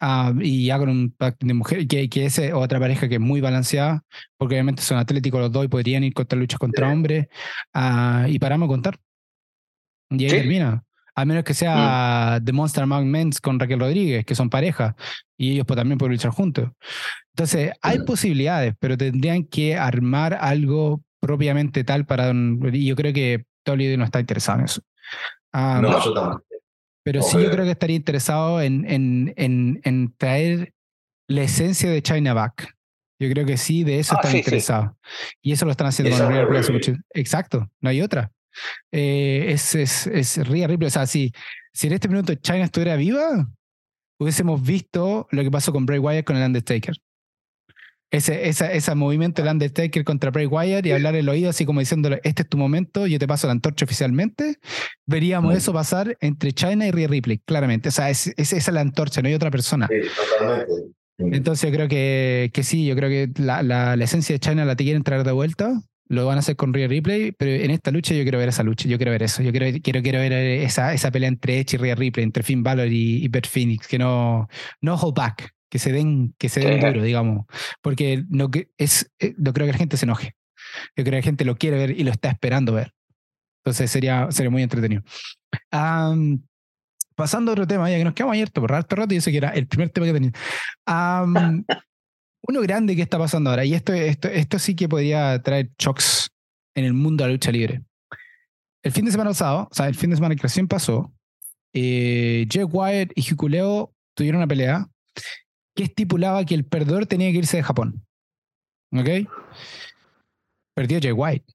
ah, 0.00 0.32
y 0.40 0.70
hagan 0.70 0.88
un 0.88 1.10
pack 1.16 1.36
de 1.40 1.54
mujer, 1.54 1.86
que, 1.86 2.08
que 2.08 2.26
es 2.26 2.40
otra 2.54 2.78
pareja 2.80 3.08
que 3.08 3.16
es 3.16 3.20
muy 3.20 3.40
balanceada, 3.40 4.02
porque 4.38 4.54
obviamente 4.54 4.82
son 4.82 4.98
atléticos 4.98 5.40
los 5.40 5.52
dos 5.52 5.64
y 5.64 5.68
podrían 5.68 6.04
ir 6.04 6.14
contra 6.14 6.38
luchas 6.38 6.58
contra 6.58 6.88
Sí. 6.88 6.92
hombres. 6.94 7.26
ah, 7.74 8.26
y 8.28 8.38
paramos 8.38 8.66
a 8.66 8.68
contar. 8.68 8.98
Y 10.10 10.24
ahí 10.24 10.30
Sí. 10.30 10.36
termina. 10.36 10.82
A 11.18 11.24
menos 11.24 11.44
que 11.44 11.54
sea 11.54 12.38
The 12.44 12.52
Monster 12.52 12.82
Among 12.84 13.06
Men 13.08 13.30
con 13.42 13.58
Raquel 13.58 13.80
Rodríguez, 13.80 14.24
que 14.26 14.34
son 14.34 14.50
pareja, 14.50 14.94
y 15.38 15.52
ellos 15.52 15.64
pues, 15.66 15.76
también 15.78 15.96
pueden 15.98 16.12
luchar 16.12 16.30
juntos. 16.30 16.70
Entonces, 17.34 17.72
hay 17.82 18.00
posibilidades, 18.00 18.74
pero 18.78 18.98
tendrían 18.98 19.44
que 19.44 19.76
armar 19.76 20.34
algo 20.34 21.02
propiamente 21.20 21.84
tal 21.84 22.04
para... 22.06 22.32
Y 22.72 22.86
yo 22.86 22.96
creo 22.96 23.14
que 23.14 23.44
WWE 23.66 23.96
no 23.96 24.04
está 24.04 24.20
interesado 24.20 24.58
en 24.60 24.64
eso. 24.66 24.82
Ah, 25.52 25.80
No, 25.82 26.02
yo 26.04 26.12
tampoco. 26.14 26.44
pero 27.04 27.22
sí 27.22 27.42
yo 27.42 27.50
creo. 27.50 27.64
que 27.64 27.70
estaría 27.72 27.96
interesado 27.96 28.60
en, 28.60 28.84
en, 28.90 29.32
en, 29.36 29.80
en 29.84 30.14
traer 30.16 30.72
la 31.28 31.42
esencia 31.42 31.90
de 31.90 32.02
China 32.02 32.34
back. 32.34 32.72
Yo 33.18 33.30
creo 33.30 33.46
que 33.46 33.56
sí, 33.56 33.82
de 33.82 33.98
eso 33.98 34.14
Ah, 34.14 34.18
están 34.18 34.30
sí, 34.32 34.36
sí. 34.36 34.40
interesados. 34.44 34.90
Y 35.42 35.52
eso 35.52 35.64
lo 35.64 35.70
están 35.70 35.86
haciendo 35.86 36.16
con 36.16 36.32
Ripley. 36.32 36.70
mucho. 36.72 36.92
Exacto, 37.14 37.70
no 37.80 37.88
hay 37.90 38.02
otra. 38.02 38.30
Eh, 38.92 39.46
es, 39.48 39.74
es, 39.74 40.06
es 40.06 40.46
Rhea 40.48 40.66
Ripley. 40.66 40.86
O 40.88 40.90
sea, 40.90 41.06
si, 41.06 41.32
si 41.72 41.86
en 41.86 41.94
este 41.94 42.08
minuto 42.08 42.34
China 42.34 42.64
estuviera 42.64 42.94
viva, 42.96 43.46
hubiésemos 44.20 44.62
visto 44.62 45.26
lo 45.30 45.42
que 45.42 45.50
pasó 45.50 45.72
con 45.72 45.86
Bray 45.86 45.98
Wyatt 45.98 46.24
con 46.24 46.36
el 46.36 46.42
Undertaker. 46.44 46.94
Ese, 48.16 48.48
esa, 48.48 48.72
ese 48.72 48.94
movimiento 48.94 49.42
del 49.42 49.52
Undertaker 49.52 50.02
contra 50.04 50.30
Bray 50.30 50.46
Wyatt 50.46 50.86
y 50.86 50.92
hablar 50.92 51.14
el 51.16 51.28
oído 51.28 51.50
así 51.50 51.64
como 51.64 51.80
diciéndole, 51.80 52.20
este 52.24 52.42
es 52.42 52.48
tu 52.48 52.56
momento, 52.56 53.06
yo 53.06 53.18
te 53.18 53.26
paso 53.26 53.46
la 53.46 53.52
antorcha 53.52 53.84
oficialmente, 53.84 54.56
veríamos 55.06 55.52
Mm. 55.54 55.56
eso 55.56 55.72
pasar 55.72 56.16
entre 56.20 56.52
China 56.52 56.86
y 56.86 56.90
Rhea 56.90 57.08
Ripley, 57.08 57.38
claramente. 57.44 57.88
O 57.90 57.92
sea, 57.92 58.10
es, 58.10 58.28
es- 58.28 58.52
esa 58.52 58.56
es 58.56 58.72
la 58.72 58.80
antorcha, 58.80 59.20
no 59.22 59.28
hay 59.28 59.34
otra 59.34 59.50
persona. 59.50 59.88
Sí, 59.90 60.08
totalmente. 60.38 61.36
Entonces 61.36 61.70
yo 61.70 61.74
creo 61.76 61.88
que, 61.88 62.50
que 62.52 62.62
sí, 62.62 62.84
yo 62.86 62.94
creo 62.94 63.08
que 63.08 63.30
la, 63.42 63.62
la, 63.62 63.96
la 63.96 64.04
esencia 64.04 64.34
de 64.34 64.38
China 64.40 64.64
la 64.64 64.76
te 64.76 64.84
quieren 64.84 65.02
traer 65.02 65.24
de 65.24 65.32
vuelta, 65.32 65.80
lo 66.08 66.24
van 66.26 66.36
a 66.36 66.38
hacer 66.40 66.56
con 66.56 66.72
Rhea 66.72 66.88
Ripley, 66.88 67.32
pero 67.32 67.50
en 67.50 67.70
esta 67.70 67.90
lucha 67.90 68.14
yo 68.14 68.22
quiero 68.22 68.38
ver 68.38 68.50
esa 68.50 68.62
lucha, 68.62 68.86
yo 68.88 68.96
quiero 68.96 69.12
ver 69.12 69.22
eso, 69.24 69.42
yo 69.42 69.50
quiero, 69.50 69.66
quiero, 69.82 70.02
quiero 70.02 70.18
ver 70.20 70.32
esa, 70.32 70.92
esa 70.94 71.10
pelea 71.10 71.28
entre 71.28 71.58
Edge 71.58 71.74
y 71.74 71.78
Rhea 71.78 71.94
Ripley, 71.96 72.22
entre 72.22 72.42
Finn 72.42 72.62
Balor 72.62 72.88
y, 72.88 73.24
y 73.24 73.28
Beth 73.28 73.46
Phoenix, 73.48 73.88
que 73.88 73.98
no, 73.98 74.46
no 74.82 74.94
hold 74.94 75.14
back, 75.16 75.50
que 75.70 75.78
se 75.78 75.92
den, 75.92 76.34
que 76.38 76.48
se 76.48 76.60
den 76.60 76.80
Sí. 76.80 76.86
duro, 76.86 77.02
digamos, 77.02 77.46
porque 77.82 78.24
no, 78.28 78.50
que 78.50 78.70
es, 78.78 79.10
eh, 79.18 79.34
no 79.38 79.52
creo 79.52 79.66
que 79.66 79.72
la 79.72 79.78
gente 79.78 79.96
se 79.96 80.04
enoje, 80.06 80.36
yo 80.96 81.04
creo 81.04 81.12
que 81.12 81.16
la 81.16 81.22
gente 81.22 81.44
lo 81.44 81.56
quiere 81.56 81.76
ver 81.76 81.90
y 81.90 82.04
lo 82.04 82.10
está 82.10 82.28
esperando 82.30 82.72
ver. 82.72 82.92
Entonces 83.64 83.90
sería, 83.90 84.30
sería 84.30 84.50
muy 84.50 84.62
entretenido. 84.62 85.02
Am, 85.72 86.42
pasando 87.16 87.50
a 87.50 87.54
otro 87.54 87.66
tema, 87.66 87.90
ya 87.90 87.96
que 87.96 88.04
nos 88.04 88.14
quedamos 88.14 88.34
ayer 88.34 88.50
por 88.52 88.72
harto 88.72 88.94
rato 88.94 89.12
y 89.14 89.16
eso 89.16 89.30
que 89.30 89.38
era 89.38 89.50
el 89.50 89.66
primer 89.66 89.90
tema 89.90 90.06
que 90.06 90.12
tenía. 90.12 90.32
Am, 90.86 91.64
uno 92.48 92.60
grande 92.60 92.94
que 92.94 93.02
está 93.02 93.18
pasando 93.18 93.50
ahora, 93.50 93.64
y 93.64 93.74
esto, 93.74 93.92
esto, 93.92 94.28
esto 94.28 94.58
sí 94.60 94.76
que 94.76 94.88
podría 94.88 95.42
traer 95.42 95.70
shocks 95.78 96.28
en 96.76 96.84
el 96.84 96.92
mundo 96.92 97.24
de 97.24 97.28
la 97.28 97.32
lucha 97.34 97.50
libre. 97.50 97.82
El 98.84 98.92
fin 98.92 99.04
de 99.04 99.10
semana 99.10 99.30
pasado, 99.30 99.68
o 99.68 99.74
sea, 99.74 99.88
el 99.88 99.96
fin 99.96 100.10
de 100.10 100.16
semana 100.16 100.36
que 100.36 100.42
recién 100.42 100.68
pasó, 100.68 101.12
eh, 101.72 102.46
Jay 102.48 102.62
Wyatt 102.62 103.10
y 103.16 103.20
Hikuleo 103.20 103.92
tuvieron 104.14 104.38
una 104.38 104.46
pelea 104.46 104.86
que 105.76 105.84
estipulaba 105.84 106.44
que 106.44 106.54
el 106.54 106.64
perdedor 106.64 107.06
tenía 107.06 107.30
que 107.30 107.38
irse 107.38 107.58
de 107.58 107.62
Japón. 107.62 108.04
¿Ok? 108.92 109.28
Perdió 110.74 110.98
Jay 111.00 111.12
White. 111.12 111.46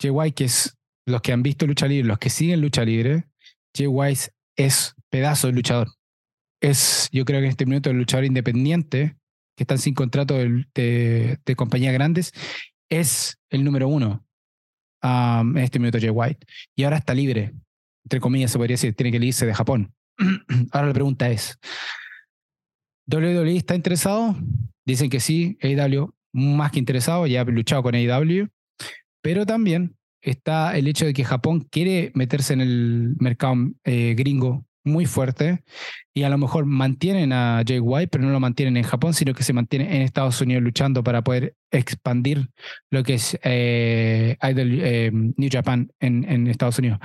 Jay 0.00 0.10
White, 0.10 0.34
que 0.34 0.44
es 0.44 0.76
los 1.06 1.22
que 1.22 1.32
han 1.32 1.42
visto 1.42 1.66
lucha 1.66 1.86
libre, 1.86 2.06
los 2.06 2.18
que 2.18 2.30
siguen 2.30 2.60
lucha 2.60 2.84
libre, 2.84 3.24
Jay 3.76 3.86
White 3.86 4.32
es 4.56 4.94
pedazo 5.10 5.46
de 5.46 5.54
luchador. 5.54 5.88
Es, 6.60 7.08
yo 7.12 7.24
creo 7.24 7.40
que 7.40 7.46
en 7.46 7.50
este 7.50 7.66
minuto 7.66 7.90
el 7.90 7.96
luchador 7.96 8.24
independiente, 8.24 9.16
que 9.56 9.64
están 9.64 9.78
sin 9.78 9.94
contrato 9.94 10.34
de, 10.34 11.38
compañías 11.56 11.94
grandes, 11.94 12.32
es 12.90 13.38
el 13.50 13.64
número 13.64 13.88
uno 13.88 14.24
um, 15.02 15.56
en 15.56 15.64
este 15.64 15.78
minuto 15.78 15.98
Jay 15.98 16.10
White. 16.10 16.46
Y 16.76 16.84
ahora 16.84 16.98
está 16.98 17.14
libre, 17.14 17.52
entre 18.04 18.20
comillas 18.20 18.50
se 18.50 18.58
podría 18.58 18.74
decir, 18.74 18.94
tiene 18.94 19.10
que 19.18 19.24
irse 19.24 19.46
de 19.46 19.54
Japón. 19.54 19.94
ahora 20.72 20.88
la 20.88 20.92
pregunta 20.92 21.30
es, 21.30 21.58
¿WWE 23.06 23.56
está 23.56 23.74
interesado? 23.74 24.36
Dicen 24.84 25.10
que 25.10 25.20
sí, 25.20 25.58
AEW 25.62 26.12
más 26.32 26.72
que 26.72 26.78
interesado, 26.78 27.26
ya 27.26 27.42
ha 27.42 27.44
luchado 27.44 27.82
con 27.82 27.94
AEW, 27.94 28.48
pero 29.20 29.46
también 29.46 29.96
está 30.20 30.76
el 30.76 30.88
hecho 30.88 31.04
de 31.04 31.12
que 31.12 31.24
Japón 31.24 31.66
quiere 31.70 32.10
meterse 32.14 32.54
en 32.54 32.60
el 32.60 33.14
mercado 33.18 33.56
eh, 33.84 34.14
gringo 34.16 34.64
muy 34.84 35.06
fuerte 35.06 35.62
y 36.14 36.24
a 36.24 36.28
lo 36.28 36.38
mejor 36.38 36.66
mantienen 36.66 37.32
a 37.32 37.62
Jay 37.66 37.78
White, 37.78 38.08
pero 38.08 38.24
no 38.24 38.30
lo 38.30 38.40
mantienen 38.40 38.76
en 38.76 38.82
Japón, 38.82 39.14
sino 39.14 39.32
que 39.32 39.44
se 39.44 39.52
mantienen 39.52 39.92
en 39.92 40.02
Estados 40.02 40.40
Unidos 40.40 40.62
luchando 40.62 41.04
para 41.04 41.22
poder 41.22 41.54
expandir 41.70 42.48
lo 42.90 43.02
que 43.02 43.14
es 43.14 43.38
eh, 43.44 44.36
Idol, 44.42 44.78
eh, 44.80 45.10
New 45.12 45.48
Japan 45.50 45.90
en, 46.00 46.46
Estados 46.48 46.78
Unidos. 46.78 46.98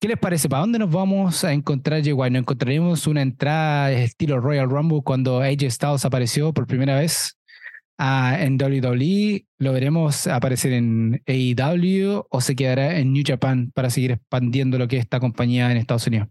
¿Qué 0.00 0.08
les 0.08 0.16
parece? 0.16 0.48
¿Para 0.48 0.62
dónde 0.62 0.78
nos 0.78 0.90
vamos 0.90 1.44
a 1.44 1.52
encontrar 1.52 2.02
Jay 2.02 2.14
White? 2.14 2.30
¿Nos 2.30 2.40
encontraremos 2.40 3.06
una 3.06 3.20
entrada 3.20 3.92
estilo 3.92 4.40
Royal 4.40 4.70
Rumble 4.70 5.02
cuando 5.04 5.42
AJ 5.42 5.70
Styles 5.70 6.06
apareció 6.06 6.54
por 6.54 6.66
primera 6.66 6.98
vez? 6.98 7.38
Uh, 7.98 8.32
en 8.38 8.56
WWE, 8.56 9.44
¿lo 9.58 9.74
veremos 9.74 10.26
aparecer 10.26 10.72
en 10.72 11.22
AEW 11.26 12.24
o 12.30 12.40
se 12.40 12.56
quedará 12.56 12.98
en 12.98 13.12
New 13.12 13.22
Japan 13.26 13.72
para 13.74 13.90
seguir 13.90 14.12
expandiendo 14.12 14.78
lo 14.78 14.88
que 14.88 14.96
es 14.96 15.02
esta 15.02 15.20
compañía 15.20 15.70
en 15.70 15.76
Estados 15.76 16.06
Unidos? 16.06 16.28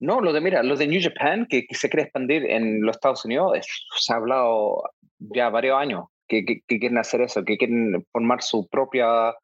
No, 0.00 0.22
lo 0.22 0.32
de, 0.32 0.40
mira, 0.40 0.62
lo 0.62 0.74
de 0.74 0.86
New 0.86 1.02
Japan, 1.02 1.44
que, 1.50 1.66
se 1.70 1.90
quiere 1.90 2.04
expandir 2.04 2.50
en 2.50 2.80
los 2.80 2.96
Estados 2.96 3.26
Unidos, 3.26 3.58
se 3.98 4.10
ha 4.10 4.16
hablado 4.16 4.84
ya 5.18 5.50
varios 5.50 5.76
años 5.76 6.06
que, 6.26 6.46
que, 6.46 6.78
quieren 6.78 6.96
hacer 6.96 7.20
eso, 7.20 7.44
que 7.44 7.58
quieren 7.58 8.06
formar 8.10 8.40
su 8.40 8.66
propia 8.68 9.34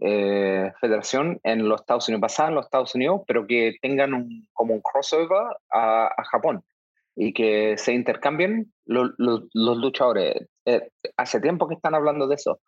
eh, 0.00 0.72
federación 0.80 1.40
en 1.42 1.68
los 1.68 1.80
Estados 1.80 2.08
Unidos, 2.08 2.20
basada 2.20 2.50
en 2.50 2.54
los 2.56 2.66
Estados 2.66 2.94
Unidos, 2.94 3.22
pero 3.26 3.46
que 3.46 3.76
tengan 3.80 4.14
un, 4.14 4.46
como 4.52 4.74
un 4.74 4.80
crossover 4.80 5.56
a, 5.72 6.10
Japón 6.30 6.62
y 7.14 7.32
que 7.32 7.78
se 7.78 7.94
intercambien 7.94 8.72
lo, 8.84 9.10
lo, 9.16 9.44
los 9.54 9.76
luchadores. 9.78 10.48
Eh, 10.66 10.90
hace 11.16 11.40
tiempo 11.40 11.66
que 11.66 11.74
están 11.74 11.94
hablando 11.94 12.26
de 12.28 12.34
eso. 12.34 12.60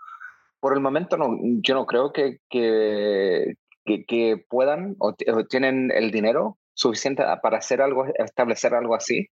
Por 0.60 0.72
el 0.72 0.80
momento 0.80 1.18
yo 1.62 1.74
no 1.74 1.86
creo 1.86 2.12
que, 2.12 2.38
que 2.48 4.44
puedan 4.48 4.96
o, 4.98 5.08
o, 5.10 5.44
tienen 5.44 5.90
el 5.94 6.10
dinero 6.10 6.58
suficiente 6.72 7.24
para 7.42 7.58
hacer 7.58 7.82
algo, 7.82 8.06
establecer 8.14 8.74
algo 8.74 8.94
así. 8.94 9.28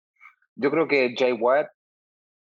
Yo 0.55 0.71
creo 0.71 0.87
que 0.87 1.15
Jay 1.17 1.33
White, 1.33 1.71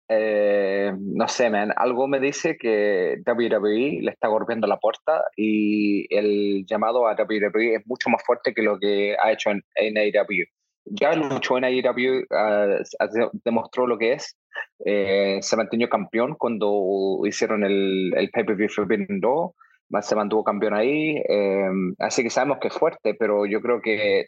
eh, 0.08 0.92
no 0.98 1.28
sé, 1.28 1.50
man, 1.50 1.72
algo 1.76 2.06
me 2.06 2.20
dice 2.20 2.56
que 2.56 3.16
WWE 3.26 4.02
le 4.02 4.10
está 4.10 4.28
golpeando 4.28 4.66
la 4.66 4.78
puerta 4.78 5.24
y 5.36 6.06
el 6.14 6.64
llamado 6.66 7.08
a 7.08 7.14
WWE 7.14 7.76
es 7.76 7.86
mucho 7.86 8.08
más 8.10 8.22
fuerte 8.24 8.54
que 8.54 8.62
lo 8.62 8.78
que 8.78 9.16
ha 9.22 9.32
hecho 9.32 9.50
en, 9.50 9.62
en 9.74 9.98
AEW 9.98 10.46
ya 10.86 11.14
luchó 11.14 11.58
en 11.58 11.64
AEW, 11.64 12.24
uh, 12.30 13.30
demostró 13.44 13.86
lo 13.86 13.98
que 13.98 14.12
es, 14.12 14.36
eh, 14.84 15.38
se 15.42 15.56
mantuvo 15.56 15.88
campeón 15.88 16.36
cuando 16.38 17.20
hicieron 17.24 17.64
el, 17.64 18.12
el 18.16 18.30
pay-per-view 18.30 18.68
Forbidden 18.68 19.20
Door, 19.20 19.52
se 20.00 20.16
mantuvo 20.16 20.44
campeón 20.44 20.74
ahí, 20.74 21.16
eh, 21.28 21.68
así 21.98 22.22
que 22.22 22.30
sabemos 22.30 22.58
que 22.60 22.68
es 22.68 22.74
fuerte, 22.74 23.14
pero 23.14 23.46
yo 23.46 23.60
creo 23.60 23.80
que 23.80 24.26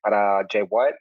para 0.00 0.44
Jay 0.50 0.64
White 0.68 0.98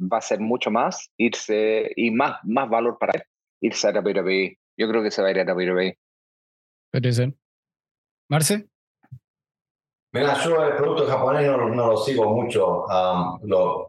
va 0.00 0.18
a 0.18 0.22
ser 0.22 0.40
mucho 0.40 0.70
más 0.70 1.10
irse 1.16 1.92
y 1.96 2.10
más, 2.10 2.38
más 2.44 2.68
valor 2.68 2.98
para 2.98 3.12
él 3.14 3.22
irse 3.60 3.88
a 3.88 3.92
WWE. 3.92 4.58
Yo 4.76 4.88
creo 4.88 5.02
que 5.02 5.10
se 5.10 5.22
va 5.22 5.28
a 5.28 5.30
ir 5.30 5.40
a 5.40 5.52
WWE. 5.52 5.98
Puede 6.90 7.12
ser. 7.12 7.34
Marce. 8.28 8.68
Mira, 10.12 10.42
yo 10.42 10.64
el 10.64 10.76
producto 10.76 11.06
japonés 11.06 11.46
no, 11.46 11.68
no 11.68 11.86
lo 11.88 11.96
sigo 11.98 12.34
mucho, 12.34 12.84
um, 12.84 13.38
lo, 13.42 13.86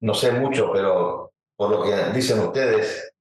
no 0.00 0.14
sé 0.14 0.32
mucho, 0.32 0.72
pero 0.72 1.32
por 1.56 1.70
lo 1.70 1.82
que 1.82 2.12
dicen 2.14 2.40
ustedes, 2.40 3.12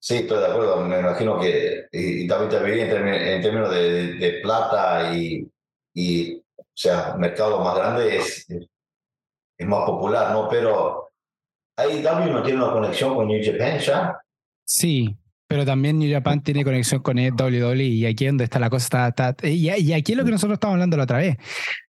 sí, 0.00 0.18
estoy 0.18 0.38
de 0.38 0.46
acuerdo. 0.46 0.80
Me 0.82 1.00
imagino 1.00 1.38
que 1.40 1.86
y, 1.90 2.24
y 2.24 2.28
también 2.28 2.92
en 2.92 3.42
términos 3.42 3.70
de, 3.70 3.90
de, 3.90 4.14
de, 4.14 4.40
plata 4.40 5.14
y, 5.14 5.50
y, 5.94 6.36
o 6.36 6.64
sea, 6.72 7.16
mercado 7.16 7.60
más 7.60 7.76
grande 7.76 8.16
es, 8.16 8.46
es 8.48 9.66
más 9.66 9.84
popular, 9.84 10.32
¿no? 10.32 10.48
Pero 10.48 11.03
AEW 11.76 12.32
no 12.32 12.42
tiene 12.42 12.62
una 12.62 12.72
conexión 12.72 13.14
con 13.14 13.28
New 13.28 13.40
Japan 13.44 13.78
ya. 13.78 14.16
Sí, 14.64 15.16
Pero 15.46 15.64
también 15.64 15.98
New 15.98 16.10
Japan 16.10 16.42
tiene 16.42 16.64
conexión 16.64 17.02
con 17.02 17.18
WWE 17.18 17.84
y 17.84 18.06
aquí 18.06 18.24
es 18.24 18.30
donde 18.30 18.44
está 18.44 18.58
la 18.58 18.70
cosa. 18.70 19.08
Está, 19.08 19.36
y, 19.42 19.68
aquí 19.68 20.12
es 20.12 20.18
lo 20.18 20.24
que 20.24 20.30
nosotros 20.30 20.56
estamos 20.56 20.74
hablando 20.74 20.96
la 20.96 21.04
otra 21.04 21.18
vez. 21.18 21.36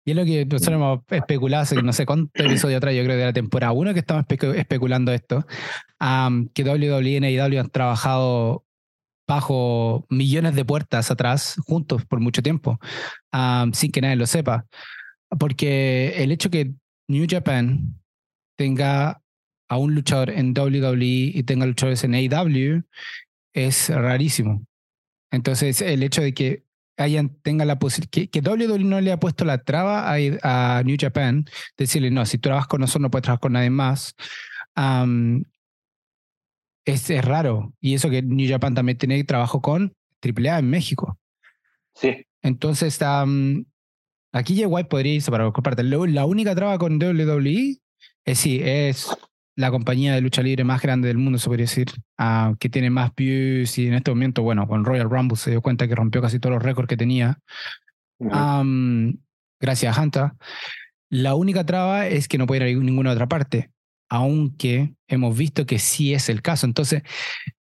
Y 0.04 0.10
es 0.10 0.16
lo 0.16 0.24
que 0.24 0.44
nosotros 0.44 0.74
hemos 0.74 1.00
especulado 1.10 1.62
hace 1.62 1.80
no 1.82 1.92
sé 1.92 2.04
cuánto 2.04 2.30
episodio 2.42 2.78
atrás, 2.78 2.94
yo 2.94 3.04
creo, 3.04 3.16
de 3.16 3.24
la 3.24 3.32
temporada 3.32 3.72
uno 3.72 3.94
que 3.94 4.00
estamos 4.00 4.24
especulando 4.28 5.12
esto, 5.12 5.46
que 6.52 6.64
WWE 6.64 7.30
y 7.30 7.38
AEW 7.38 7.60
han 7.60 7.70
trabajado 7.70 8.64
bajo 9.26 10.06
millones 10.10 10.54
de 10.54 10.64
puertas 10.64 11.10
atrás, 11.10 11.56
juntos 11.64 12.04
por 12.04 12.20
mucho 12.20 12.42
tiempo, 12.42 12.78
sin 13.72 13.92
que 13.92 14.00
nadie 14.00 14.16
lo 14.16 14.26
sepa. 14.26 14.66
Porque 15.38 16.22
el 16.22 16.32
hecho 16.32 16.50
que 16.50 16.72
New 17.08 17.26
Japan 17.28 17.94
tenga 18.56 19.20
a 19.68 19.78
un 19.78 19.94
luchador 19.94 20.30
en 20.30 20.56
WWE 20.56 21.32
y 21.34 21.42
tenga 21.44 21.66
luchadores 21.66 22.04
en 22.04 22.14
AEW 22.14 22.84
es 23.52 23.88
rarísimo. 23.88 24.66
Entonces, 25.30 25.80
el 25.80 26.02
hecho 26.02 26.22
de 26.22 26.34
que 26.34 26.64
hayan, 26.96 27.30
tenga 27.42 27.64
la 27.64 27.78
posibilidad, 27.78 28.30
que, 28.30 28.40
WWE 28.40 28.84
no 28.84 29.00
le 29.00 29.12
ha 29.12 29.18
puesto 29.18 29.44
la 29.44 29.58
traba 29.64 30.12
a, 30.12 30.82
New 30.84 30.96
Japan, 31.00 31.46
decirle, 31.76 32.10
no, 32.10 32.24
si 32.26 32.38
tú 32.38 32.48
trabajas 32.48 32.68
con 32.68 32.80
nosotros 32.80 33.02
no 33.02 33.10
puedes 33.10 33.24
trabajar 33.24 33.40
con 33.40 33.52
nadie 33.52 33.70
más, 33.70 34.14
es, 36.84 37.10
es, 37.10 37.24
raro. 37.24 37.72
Y 37.80 37.94
eso 37.94 38.10
que 38.10 38.22
New 38.22 38.48
Japan 38.48 38.74
también 38.74 38.98
tiene 38.98 39.22
trabajo 39.24 39.60
con 39.60 39.94
AAA 40.22 40.58
en 40.58 40.70
México. 40.70 41.18
Sí. 41.94 42.26
Entonces, 42.42 43.00
aquí 44.32 44.56
Jay 44.56 44.66
White 44.66 44.88
podría 44.88 45.14
irse 45.14 45.30
para 45.30 45.50
parte. 45.50 45.82
La 45.82 46.26
única 46.26 46.54
traba 46.54 46.78
con 46.78 47.02
WWE 47.02 47.78
es 48.24 48.38
sí, 48.38 48.60
es 48.62 49.08
la 49.56 49.70
compañía 49.70 50.14
de 50.14 50.20
lucha 50.20 50.42
libre 50.42 50.64
más 50.64 50.82
grande 50.82 51.08
del 51.08 51.18
mundo, 51.18 51.38
se 51.38 51.46
podría 51.46 51.64
decir, 51.64 51.88
ah, 52.18 52.54
que 52.58 52.68
tiene 52.68 52.90
más 52.90 53.12
views 53.14 53.78
y 53.78 53.86
en 53.86 53.94
este 53.94 54.10
momento, 54.10 54.42
bueno, 54.42 54.66
con 54.66 54.84
Royal 54.84 55.08
Rumble 55.08 55.36
se 55.36 55.50
dio 55.50 55.62
cuenta 55.62 55.86
que 55.86 55.94
rompió 55.94 56.20
casi 56.20 56.38
todos 56.38 56.54
los 56.54 56.62
récords 56.62 56.88
que 56.88 56.96
tenía. 56.96 57.38
gracias 59.60 59.96
a 59.96 60.00
Hanta. 60.00 60.36
La 61.10 61.34
única 61.34 61.64
traba 61.64 62.08
es 62.08 62.26
que 62.26 62.38
no 62.38 62.46
puede 62.46 62.68
ir 62.68 62.76
a 62.76 62.80
ninguna 62.80 63.12
otra 63.12 63.28
parte, 63.28 63.70
aunque 64.08 64.94
hemos 65.06 65.36
visto 65.36 65.66
que 65.66 65.78
sí 65.78 66.12
es 66.14 66.28
el 66.28 66.42
caso. 66.42 66.66
Entonces, 66.66 67.02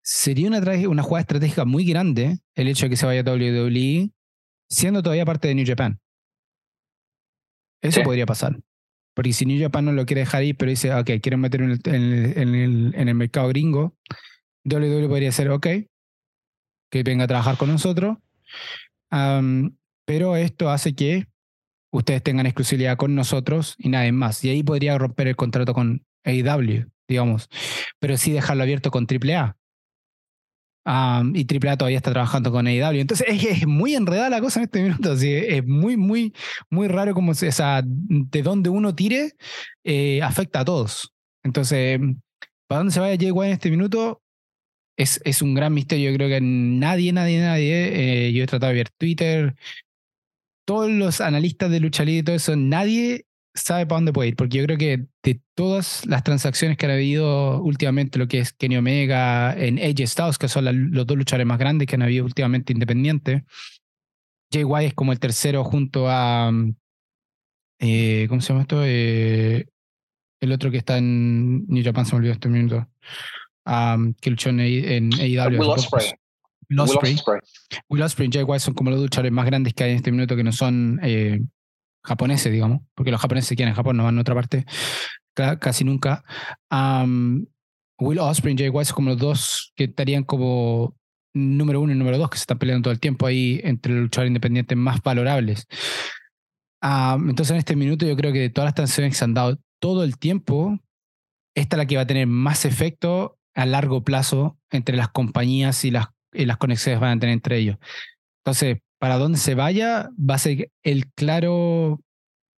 sería 0.03 0.49
una, 0.49 0.61
una 0.89 1.03
jugada 1.03 1.21
estratégica 1.21 1.65
muy 1.65 1.85
grande 1.85 2.39
el 2.55 2.69
hecho 2.69 2.87
de 2.87 2.91
que 2.91 2.97
se 2.97 3.07
vaya 3.07 3.21
a 3.21 3.25
WWE 3.25 4.11
siendo 4.71 5.03
todavía 5.03 5.27
parte 5.27 5.49
de 5.49 5.55
New 5.55 5.67
Japan. 5.67 6.01
Eso 7.83 8.03
podría 8.03 8.25
pasar. 8.25 8.57
Porque 9.15 9.33
si 9.33 9.47
New 9.47 9.61
Japan 9.61 9.85
no 9.85 9.93
lo 9.93 10.07
quiere 10.07 10.21
dejar 10.21 10.41
ahí, 10.41 10.55
pero 10.55 10.71
dice, 10.71 10.95
ok, 10.95 11.11
quieren 11.23 11.41
meter 11.41 11.63
en 11.63 11.71
el, 11.73 11.81
en 11.85 12.55
el, 12.55 12.95
en 12.95 13.09
el, 13.09 13.15
mercado 13.15 13.49
gringo, 13.49 13.97
WWE 14.65 15.09
podría 15.09 15.33
ser, 15.33 15.51
ok, 15.51 15.67
que 16.91 17.03
venga 17.03 17.25
a 17.25 17.29
trabajar 17.29 17.57
con 17.57 17.69
nosotros. 17.69 18.19
pero 20.05 20.37
esto 20.37 20.71
hace 20.71 20.95
que 20.95 21.27
ustedes 21.91 22.23
tengan 22.23 22.47
exclusividad 22.47 22.97
con 22.97 23.15
nosotros 23.15 23.75
y 23.79 23.89
nadie 23.89 24.13
más. 24.13 24.43
Y 24.45 24.51
ahí 24.51 24.63
podría 24.63 24.97
romper 24.99 25.29
el 25.29 25.37
contrato 25.37 25.75
con 25.75 26.05
AEW, 26.25 26.91
digamos. 27.07 27.49
Pero 27.99 28.17
sí 28.17 28.33
dejarlo 28.33 28.63
abierto 28.63 28.91
con 28.91 29.07
AAA 29.07 29.57
y 30.85 31.47
AAA 31.47 31.77
todavía 31.77 31.99
está 31.99 32.13
trabajando 32.13 32.51
con 32.51 32.67
AEW. 32.67 33.01
Entonces 33.01 33.27
es, 33.29 33.67
muy 33.67 33.95
enredada 33.95 34.31
la 34.31 34.41
cosa 34.41 34.61
en 34.61 34.65
este 34.65 34.83
minuto. 34.83 35.13
es 35.13 35.67
muy, 35.67 35.97
muy, 35.97 36.33
muy 36.71 36.89
raro 36.89 37.15
como 37.15 37.35
se, 37.35 37.51
de 37.85 38.43
donde 38.43 38.71
uno 38.71 38.95
tire 38.95 39.33
eh, 39.85 40.23
afecta 40.23 40.61
a 40.61 40.65
todos. 40.65 41.13
Entonces, 41.45 42.01
para 42.67 42.81
dónde 42.81 42.93
se 42.93 43.01
vaya 43.01 43.17
Jay 43.19 43.31
White 43.31 43.49
en 43.49 43.55
este 43.55 43.71
minuto 43.71 44.23
es, 44.97 45.21
es 45.25 45.43
un 45.43 45.55
gran 45.55 45.73
misterio. 45.75 46.11
Yo 46.11 46.17
creo 46.17 46.29
que 46.29 46.41
nadie, 46.41 47.13
nadie, 47.13 47.41
nadie. 47.41 48.27
Eh, 48.29 48.33
yo 48.33 48.45
he 48.45 48.47
tratado 48.47 48.71
de 48.71 48.79
ver 48.79 48.91
Twitter, 48.91 49.55
todos 50.65 50.91
los 50.91 51.21
analistas 51.21 51.71
de 51.71 51.81
lucha 51.81 52.05
libre 52.05 52.21
y 52.21 52.23
todo 52.23 52.37
eso, 52.37 52.57
nadie 52.57 53.27
sabe 53.55 53.87
para 53.87 53.99
dónde 53.99 54.13
puede 54.13 54.31
ir, 54.31 54.37
porque 54.37 54.59
yo 54.59 54.65
creo 54.65 54.79
que 54.79 55.07
de 55.23 55.41
todas 55.55 56.07
las 56.07 56.23
transacciones 56.23 56.77
que 56.77 56.87
han 56.87 56.93
habido 56.93 57.63
últimamente, 57.63 58.19
lo 58.19 58.29
que 58.29 58.39
es 58.39 58.53
Kenny 58.53 58.77
Omega 58.77 59.55
en 59.57 59.79
Edge 59.79 60.07
Styles, 60.07 60.39
que 60.39 60.49
son 60.49 60.93
los 60.93 61.07
dos 61.07 61.17
luchadores 61.17 61.47
más 61.47 61.59
grandes 61.59 61.87
que 61.87 61.97
han 61.97 62.03
habido 62.03 62.25
últimamente 62.25 62.73
independientes, 62.73 63.43
Jay 64.53 64.65
White 64.65 64.87
es 64.89 64.95
como 64.95 65.13
el 65.13 65.19
tercero 65.19 65.65
junto 65.65 66.09
a. 66.09 66.53
Eh, 67.81 68.27
¿Cómo 68.29 68.41
se 68.41 68.49
llama 68.49 68.63
esto? 68.63 68.83
Eh, 68.85 69.67
el 70.41 70.53
otro 70.53 70.71
que 70.71 70.77
está 70.79 70.99
en 70.99 71.67
New 71.67 71.83
Japan, 71.83 72.05
se 72.05 72.13
me 72.13 72.19
olvidó 72.19 72.33
este 72.35 72.49
minuto. 72.49 72.87
que 74.21 74.31
luchó 74.31 74.51
en, 74.51 74.61
en 74.61 75.11
AEW. 75.15 75.59
Will 75.59 75.71
Ospreay. 75.71 76.13
Will 76.69 76.81
Ospreay. 76.81 77.17
Will 77.89 78.03
Ospreay 78.03 78.29
y 78.29 78.33
Jay 78.33 78.43
White 78.43 78.61
son 78.61 78.75
como 78.75 78.91
los 78.91 79.01
luchadores 79.01 79.33
más 79.33 79.47
grandes 79.47 79.75
que 79.75 79.85
hay 79.85 79.91
en 79.93 79.97
este 79.97 80.13
minuto 80.13 80.37
que 80.37 80.45
no 80.45 80.53
son 80.53 81.01
eh, 81.03 81.41
japoneses, 82.05 82.53
digamos, 82.53 82.83
porque 82.95 83.11
los 83.11 83.21
japoneses 83.21 83.49
se 83.49 83.57
quieren 83.57 83.71
en 83.71 83.77
Japón, 83.77 83.97
no 83.97 84.05
van 84.05 84.19
a 84.19 84.21
otra 84.21 84.35
parte 84.35 84.65
casi 85.35 85.85
nunca. 85.85 86.25
Will 87.99 88.19
Osprey 88.19 88.55
y 88.55 88.59
Jay 88.59 88.69
White 88.69 88.87
son 88.87 88.95
como 88.97 89.11
los 89.11 89.19
dos 89.19 89.73
que 89.77 89.85
estarían 89.85 90.25
como 90.25 90.97
número 91.35 91.81
uno 91.81 91.93
y 91.93 91.97
número 91.97 92.19
dos, 92.19 92.31
que 92.31 92.37
se 92.37 92.43
están 92.43 92.59
peleando 92.59 92.85
todo 92.85 92.93
el 92.93 93.01
tiempo 93.01 93.27
ahí 93.27 93.61
entre 93.65 93.93
los 93.93 94.03
luchadores 94.03 94.31
independientes 94.31 94.77
más 94.77 95.03
valorables. 95.03 95.67
entonces, 96.83 97.51
en 97.53 97.57
este 97.59 97.77
minuto, 97.77 98.07
yo 98.07 98.17
creo 98.17 98.33
que 98.33 98.41
de 98.41 98.51
todas 98.51 98.69
las 98.69 98.75
transiciones 98.75 99.13
que 99.13 99.19
se 99.19 99.25
han 99.25 99.35
dado 99.35 99.59
todo 99.81 100.05
el 100.05 100.19
tiempo, 100.19 100.79
esta 101.55 101.77
es 101.77 101.79
la 101.79 101.87
que 101.87 101.97
va 101.97 102.03
a 102.03 102.07
tener 102.07 102.27
más 102.27 102.65
efecto 102.65 103.39
a 103.55 103.67
largo 103.67 104.03
plazo 104.03 104.59
entre 104.71 104.97
las 104.97 105.09
compañías 105.09 105.85
y 105.85 105.91
las, 105.91 106.07
y 106.33 106.47
las 106.47 106.57
conexiones 106.57 107.01
van 107.01 107.17
a 107.17 107.21
tener 107.21 107.35
entre 107.35 107.59
ellos. 107.59 107.77
Entonces, 108.45 108.79
para 109.03 109.19
dónde 109.19 109.37
se 109.37 109.57
vaya, 109.57 110.11
va 110.17 110.37
a 110.37 110.39
ser 110.39 110.71
el 110.85 111.09
claro, 111.09 112.01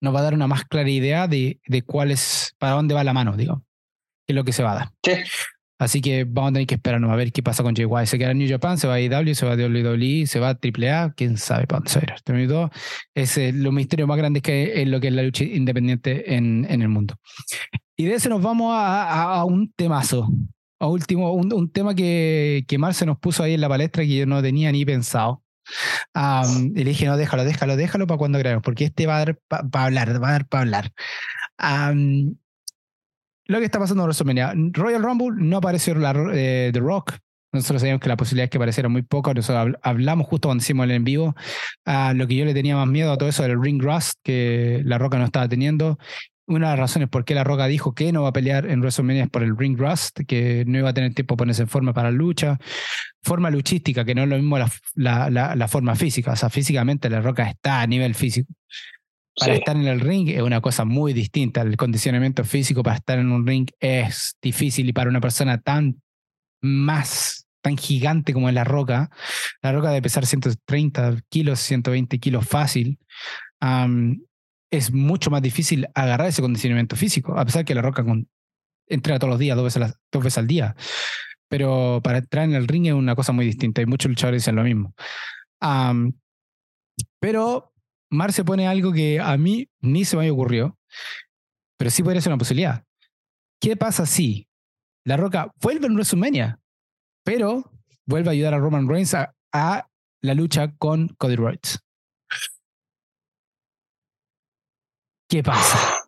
nos 0.02 0.14
va 0.14 0.20
a 0.20 0.24
dar 0.24 0.34
una 0.34 0.46
más 0.46 0.66
clara 0.66 0.90
idea 0.90 1.30
de, 1.30 1.62
de 1.66 1.84
cuál 1.84 2.12
es, 2.12 2.54
para 2.58 2.74
dónde 2.74 2.94
va 2.94 3.06
la 3.06 3.14
mano, 3.14 3.38
digo, 3.38 3.64
qué 4.28 4.34
es 4.34 4.36
lo 4.36 4.44
que 4.44 4.52
se 4.52 4.62
va 4.62 4.74
a 4.74 4.76
dar. 4.76 4.92
Así 5.80 6.02
que 6.02 6.26
vamos 6.26 6.50
a 6.50 6.54
tener 6.56 6.68
que 6.68 6.76
esperarnos 6.76 7.12
a 7.12 7.16
ver 7.16 7.32
qué 7.32 7.42
pasa 7.42 7.64
con 7.64 7.74
JY. 7.74 8.08
Se 8.08 8.20
queda 8.20 8.32
en 8.32 8.40
New 8.40 8.50
Japan, 8.50 8.78
se 8.78 8.88
va 8.88 8.96
a 8.96 9.00
IW, 9.00 9.34
se 9.34 9.46
va 9.46 9.54
a 9.54 9.56
WWE, 9.56 10.28
se 10.28 10.42
va 10.42 10.50
a 10.50 10.60
AAA, 10.62 11.14
quién 11.16 11.38
sabe 11.38 11.66
para 11.66 11.80
dónde 11.80 11.92
se 11.92 12.00
va 12.02 12.08
a 12.08 12.66
ir. 12.66 12.72
es 13.16 13.38
eh, 13.38 13.54
lo 13.54 13.72
misterio 13.72 14.06
más 14.06 14.18
grande 14.18 14.42
que 14.42 14.82
es 14.82 14.88
lo 14.90 15.00
que 15.00 15.08
es 15.08 15.14
la 15.14 15.24
lucha 15.24 15.46
independiente 15.46 16.36
en, 16.36 16.68
en 16.70 16.82
el 16.82 16.90
mundo. 16.90 17.16
Y 17.96 18.04
de 18.04 18.16
ese 18.16 18.28
nos 18.28 18.42
vamos 18.42 18.74
a, 18.76 19.36
a, 19.36 19.46
un 19.46 19.72
temazo. 19.72 20.28
A 20.82 20.88
último, 20.88 21.32
un, 21.32 21.54
un 21.54 21.72
tema 21.72 21.96
que, 21.96 22.66
que 22.68 22.78
Marce 22.78 23.06
nos 23.06 23.18
puso 23.18 23.44
ahí 23.44 23.54
en 23.54 23.62
la 23.62 23.70
palestra 23.70 24.04
que 24.04 24.14
yo 24.14 24.26
no 24.26 24.42
tenía 24.42 24.74
ni 24.74 24.84
pensado 24.84 25.43
y 26.16 26.84
le 26.84 26.90
dije, 26.90 27.06
no, 27.06 27.18
déjalo, 27.18 27.44
déjalo, 27.44 27.76
déjalo 27.76 28.08
para 28.08 28.18
cuando 28.18 28.40
grabemos, 28.40 28.64
porque 28.64 28.86
este 28.86 29.08
va 29.08 29.18
a 29.18 29.26
dar 29.26 29.38
para 29.48 29.86
hablar, 29.86 30.24
va 30.24 30.30
a 30.30 30.32
dar 30.32 30.48
para 30.48 30.62
hablar. 30.62 30.92
lo 33.46 33.60
que 33.60 33.66
está 33.66 33.80
pasando 33.80 34.04
en 34.04 34.08
WrestleMania. 34.08 34.54
Royal 34.72 35.04
Rumble 35.04 35.36
no 35.38 35.58
apareció 35.58 35.96
la, 35.96 36.14
eh, 36.34 36.72
The 36.74 36.80
Rock. 36.80 37.18
Nosotros 37.52 37.82
sabíamos 37.82 38.02
que 38.02 38.10
la 38.10 38.18
posibilidad 38.18 38.46
es 38.46 38.50
que 38.50 38.58
apareciera 38.58 38.90
muy 38.90 39.04
poco. 39.04 39.32
Nosotros 39.32 39.76
hablamos 39.84 40.26
justo 40.26 40.48
cuando 40.48 40.64
hicimos 40.64 40.86
el 40.86 40.92
en 40.92 41.04
vivo. 41.04 41.36
lo 41.86 42.28
que 42.28 42.36
yo 42.36 42.46
le 42.46 42.54
tenía 42.54 42.76
más 42.76 42.88
miedo 42.88 43.12
a 43.12 43.18
todo 43.18 43.30
eso 43.30 43.44
era 43.44 43.54
el 43.54 43.62
ring 43.62 43.82
rust 43.82 44.20
que 44.24 44.82
la 44.86 44.98
Roca 44.98 45.20
no 45.20 45.26
estaba 45.26 45.48
teniendo 45.48 46.00
una 46.46 46.68
de 46.68 46.72
las 46.74 46.80
razones 46.80 47.10
por 47.10 47.24
qué 47.26 47.36
La 47.36 47.44
Roca 47.44 47.68
dijo 47.68 47.94
que 47.94 48.12
no 48.12 48.24
va 48.24 48.30
a 48.30 48.34
pelear 48.34 48.66
en 48.66 48.80
WrestleMania 48.80 49.24
es 49.24 49.30
por 49.30 49.44
el 49.44 49.58
ring 49.58 49.78
rust, 49.78 50.20
que 50.28 50.66
no 50.68 50.80
iba 50.80 50.90
a 50.90 50.94
tener 50.94 51.14
tiempo 51.14 51.36
para 51.36 51.44
ponerse 51.46 51.62
en 51.64 51.70
forma 51.70 51.94
para 51.94 52.12
la 52.12 52.18
lucha. 52.18 52.60
Forma 53.22 53.50
luchística, 53.50 54.04
que 54.04 54.14
no 54.14 54.24
es 54.24 54.30
lo 54.30 54.36
mismo 54.36 54.58
la, 54.58 54.70
la, 54.96 55.56
la, 55.56 55.68
forma 55.68 55.96
física. 55.96 56.34
O 56.34 56.36
sea, 56.36 56.50
físicamente 56.50 57.10
La 57.10 57.22
Roca 57.22 57.50
está 57.50 57.82
a 57.82 57.88
nivel 57.88 58.16
físico. 58.16 58.54
Para 59.36 59.56
estar 59.56 59.76
en 59.76 59.88
el 59.88 60.00
ring 60.00 60.30
es 60.30 60.42
una 60.42 60.62
cosa 60.62 60.86
muy 60.86 61.14
distinta. 61.14 61.62
El 61.62 61.78
condicionamiento 61.78 62.44
físico 62.44 62.84
para 62.84 62.98
estar 62.98 63.18
en 63.18 63.32
un 63.32 63.48
ring 63.48 63.68
es 63.80 64.36
difícil 64.42 64.90
y 64.90 64.94
para 64.94 65.10
una 65.10 65.22
persona 65.22 65.60
tan 65.60 66.02
más, 66.62 67.48
tan 67.62 67.78
gigante 67.78 68.34
como 68.34 68.50
es 68.50 68.56
La 68.56 68.64
Roca, 68.64 69.10
La 69.62 69.72
Roca 69.72 69.90
debe 69.90 70.04
pesar 70.04 70.26
130 70.26 71.22
kilos, 71.30 71.60
120 71.62 72.20
kilos 72.20 72.46
fácil 72.46 73.00
es 74.74 74.92
mucho 74.92 75.30
más 75.30 75.44
difícil 75.44 75.88
agarrar 75.94 76.28
ese 76.30 76.42
condicionamiento 76.42 76.96
físico, 76.96 77.38
a 77.38 77.46
pesar 77.46 77.64
que 77.64 77.76
la 77.76 77.84
roca 77.84 78.04
con, 78.04 78.28
todos 79.04 79.30
los 79.30 79.38
días, 79.38 79.56
dos 79.56 79.66
veces, 79.66 79.94
dos 80.12 80.24
veces 80.24 80.40
al 80.40 80.48
día. 80.48 80.76
Pero 81.48 82.02
para 82.04 82.18
entrar 82.18 82.46
en 82.46 82.56
el 82.56 82.68
ring 82.68 82.88
es 82.88 82.94
una 82.94 83.16
cosa 83.16 83.34
muy 83.34 83.46
distinta 83.46 83.84
y 83.84 83.86
muchos 83.86 84.10
luchadores 84.10 84.42
dicen 84.42 84.56
lo 84.56 84.64
mismo. 84.64 84.96
pero 87.20 87.72
Mar 88.10 88.34
se 88.34 88.44
pone 88.44 88.68
algo 88.68 88.92
que 88.92 89.20
a 89.20 89.38
mí 89.38 89.70
ni 89.80 90.06
se 90.06 90.18
me 90.18 90.30
ocurrió, 90.32 90.78
pero 91.78 91.92
sí 91.92 92.02
podría 92.02 92.22
ser 92.22 92.32
una 92.32 92.40
posibilidad. 92.40 92.84
¿Qué 93.62 93.78
pasa 93.78 94.08
si 94.08 94.48
La 95.06 95.18
Roca 95.18 95.52
vuelve 95.62 95.86
en 95.86 95.94
WrestleMania, 95.94 96.60
pero 97.24 97.72
vuelve 98.08 98.30
a 98.30 98.32
ayudar 98.32 98.56
a 98.56 98.60
Roman 98.60 98.90
Reigns 98.90 99.14
a, 99.14 99.36
a 99.52 99.88
la 100.22 100.34
lucha 100.34 100.74
con 100.78 101.10
Cody 101.20 101.36
Rhodes? 101.36 101.80
¿Qué 105.34 105.42
pasa? 105.42 106.06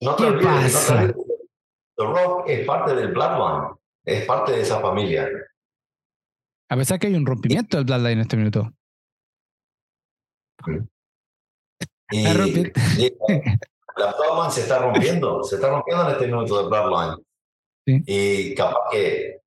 No 0.00 0.16
¿Qué 0.16 0.32
pasa? 0.42 1.12
The 1.94 2.04
Rock 2.04 2.48
es 2.48 2.66
parte 2.66 2.94
del 2.94 3.08
Bloodline, 3.12 3.76
es 4.02 4.24
parte 4.24 4.52
de 4.52 4.62
esa 4.62 4.80
familia. 4.80 5.28
A 6.70 6.76
pesar 6.76 6.98
que 6.98 7.08
hay 7.08 7.14
un 7.16 7.26
rompimiento 7.26 7.76
del 7.76 7.84
Bloodline 7.84 8.12
en 8.12 8.20
este 8.20 8.36
minuto. 8.38 8.72
Y, 12.10 12.24
la 13.94 14.14
Bloodline 14.14 14.50
se 14.50 14.62
está 14.62 14.78
rompiendo, 14.78 15.44
se 15.44 15.56
está 15.56 15.68
rompiendo 15.68 16.04
en 16.04 16.10
este 16.12 16.26
minuto 16.26 16.62
de 16.62 16.68
Bloodline. 16.68 17.26
Y 17.84 18.54
capaz 18.54 18.88
que 18.90 19.42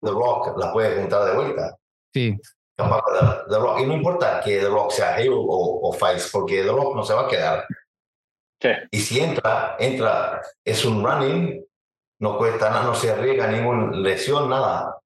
The 0.00 0.10
Rock 0.12 0.56
la 0.58 0.72
puede 0.72 1.00
juntar 1.00 1.24
de 1.24 1.34
vuelta. 1.34 1.76
Sí. 2.14 2.38
Capaz 2.76 3.02
que 3.02 3.50
The, 3.50 3.58
Rock, 3.58 3.80
y 3.80 3.86
no 3.86 3.94
importa 3.94 4.40
que 4.44 4.60
The 4.60 4.68
Rock 4.68 4.92
sea 4.92 5.20
heel 5.20 5.32
o, 5.32 5.88
o 5.88 5.92
face, 5.92 6.28
porque 6.30 6.62
The 6.62 6.70
Rock 6.70 6.94
no 6.94 7.02
se 7.02 7.14
va 7.14 7.22
a 7.22 7.28
quedar. 7.28 7.66
Sí. 8.62 8.68
Y 8.92 8.98
si 9.00 9.20
entra, 9.20 9.76
entra, 9.80 10.40
es 10.64 10.84
un 10.84 11.04
running, 11.04 11.64
no 12.20 12.38
cuesta 12.38 12.70
nada, 12.70 12.84
no 12.84 12.94
se 12.94 13.10
arriesga 13.10 13.48
ninguna 13.48 13.96
lesión, 13.96 14.48
nada. 14.48 14.96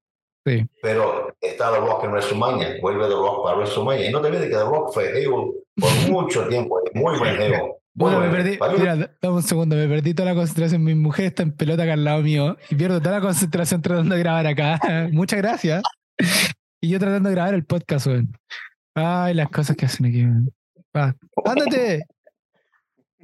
Sí. 0.46 0.64
Pero 0.82 1.34
está 1.40 1.72
The 1.72 1.78
Rock 1.78 2.04
en 2.04 2.10
WrestleMania, 2.10 2.76
vuelve 2.82 3.06
The 3.06 3.14
Rock 3.14 3.44
para 3.44 3.56
WrestleMania. 3.56 4.10
Y 4.10 4.12
no 4.12 4.20
te 4.20 4.28
olvides 4.28 4.50
que 4.50 4.56
The 4.56 4.64
Rock 4.64 4.92
fue 4.92 5.18
heel 5.18 5.30
por 5.74 5.90
mucho 6.10 6.46
tiempo, 6.48 6.80
muy 6.92 7.18
buen 7.18 7.40
heel. 7.40 7.62
Bueno, 7.94 8.20
me 8.20 8.28
perdí, 8.28 8.58
mira, 8.78 8.94
dame 9.22 9.36
un 9.36 9.42
segundo, 9.42 9.74
me 9.74 9.88
perdí 9.88 10.12
toda 10.12 10.28
la 10.28 10.34
concentración. 10.34 10.84
Mi 10.84 10.94
mujer 10.94 11.24
está 11.26 11.42
en 11.42 11.52
pelota 11.52 11.84
acá 11.84 11.94
al 11.94 12.04
lado 12.04 12.20
mío 12.20 12.58
y 12.68 12.74
pierdo 12.74 13.00
toda 13.00 13.16
la 13.16 13.20
concentración 13.22 13.80
tratando 13.80 14.14
de 14.14 14.20
grabar 14.20 14.46
acá. 14.46 14.78
Muchas 15.12 15.38
gracias. 15.38 15.82
Y 16.82 16.90
yo 16.90 16.98
tratando 16.98 17.30
de 17.30 17.34
grabar 17.34 17.54
el 17.54 17.64
podcast, 17.64 18.06
weón. 18.06 18.36
Ay, 18.94 19.32
las 19.32 19.48
cosas 19.48 19.76
que 19.76 19.86
hacen 19.86 20.06
aquí, 20.06 20.26
¡Ándate! 21.44 22.06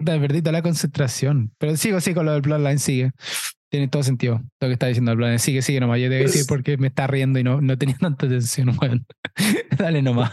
Perdí 0.05 0.41
toda 0.41 0.53
la 0.53 0.63
concentración. 0.63 1.53
Pero 1.59 1.77
sigo, 1.77 2.01
sí, 2.01 2.15
con 2.15 2.27
lo 2.27 2.33
del 2.33 2.43
Bloodline, 2.43 2.79
sigue. 2.79 3.13
Tiene 3.71 3.89
todo 3.89 4.03
sentido 4.03 4.41
lo 4.61 4.69
que 4.69 4.75
está 4.75 4.87
diciendo 4.87 5.13
el 5.13 5.17
Bloodline. 5.17 5.39
Sigue, 5.39 5.63
sigue 5.63 5.81
nomás. 5.81 6.01
Yo 6.01 6.11
debo 6.11 6.25
decir 6.25 6.45
porque 6.47 6.77
me 6.77 6.89
está 6.89 7.07
riendo 7.07 7.39
y 7.39 7.45
no, 7.45 7.61
no 7.61 7.79
tenía 7.79 7.97
tanta 7.99 8.27
atención, 8.27 8.77
weón. 8.81 9.07
Dale 9.77 10.03
nomás. 10.03 10.33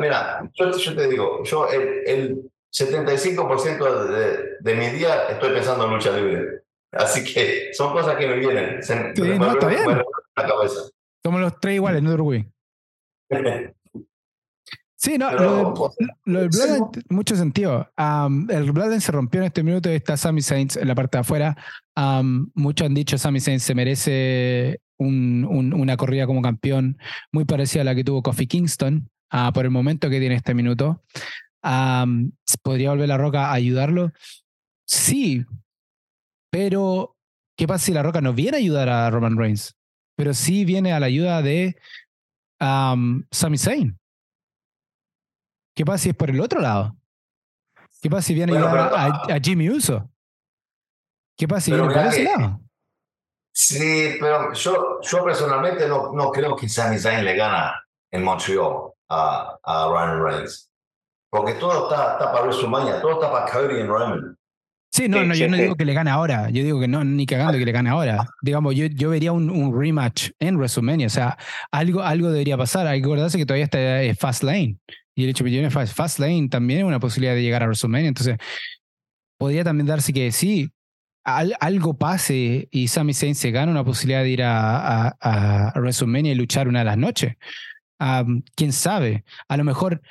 Mira, 0.00 0.50
yo, 0.54 0.76
yo, 0.76 0.96
te 0.96 1.08
digo, 1.08 1.42
yo 1.44 1.68
el, 1.68 2.02
el 2.06 2.50
75% 2.72 4.08
de, 4.08 4.48
de, 4.60 4.74
mi 4.74 4.86
día 4.90 5.28
estoy 5.30 5.52
pensando 5.52 5.86
en 5.86 5.92
lucha 5.92 6.16
libre. 6.16 6.62
Así 6.92 7.24
que 7.24 7.70
son 7.72 7.92
cosas 7.92 8.16
que 8.16 8.26
me 8.26 8.36
vienen. 8.36 8.82
Se, 8.82 9.14
sí, 9.14 9.22
me, 9.22 9.38
no, 9.38 9.52
está 9.52 9.68
bien. 9.68 9.84
la 9.86 10.46
cabeza. 10.46 10.90
Somos 11.24 11.40
los 11.40 11.58
tres 11.60 11.76
iguales, 11.76 12.02
no 12.02 12.12
Uruguay. 12.12 12.46
Sí, 15.04 15.18
no, 15.18 15.28
Pero, 15.28 15.74
lo, 15.74 15.88
de, 15.88 16.06
lo 16.24 16.40
del 16.40 16.48
Bloodline 16.48 17.04
mucho 17.10 17.36
sentido. 17.36 17.86
Um, 17.98 18.50
el 18.50 18.72
Bloodline 18.72 19.02
se 19.02 19.12
rompió 19.12 19.40
en 19.40 19.48
este 19.48 19.62
minuto 19.62 19.92
y 19.92 19.96
está 19.96 20.16
Sami 20.16 20.40
Sainz 20.40 20.78
en 20.78 20.88
la 20.88 20.94
parte 20.94 21.18
de 21.18 21.20
afuera. 21.20 21.58
Um, 21.94 22.50
muchos 22.54 22.86
han 22.86 22.94
dicho 22.94 23.18
Sami 23.18 23.38
Sainz 23.38 23.64
se 23.64 23.74
merece 23.74 24.80
un, 24.96 25.44
un, 25.44 25.74
una 25.74 25.98
corrida 25.98 26.26
como 26.26 26.40
campeón 26.40 26.96
muy 27.32 27.44
parecida 27.44 27.82
a 27.82 27.84
la 27.84 27.94
que 27.94 28.02
tuvo 28.02 28.22
Kofi 28.22 28.46
Kingston 28.46 29.10
uh, 29.30 29.52
por 29.52 29.66
el 29.66 29.70
momento 29.70 30.08
que 30.08 30.20
tiene 30.20 30.36
este 30.36 30.54
minuto. 30.54 31.02
Um, 31.62 32.32
¿Podría 32.62 32.88
volver 32.88 33.08
La 33.08 33.18
Roca 33.18 33.48
a 33.48 33.52
ayudarlo? 33.52 34.10
Sí, 34.86 35.44
pero 36.50 37.14
¿qué 37.58 37.66
pasa 37.66 37.84
si 37.84 37.92
La 37.92 38.02
Roca 38.02 38.22
no 38.22 38.32
viene 38.32 38.56
a 38.56 38.60
ayudar 38.60 38.88
a 38.88 39.10
Roman 39.10 39.36
Reigns? 39.36 39.76
Pero 40.16 40.32
sí 40.32 40.64
viene 40.64 40.94
a 40.94 41.00
la 41.00 41.06
ayuda 41.06 41.42
de 41.42 41.76
Sami 42.58 43.58
Zayn. 43.58 43.98
¿Qué 45.74 45.84
pasa 45.84 45.98
si 45.98 46.08
es 46.10 46.16
por 46.16 46.30
el 46.30 46.40
otro 46.40 46.60
lado? 46.60 46.96
¿Qué 48.00 48.08
pasa 48.08 48.22
si 48.22 48.34
viene 48.34 48.52
bueno, 48.52 48.66
a 48.66 48.70
ayudar 48.70 49.30
a, 49.30 49.34
a, 49.34 49.40
Jimmy 49.40 49.70
Uso? 49.70 50.10
¿Qué 51.36 51.48
pasa 51.48 51.62
si 51.62 51.72
viene 51.72 51.88
por 51.88 52.06
ese 52.06 52.24
lado? 52.24 52.60
Sí, 53.52 54.16
pero 54.20 54.52
yo, 54.52 55.00
yo 55.00 55.24
personalmente 55.24 55.88
no, 55.88 56.12
no 56.12 56.30
creo 56.30 56.56
que 56.56 56.68
Sami 56.68 56.98
Zayn 56.98 57.24
le 57.24 57.36
gana 57.36 57.82
en 58.10 58.22
Montreal 58.22 58.92
a, 59.08 59.58
a 59.62 59.88
Ryan 59.88 60.22
Reigns. 60.22 60.70
Porque 61.30 61.54
todo 61.54 61.88
está, 61.88 62.12
está 62.12 62.32
para 62.32 62.44
WrestleMania, 62.44 63.00
todo 63.00 63.14
está 63.14 63.32
para 63.32 63.50
Cody 63.50 63.80
y 63.80 63.82
Roman. 63.84 64.36
Sí, 64.92 65.08
no, 65.08 65.24
no, 65.24 65.34
yo 65.34 65.48
no 65.48 65.56
digo 65.56 65.74
que 65.74 65.84
le 65.84 65.92
gane 65.92 66.10
ahora. 66.10 66.50
Yo 66.50 66.62
digo 66.62 66.78
que 66.78 66.86
no, 66.86 67.02
ni 67.02 67.26
cagando 67.26 67.58
que 67.58 67.64
le 67.64 67.72
gane 67.72 67.90
ahora. 67.90 68.28
Digamos, 68.42 68.76
yo, 68.76 68.86
yo 68.86 69.10
vería 69.10 69.32
un, 69.32 69.50
un 69.50 69.76
rematch 69.76 70.30
en 70.38 70.56
WrestleMania. 70.56 71.08
O 71.08 71.10
sea, 71.10 71.36
algo, 71.72 72.02
algo 72.02 72.30
debería 72.30 72.56
pasar. 72.56 72.86
Hay 72.86 73.00
que 73.00 73.06
acordarse 73.06 73.36
que 73.36 73.44
todavía 73.44 73.64
está 73.64 74.02
eh, 74.02 74.14
Fast 74.14 74.44
Lane. 74.44 74.78
Y 75.14 75.24
el 75.24 75.30
hecho 75.30 75.44
de 75.44 75.50
que 75.50 75.70
Fast, 75.70 75.94
Fast 75.94 76.18
Lane 76.18 76.48
también 76.48 76.80
es 76.80 76.84
una 76.84 77.00
posibilidad 77.00 77.34
de 77.34 77.42
llegar 77.42 77.62
a 77.62 77.66
WrestleMania. 77.66 78.08
Entonces, 78.08 78.36
podría 79.38 79.64
también 79.64 79.86
darse 79.86 80.12
que 80.12 80.32
sí, 80.32 80.70
al, 81.24 81.54
algo 81.60 81.96
pase 81.96 82.68
y 82.70 82.88
Sami 82.88 83.14
Zayn 83.14 83.34
se 83.34 83.50
gana 83.50 83.72
una 83.72 83.84
posibilidad 83.84 84.22
de 84.22 84.30
ir 84.30 84.42
a, 84.42 85.08
a, 85.08 85.68
a 85.68 85.80
WrestleMania 85.80 86.32
y 86.32 86.34
luchar 86.34 86.68
una 86.68 86.80
de 86.80 86.84
las 86.84 86.98
noches. 86.98 87.34
Um, 88.00 88.42
¿Quién 88.56 88.72
sabe? 88.72 89.24
A 89.48 89.56
lo 89.56 89.64
mejor 89.64 90.02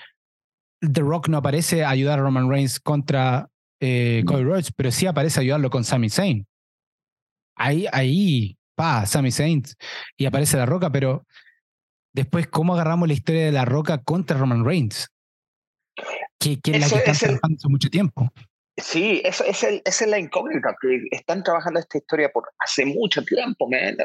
The 0.80 1.02
Rock 1.02 1.30
no 1.30 1.38
aparece 1.38 1.84
a 1.84 1.90
ayudar 1.90 2.20
a 2.20 2.24
Roman 2.24 2.50
Reigns 2.50 2.80
contra 2.80 3.50
eh, 3.80 4.24
Cody 4.26 4.44
Rhodes, 4.44 4.72
pero 4.72 4.92
sí 4.92 5.06
aparece 5.06 5.40
a 5.40 5.42
ayudarlo 5.42 5.70
con 5.70 5.84
Sami 5.84 6.10
Zayn. 6.10 6.48
Ahí, 7.56 7.86
ahí, 7.92 8.58
pa, 8.76 9.06
Sami 9.06 9.32
Zayn. 9.32 9.64
Y 10.18 10.26
aparece 10.26 10.58
La 10.58 10.66
Roca, 10.66 10.90
pero 10.92 11.26
después, 12.14 12.48
¿cómo 12.48 12.74
agarramos 12.74 13.08
la 13.08 13.14
historia 13.14 13.46
de 13.46 13.52
La 13.52 13.66
Roca 13.66 13.98
contra 13.98 14.38
Roman 14.38 14.64
Reigns? 14.64 15.10
Que, 16.40 16.60
que 16.60 16.72
es 16.72 16.80
la 16.80 16.90
que 16.90 17.12
están 17.12 17.30
trabajando 17.30 17.58
hace 17.58 17.70
mucho 17.70 17.90
tiempo. 17.90 18.30
Sí, 18.78 19.22
eso, 19.24 19.44
es, 19.46 19.64
el, 19.64 19.82
esa 19.86 20.06
es 20.06 20.10
la 20.10 20.20
incógnita, 20.20 20.76
que 20.82 21.04
están 21.12 21.44
trabajando 21.44 21.80
esta 21.80 21.98
historia 21.98 22.30
por 22.30 22.50
hace 22.60 22.86
mucho 22.86 23.24
tiempo, 23.24 23.70
man. 23.70 23.98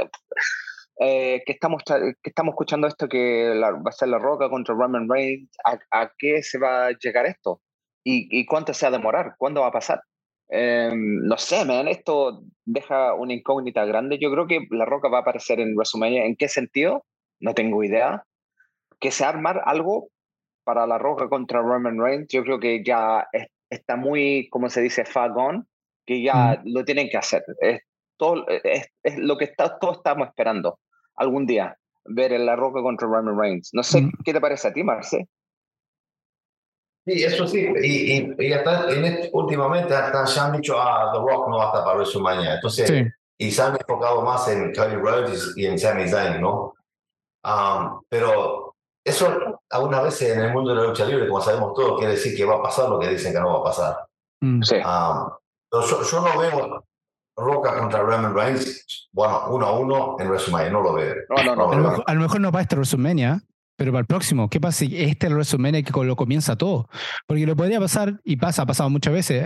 Eh, 1.01 1.43
que, 1.47 1.53
estamos, 1.53 1.83
que 1.85 2.31
estamos 2.31 2.53
escuchando 2.53 2.87
esto 2.87 3.09
que 3.09 3.53
la, 3.55 3.71
va 3.71 3.89
a 3.89 3.93
ser 3.93 4.09
la 4.09 4.19
roca 4.19 4.51
contra 4.51 4.75
Roman 4.75 5.09
Reigns, 5.09 5.49
¿a, 5.65 5.79
a 6.01 6.13
qué 6.19 6.43
se 6.43 6.59
va 6.59 6.87
a 6.87 6.91
llegar 6.91 7.25
esto? 7.25 7.63
¿Y, 8.05 8.29
y 8.31 8.47
cuánto 8.47 8.75
se 8.75 8.85
va 8.85 8.89
a 8.89 8.99
demorar? 8.99 9.35
¿Cuándo 9.39 9.63
va 9.63 9.69
a 9.69 9.73
pasar? 9.73 10.03
Eh, 10.51 10.91
no 10.95 11.37
sé, 11.39 11.65
man, 11.65 11.89
esto 11.89 12.43
deja 12.65 13.15
una 13.15 13.35
incógnita 13.35 13.85
grande. 13.85 14.19
Yo 14.21 14.31
creo 14.33 14.47
que 14.47 14.67
la 14.71 14.85
roca 14.85 15.09
va 15.09 15.19
a 15.19 15.21
aparecer 15.21 15.61
en 15.61 15.75
WrestleMania. 15.75 16.25
¿En 16.25 16.37
qué 16.37 16.49
sentido? 16.49 17.05
No 17.41 17.55
tengo 17.55 17.83
idea. 17.83 18.25
Que 19.01 19.11
se 19.11 19.25
armar 19.25 19.63
algo 19.65 20.09
para 20.65 20.87
la 20.87 20.99
roca 20.99 21.29
contra 21.29 21.63
Roman 21.63 21.99
Reigns, 21.99 22.29
yo 22.29 22.43
creo 22.43 22.61
que 22.61 22.85
ya 22.85 23.27
es, 23.33 23.47
está 23.71 23.97
muy, 23.97 24.49
como 24.51 24.69
se 24.69 24.83
dice, 24.83 25.05
fagón, 25.05 25.67
que 26.05 26.23
ya 26.23 26.61
mm. 26.63 26.73
lo 26.73 26.85
tienen 26.85 27.09
que 27.09 27.17
hacer. 27.17 27.43
Es, 27.61 27.81
todo, 28.19 28.47
es, 28.49 28.87
es 29.03 29.17
lo 29.19 29.39
que 29.39 29.45
está, 29.45 29.79
todos 29.79 29.99
estamos 29.99 30.29
esperando 30.29 30.79
algún 31.17 31.47
día 31.47 31.77
ver 32.05 32.33
en 32.33 32.47
La 32.47 32.57
Roca 32.57 32.83
contra 32.83 33.07
Roman 33.07 33.39
Reigns. 33.39 33.71
No 33.73 33.83
sé, 33.83 34.03
mm. 34.03 34.13
¿qué 34.25 34.33
te 34.33 34.41
parece 34.41 34.69
a 34.69 34.73
ti, 34.73 34.83
Marce? 34.83 35.29
Sí, 37.07 37.25
eso 37.25 37.47
sí, 37.47 37.67
y, 37.83 38.13
y, 38.13 38.35
y 38.39 38.53
hasta 38.53 38.91
en 38.93 39.05
este, 39.07 39.31
últimamente 39.33 39.95
hasta 39.95 40.27
se 40.27 40.41
han 40.41 40.53
dicho, 40.53 40.79
ah, 40.79 41.11
The 41.15 41.19
Rock 41.19 41.49
no 41.49 41.57
va 41.57 41.65
a 41.65 41.67
estar 41.69 41.85
para 41.85 41.97
WrestleMania. 41.97 42.57
Entonces, 42.57 42.89
sí. 42.89 43.07
y 43.39 43.51
se 43.51 43.63
han 43.63 43.73
enfocado 43.73 44.21
más 44.21 44.47
en 44.49 44.75
Cody 44.75 44.97
Rhodes 44.97 45.55
y 45.57 45.65
en 45.65 45.79
Sami 45.79 46.07
Zayn, 46.07 46.43
¿no? 46.43 46.75
Um, 47.49 48.03
pero 48.09 48.75
eso 49.05 49.61
algunas 49.71 50.03
veces 50.03 50.37
en 50.37 50.43
el 50.43 50.53
mundo 50.53 50.75
de 50.75 50.81
la 50.81 50.89
lucha 50.89 51.07
libre, 51.07 51.29
como 51.29 51.41
sabemos 51.41 51.73
todos, 51.75 51.99
quiere 51.99 52.15
decir 52.15 52.37
que 52.37 52.45
va 52.45 52.57
a 52.57 52.63
pasar 52.63 52.91
lo 52.91 52.99
que 52.99 53.09
dicen 53.09 53.33
que 53.33 53.41
no 53.41 53.55
va 53.55 53.61
a 53.61 53.65
pasar. 53.65 54.07
Mm. 54.41 54.63
Sí. 54.63 54.77
Um, 54.77 55.31
yo, 55.73 56.03
yo 56.03 56.21
no 56.21 56.39
veo 56.39 56.85
Roca 57.37 57.79
contra 57.79 58.01
Roman 58.01 58.35
Reigns, 58.35 59.09
bueno, 59.13 59.47
uno 59.51 59.67
a 59.67 59.79
uno 59.79 60.17
en 60.19 60.29
WrestleMania, 60.29 60.71
no 60.71 60.83
lo 60.83 60.93
veo. 60.95 61.15
No, 61.31 61.45
no, 61.45 61.57
no. 61.57 61.71
A, 61.71 61.77
lo 61.77 61.83
mejor, 61.83 62.05
a 62.07 62.15
lo 62.15 62.21
mejor 62.21 62.41
no 62.41 62.53
para 62.53 62.63
este 62.63 62.77
WrestleMania, 62.77 63.43
pero 63.77 63.93
para 63.93 64.01
el 64.01 64.07
próximo. 64.07 64.51
¿Qué 64.51 64.61
pasa 64.61 64.79
si 64.81 64.87
este 65.01 65.27
es 65.27 65.31
el 65.31 65.35
WrestleMania 65.35 65.83
que 65.83 66.05
lo 66.05 66.17
comienza 66.17 66.57
todo? 66.57 66.89
Porque 67.27 67.47
lo 67.47 67.57
podría 67.57 67.79
pasar, 67.79 68.21
y 68.25 68.37
pasa, 68.37 68.63
ha 68.63 68.67
pasado 68.67 68.91
muchas 68.91 69.13
veces, 69.13 69.45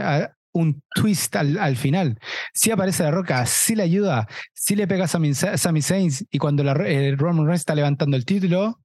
un 0.53 0.83
twist 0.95 1.35
al, 1.37 1.59
al 1.59 1.77
final. 1.77 2.19
Si 2.53 2.71
aparece 2.71 3.03
la 3.03 3.11
roca, 3.11 3.45
si 3.47 3.75
le 3.75 3.83
ayuda, 3.83 4.29
si 4.53 4.77
le 4.77 4.87
pega 4.87 5.05
a 5.05 5.09
Sami, 5.09 5.35
Sami 5.35 5.83
Zayn, 5.83 6.11
y 6.31 6.39
cuando 6.39 6.63
eh, 6.85 7.15
Roman 7.17 7.47
Reigns 7.47 7.61
está 7.61 7.75
levantando 7.75 8.17
el 8.17 8.25
título, 8.25 8.81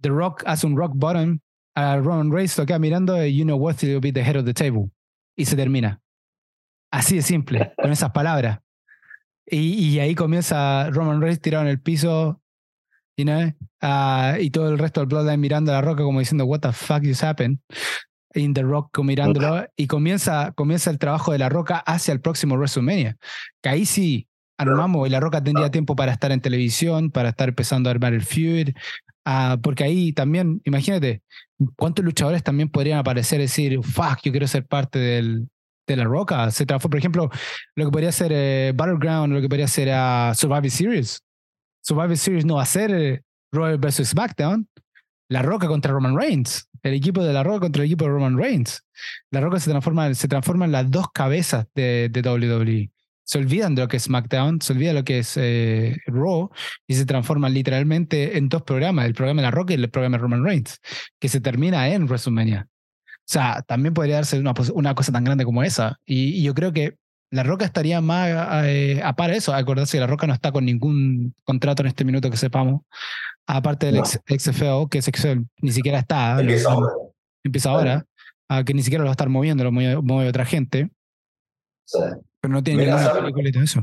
The 0.00 0.08
Rock 0.08 0.42
hace 0.46 0.66
un 0.66 0.76
rock 0.76 0.92
bottom 0.94 1.40
a 1.74 1.96
Roman 1.96 2.30
Reigns, 2.30 2.56
lo 2.56 2.66
queda 2.66 2.78
mirando, 2.78 3.24
you 3.24 3.44
know 3.44 3.56
what, 3.56 3.76
will 3.82 4.00
be 4.00 4.12
the 4.12 4.22
head 4.22 4.36
of 4.36 4.44
the 4.44 4.54
table. 4.54 4.90
Y 5.36 5.44
se 5.44 5.56
termina. 5.56 6.00
Así 6.90 7.16
de 7.16 7.22
simple, 7.22 7.72
con 7.76 7.90
esas 7.90 8.12
palabras. 8.12 8.60
Y, 9.46 9.58
y, 9.58 9.98
ahí 9.98 10.14
comienza 10.14 10.88
Roman 10.90 11.20
Reigns 11.20 11.40
tirado 11.40 11.64
en 11.64 11.70
el 11.70 11.80
piso, 11.80 12.40
you 13.16 13.24
know, 13.24 13.52
uh, 13.82 14.40
y 14.40 14.50
todo 14.50 14.70
el 14.70 14.78
resto 14.78 15.00
del 15.00 15.08
Bloodline 15.08 15.40
mirando 15.40 15.72
a 15.72 15.74
la 15.74 15.80
roca 15.82 16.02
como 16.02 16.20
diciendo, 16.20 16.44
what 16.46 16.60
the 16.60 16.72
fuck 16.72 17.02
just 17.02 17.22
happened? 17.22 17.58
In 18.34 18.52
the 18.52 18.62
Rock 18.62 18.98
mirándolo, 19.00 19.66
y 19.76 19.86
comienza, 19.86 20.52
comienza 20.52 20.90
el 20.90 20.98
trabajo 20.98 21.32
de 21.32 21.38
la 21.38 21.48
roca 21.48 21.78
hacia 21.78 22.12
el 22.12 22.20
próximo 22.20 22.56
WrestleMania. 22.56 23.16
Que 23.62 23.68
ahí 23.68 23.86
sí 23.86 24.26
armamos, 24.58 25.06
y 25.06 25.10
la 25.10 25.20
roca 25.20 25.42
tendría 25.42 25.70
tiempo 25.70 25.96
para 25.96 26.12
estar 26.12 26.32
en 26.32 26.40
televisión, 26.40 27.10
para 27.10 27.30
estar 27.30 27.48
empezando 27.48 27.88
a 27.88 27.92
armar 27.92 28.12
el 28.12 28.22
feud, 28.22 28.70
uh, 29.26 29.60
porque 29.60 29.84
ahí 29.84 30.12
también, 30.12 30.60
imagínate, 30.64 31.22
cuántos 31.76 32.04
luchadores 32.04 32.42
también 32.42 32.68
podrían 32.68 32.98
aparecer 32.98 33.40
y 33.40 33.44
decir, 33.44 33.80
fuck, 33.82 34.20
yo 34.22 34.30
quiero 34.32 34.46
ser 34.46 34.66
parte 34.66 34.98
del, 34.98 35.48
de 35.86 35.96
la 35.96 36.04
roca. 36.04 36.50
Se 36.50 36.66
transformó, 36.66 36.90
por 36.90 36.98
ejemplo, 36.98 37.30
lo 37.76 37.84
que 37.84 37.90
podría 37.90 38.12
ser 38.12 38.32
eh, 38.34 38.72
Battleground, 38.74 39.32
lo 39.32 39.40
que 39.40 39.48
podría 39.48 39.68
ser 39.68 39.88
uh, 39.88 40.34
Survivor 40.34 40.70
Series. 40.70 41.20
Survivor 41.82 42.16
Series 42.16 42.44
no 42.44 42.56
va 42.56 42.62
a 42.62 42.66
ser 42.66 43.22
Raw 43.52 43.78
versus 43.78 44.08
SmackDown, 44.08 44.68
La 45.34 45.42
Roca 45.42 45.66
contra 45.66 45.92
Roman 45.92 46.16
Reigns, 46.16 46.70
el 46.84 46.94
equipo 46.94 47.24
de 47.24 47.32
La 47.32 47.42
Roca 47.42 47.58
contra 47.58 47.82
el 47.82 47.86
equipo 47.86 48.04
de 48.04 48.12
Roman 48.12 48.38
Reigns. 48.38 48.84
La 49.32 49.40
Roca 49.40 49.58
se 49.58 49.68
transforma, 49.68 50.14
se 50.14 50.28
transforma 50.28 50.64
en 50.64 50.70
las 50.70 50.88
dos 50.88 51.08
cabezas 51.12 51.66
de, 51.74 52.08
de 52.08 52.20
WWE. 52.20 52.92
Se 53.24 53.38
olvidan 53.38 53.74
de 53.74 53.82
lo 53.82 53.88
que 53.88 53.96
es 53.96 54.04
SmackDown, 54.04 54.60
se 54.60 54.74
olvidan 54.74 54.94
de 54.94 55.00
lo 55.00 55.04
que 55.04 55.18
es 55.18 55.36
eh, 55.36 55.96
Raw 56.06 56.50
y 56.86 56.94
se 56.94 57.04
transforman 57.04 57.52
literalmente 57.52 58.38
en 58.38 58.48
dos 58.48 58.62
programas, 58.62 59.06
el 59.06 59.14
programa 59.14 59.42
de 59.42 59.46
La 59.46 59.50
Roca 59.50 59.72
y 59.72 59.76
el 59.76 59.90
programa 59.90 60.18
de 60.18 60.22
Roman 60.22 60.44
Reigns, 60.44 60.78
que 61.18 61.28
se 61.28 61.40
termina 61.40 61.88
en 61.88 62.04
WrestleMania. 62.04 62.68
O 62.68 63.26
sea, 63.26 63.62
también 63.66 63.92
podría 63.92 64.16
darse 64.16 64.38
una, 64.38 64.54
una 64.72 64.94
cosa 64.94 65.10
tan 65.10 65.24
grande 65.24 65.44
como 65.44 65.64
esa. 65.64 65.98
Y, 66.06 66.38
y 66.38 66.42
yo 66.44 66.54
creo 66.54 66.72
que 66.72 66.94
la 67.34 67.42
Roca 67.42 67.64
estaría 67.64 68.00
más 68.00 68.30
eh, 68.66 69.00
a 69.02 69.16
para 69.16 69.34
eso. 69.34 69.52
Acordarse 69.52 69.96
que 69.96 70.00
La 70.00 70.06
Roca 70.06 70.28
no 70.28 70.34
está 70.34 70.52
con 70.52 70.64
ningún 70.64 71.34
contrato 71.42 71.82
en 71.82 71.88
este 71.88 72.04
minuto 72.04 72.30
que 72.30 72.36
sepamos. 72.36 72.82
Aparte 73.46 73.86
del 73.86 73.96
No. 73.96 74.04
XFL, 74.04 74.88
que 74.90 75.02
XFL 75.02 75.40
ni 75.60 75.70
siquiera 75.72 75.98
está. 75.98 76.40
Empieza 76.40 76.70
lo- 76.70 76.76
ahora. 76.76 76.92
empieza 77.44 77.70
ahora. 77.70 78.06
ah, 78.50 78.62
que 78.64 78.72
ni 78.74 78.82
siquiera 78.82 79.02
lo 79.02 79.06
va 79.08 79.12
a 79.12 79.14
estar 79.18 79.28
moviendo, 79.28 79.64
lo 79.64 79.72
mueve, 79.72 80.00
mueve 80.02 80.28
otra 80.30 80.44
gente. 80.44 80.90
Sí. 81.86 81.98
Pero 82.40 82.52
no 82.54 82.62
tiene 82.62 82.82
Mira, 82.84 82.96
ninguna 82.96 83.14
película 83.20 83.50
todo 83.52 83.62
eso. 83.62 83.82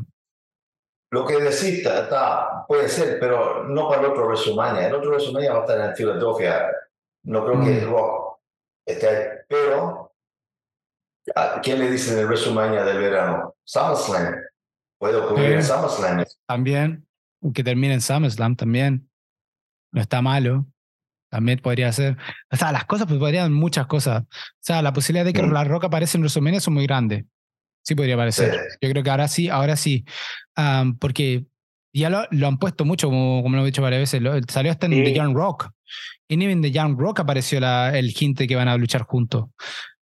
Lo 1.11 1.25
que 1.25 1.35
decís 1.35 1.85
está, 1.85 2.65
puede 2.67 2.87
ser, 2.87 3.19
pero 3.19 3.67
no 3.67 3.89
para 3.89 4.01
el 4.01 4.07
otro 4.07 4.27
WrestleMania. 4.27 4.87
El 4.87 4.95
otro 4.95 5.09
WrestleMania 5.11 5.51
va 5.53 5.57
a 5.59 5.61
estar 5.61 5.89
en 5.89 5.95
Filadelfia. 5.95 6.71
No 7.25 7.45
creo 7.45 7.63
que 7.63 7.85
Mm. 7.85 7.89
Rock 7.91 8.39
esté 8.87 9.07
ahí. 9.07 9.25
Pero, 9.49 10.13
¿a 11.35 11.59
quién 11.61 11.79
le 11.79 11.91
dicen 11.91 12.17
el 12.17 12.25
WrestleMania 12.25 12.83
del 12.83 12.97
verano? 12.99 13.55
SummerSlam. 13.65 14.35
Puede 14.99 15.17
ocurrir 15.17 15.51
en 15.53 15.63
Sí. 15.63 15.69
SummerSlam. 15.71 16.23
También, 16.47 17.07
que 17.53 17.63
termine 17.63 17.93
en 17.95 18.01
SummerSlam 18.01 18.55
también. 18.55 19.09
No 19.91 20.01
está 20.01 20.21
malo. 20.21 20.67
También 21.29 21.59
podría 21.59 21.91
ser. 21.93 22.17
O 22.51 22.57
sea, 22.57 22.71
las 22.71 22.85
cosas 22.85 23.07
pues, 23.07 23.19
podrían 23.19 23.53
muchas 23.53 23.87
cosas. 23.87 24.23
O 24.23 24.27
sea, 24.59 24.81
la 24.81 24.91
posibilidad 24.93 25.23
de 25.25 25.33
que 25.33 25.41
la 25.43 25.63
roca 25.63 25.87
aparezca 25.87 26.17
en 26.17 26.23
WrestleMania 26.23 26.59
son 26.59 26.73
muy 26.73 26.85
grandes. 26.85 27.25
Sí 27.83 27.95
podría 27.95 28.15
aparecer. 28.15 28.53
Yo 28.81 28.89
creo 28.89 29.01
que 29.03 29.09
ahora 29.09 29.27
sí, 29.27 29.47
ahora 29.49 29.75
sí. 29.75 30.05
Porque 30.99 31.45
ya 31.93 32.09
lo, 32.09 32.23
lo 32.31 32.47
han 32.47 32.57
puesto 32.57 32.85
mucho, 32.85 33.07
como, 33.07 33.41
como 33.43 33.55
lo 33.55 33.63
he 33.63 33.65
dicho 33.65 33.81
varias 33.81 34.01
veces. 34.01 34.21
Lo- 34.21 34.39
salió 34.47 34.71
hasta 34.71 34.85
en 34.87 34.93
Sí. 34.93 35.03
The 35.03 35.13
Young 35.13 35.33
Rock. 35.35 35.69
Y 36.27 36.37
ni 36.37 36.45
en 36.45 36.61
The 36.61 36.71
Young 36.71 36.97
Rock 36.99 37.21
apareció 37.21 37.59
la, 37.59 37.97
el 37.97 38.13
hint 38.17 38.37
de 38.39 38.47
que 38.47 38.55
van 38.55 38.67
a 38.67 38.77
luchar 38.77 39.03
juntos. 39.03 39.45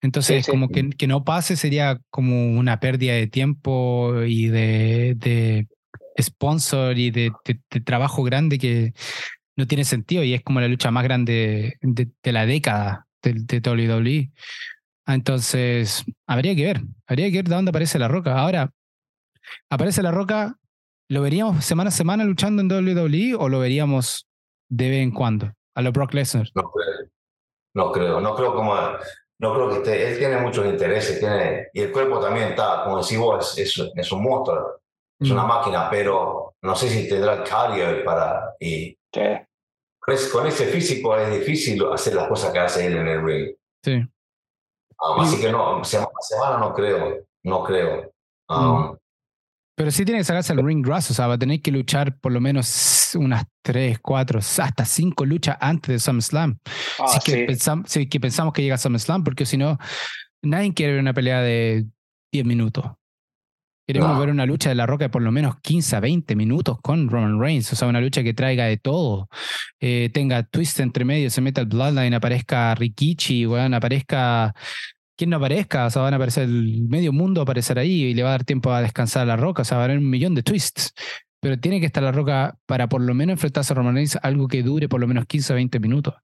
Entonces, 0.02 0.38
Sí, 0.38 0.44
sí. 0.44 0.52
como 0.52 0.68
que, 0.70 0.90
que 0.90 1.08
no 1.08 1.24
pase 1.24 1.56
sería 1.56 2.00
como 2.10 2.58
una 2.58 2.80
pérdida 2.80 3.14
de 3.14 3.28
tiempo 3.28 4.22
y 4.26 4.48
de, 4.48 5.14
de 5.18 5.68
sponsor 6.22 6.98
y 6.98 7.12
de, 7.12 7.32
de- 7.46 7.60
de 7.72 7.80
trabajo 7.82 8.24
grande 8.24 8.60
que 8.60 8.94
no 9.56 9.68
tiene 9.68 9.86
sentido 9.86 10.24
y 10.24 10.34
es 10.34 10.44
como 10.44 10.60
la 10.62 10.68
lucha 10.68 10.92
más 10.92 11.04
grande 11.04 11.78
de, 11.82 12.10
de 12.22 12.32
la 12.32 12.46
década 12.46 13.08
de, 13.22 13.34
de 13.36 13.60
WWE. 13.60 14.32
Entonces, 15.06 16.06
habría 16.28 16.56
que 16.56 16.64
ver, 16.66 16.82
habría 17.08 17.30
que 17.30 17.38
ver 17.38 17.46
de 17.50 17.56
dónde 17.56 17.70
aparece 17.70 18.00
la 18.00 18.08
roca. 18.08 18.38
Ahora, 18.40 18.72
¿aparece 19.70 20.02
la 20.02 20.12
roca? 20.12 20.58
¿Lo 21.10 21.22
veríamos 21.22 21.66
semana 21.66 21.90
a 21.90 21.92
semana 21.92 22.24
luchando 22.24 22.62
en 22.62 22.72
WWE 22.72 23.36
o 23.38 23.50
lo 23.50 23.60
veríamos 23.60 24.28
de 24.70 24.90
vez 24.90 25.04
en 25.04 25.12
cuando? 25.12 25.52
A 25.76 25.82
lo 25.82 25.92
Brock 25.92 26.14
Lesnar. 26.14 26.48
No 26.56 26.72
creo. 26.72 27.10
No 27.76 27.92
creo. 27.92 28.22
No 28.22 28.36
creo 28.36 28.56
como. 28.56 28.76
No 29.40 29.54
creo 29.54 29.70
que 29.70 29.76
esté. 29.78 30.12
Él 30.12 30.18
tiene 30.18 30.38
muchos 30.38 30.66
intereses. 30.66 31.20
Tiene, 31.20 31.68
y 31.74 31.82
el 31.82 31.92
cuerpo 31.92 32.20
también 32.20 32.50
está, 32.50 32.84
como 32.86 33.02
decís 33.02 33.18
vos, 33.18 33.58
es, 33.58 33.78
es, 33.78 33.92
es 33.96 34.12
un 34.12 34.24
monstruo. 34.24 34.80
Es 35.20 35.30
una 35.30 35.44
Mm, 35.44 35.48
máquina, 35.48 35.90
pero 35.90 36.56
no 36.62 36.76
sé 36.76 36.90
si 36.90 37.10
tendrá 37.10 37.34
el 37.34 37.44
cardio 37.44 38.04
para. 38.06 38.54
Y 38.60 38.98
Sí. 39.14 39.22
con 40.00 40.14
ese, 40.16 40.30
con 40.32 40.48
ese 40.48 40.66
físico 40.68 41.16
es 41.18 41.32
difícil 41.40 41.84
hacer 41.94 42.16
las 42.16 42.28
cosas 42.28 42.52
que 42.52 42.60
hace 42.60 42.86
él 42.88 42.98
en 42.98 43.08
el 43.08 43.24
ring. 43.24 43.56
Sí. 43.84 43.94
Um, 43.96 45.20
así 45.22 45.40
que 45.40 45.52
no, 45.52 45.84
semana 45.84 46.10
a 46.18 46.22
semana 46.24 46.58
no 46.58 46.74
creo. 46.74 47.26
No 47.44 47.64
creo. 47.64 48.14
Um, 48.50 48.98
Pero 49.76 49.92
sí 49.92 50.06
tiene 50.06 50.20
que 50.20 50.24
sacarse 50.26 50.54
el 50.54 50.66
ring 50.66 50.86
rust, 50.86 51.12
o 51.12 51.14
sea, 51.14 51.28
va 51.28 51.34
a 51.36 51.38
tener 51.38 51.62
que 51.62 51.72
luchar 51.72 52.18
por 52.20 52.32
lo 52.32 52.40
menos 52.42 53.12
unas 53.16 53.44
tres, 53.62 54.00
cuatro, 54.00 54.40
hasta 54.40 54.86
cinco 54.86 55.26
luchas 55.26 55.58
antes 55.60 55.90
de 55.90 56.00
SummerSlam. 56.00 56.58
Ah, 57.00 57.08
si, 57.08 57.18
es 57.18 57.24
que 57.24 57.32
sí. 57.32 57.38
pensam- 57.48 57.86
si 57.86 58.02
es 58.04 58.10
que 58.10 58.20
pensamos 58.20 58.54
que 58.54 58.62
llega 58.62 58.78
SummerSlam, 58.78 59.24
porque 59.24 59.46
si 59.46 59.58
no, 59.58 59.78
nadie 60.42 60.74
quiere 60.74 60.94
ver 60.94 61.02
una 61.02 61.14
pelea 61.14 61.42
de 61.42 61.86
10 62.32 62.46
minutos. 62.46 62.86
Queremos 63.86 64.12
No. 64.12 64.20
ver 64.20 64.30
una 64.30 64.46
lucha 64.46 64.70
de 64.70 64.76
la 64.76 64.86
roca 64.86 65.06
de 65.06 65.10
por 65.10 65.22
lo 65.22 65.32
menos 65.32 65.56
15 65.62 65.96
a 65.96 66.00
20 66.00 66.36
minutos 66.36 66.78
con 66.82 67.10
Roman 67.10 67.40
Reigns, 67.40 67.74
o 67.74 67.76
sea, 67.76 67.88
una 67.88 68.00
lucha 68.00 68.24
que 68.24 68.34
traiga 68.34 68.66
de 68.66 68.78
todo. 68.78 69.28
Eh, 69.82 70.10
tenga 70.14 70.44
twist 70.44 70.80
entre 70.80 71.04
medio, 71.06 71.30
se 71.30 71.42
meta 71.42 71.62
el 71.62 71.68
Bloodline, 71.68 72.14
aparezca 72.14 72.74
Rikichi, 72.76 73.46
weón, 73.46 73.74
aparezca. 73.74 74.54
quien 75.18 75.30
no 75.30 75.38
aparezca, 75.38 75.86
o 75.86 75.90
sea, 75.90 76.02
van 76.02 76.14
a 76.14 76.16
aparecer 76.18 76.44
el 76.44 76.84
medio 76.90 77.12
mundo 77.14 77.42
a 77.42 77.44
aparecer 77.44 77.78
ahí 77.78 78.04
y 78.06 78.14
le 78.14 78.24
va 78.24 78.30
a 78.30 78.32
dar 78.32 78.44
tiempo 78.46 78.72
a 78.72 78.82
descansar 78.82 79.24
a 79.24 79.26
la 79.26 79.36
roca, 79.36 79.62
o 79.62 79.66
sea, 79.66 79.78
va 79.78 79.84
a 79.84 79.86
haber 79.86 80.00
un 80.00 80.10
millón 80.10 80.34
de 80.34 80.44
twists. 80.44 80.94
Pero 81.42 81.60
tiene 81.60 81.80
que 81.82 81.86
estar 81.86 82.02
la 82.02 82.12
roca 82.14 82.58
para 82.66 82.88
por 82.88 83.02
lo 83.02 83.14
menos 83.14 83.34
enfrentarse 83.34 83.74
a 83.74 83.76
Roman 83.76 83.96
Reigns 83.96 84.18
algo 84.24 84.48
que 84.48 84.64
dure 84.64 84.88
por 84.90 85.02
lo 85.02 85.08
menos 85.08 85.26
15 85.26 85.52
a 85.54 85.56
20 85.58 85.80
minutos. 85.82 86.16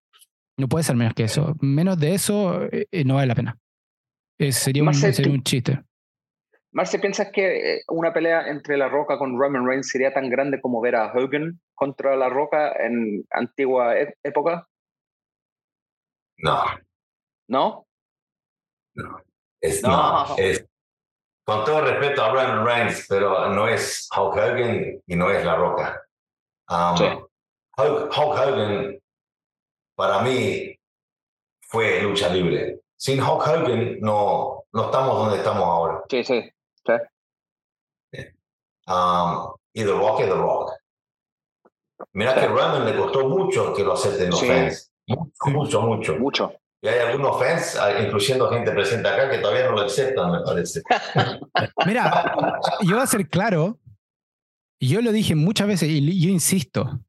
No 0.58 0.68
puede 0.70 0.84
ser 0.84 0.96
menos 0.96 1.14
que 1.14 1.24
eso. 1.26 1.56
Menos 1.60 1.98
de 2.00 2.14
eso 2.16 2.64
eh, 2.72 2.88
eh, 2.90 3.04
no 3.04 3.16
vale 3.16 3.28
la 3.28 3.36
pena. 3.36 3.58
Eh, 4.40 4.52
sería, 4.54 4.82
un, 4.84 4.94
sería 4.94 5.32
un 5.32 5.44
chiste. 5.44 5.82
Marce, 6.72 7.00
¿piensas 7.00 7.32
que 7.34 7.76
eh, 7.78 7.82
una 7.88 8.14
pelea 8.14 8.48
entre 8.48 8.78
La 8.78 8.90
Roca 8.90 9.18
con 9.18 9.40
Roman 9.40 9.66
Reigns 9.68 9.90
sería 9.90 10.14
tan 10.14 10.30
grande 10.30 10.62
como 10.62 10.80
ver 10.82 10.96
a 10.96 11.12
Hogan 11.14 11.60
contra 11.74 12.16
La 12.16 12.30
Roca 12.30 12.74
en 12.80 13.26
antigua 13.32 13.98
e- 13.98 14.14
época? 14.24 14.68
no, 16.38 16.64
¿No? 17.48 17.86
es, 19.62 19.84
No. 19.84 19.90
no. 20.30 20.36
es- 20.38 20.66
con 21.44 21.66
todo 21.66 21.82
respeto 21.82 22.24
a 22.24 22.30
Roman 22.30 22.64
Reigns, 22.66 23.08
pero 23.10 23.50
no 23.50 23.68
es 23.68 24.08
Hulk 24.16 24.34
Hogan 24.36 25.02
y 25.08 25.16
no 25.16 25.32
es 25.32 25.44
La 25.44 25.56
Roca. 25.56 26.00
Um, 26.70 26.96
Sí. 26.98 27.06
Hulk, 27.06 28.16
Hulk 28.16 28.18
Hogan, 28.18 29.00
para 29.96 30.22
mí, 30.22 30.78
fue 31.68 32.02
lucha 32.04 32.30
libre. 32.30 32.80
Sin 32.96 33.20
Hulk 33.22 33.42
Hogan, 33.48 34.00
no, 34.00 34.64
no 34.72 34.86
estamos 34.86 35.18
donde 35.18 35.38
estamos 35.38 35.64
ahora. 35.64 36.04
Sí, 36.10 36.24
sí. 36.24 36.52
Um, 38.88 39.54
y 39.74 39.84
The 39.84 39.92
Rock 39.92 40.22
es 40.22 40.28
The 40.28 40.34
Rock. 40.34 40.72
Mira 42.14 42.34
que 42.36 42.48
Roman 42.48 42.86
le 42.86 42.96
costó 42.98 43.28
mucho 43.30 43.74
que 43.74 43.84
lo 43.84 43.94
acepten 43.94 44.30
los 44.32 44.40
Sí. 44.40 44.48
fans. 44.48 44.92
Mucho, 45.08 45.32
mucho, 45.52 45.82
mucho. 45.82 46.16
Mucho. 46.18 46.54
Y 46.82 46.88
hay 46.88 47.00
algunos 47.00 47.38
fans, 47.38 47.78
incluyendo 48.04 48.50
gente 48.50 48.72
presente 48.72 49.08
acá, 49.10 49.30
que 49.30 49.40
todavía 49.40 49.66
no 49.66 49.74
lo 49.74 49.82
aceptan, 49.82 50.32
me 50.32 50.40
parece. 50.42 50.82
Mira, 51.86 52.60
yo 52.82 52.96
voy 52.96 53.04
a 53.04 53.08
ser 53.08 53.28
claro, 53.28 53.78
yo 54.80 55.02
lo 55.02 55.12
dije 55.12 55.36
muchas 55.36 55.68
veces 55.68 55.90
y 55.90 56.22
yo 56.22 56.30
insisto, 56.30 57.00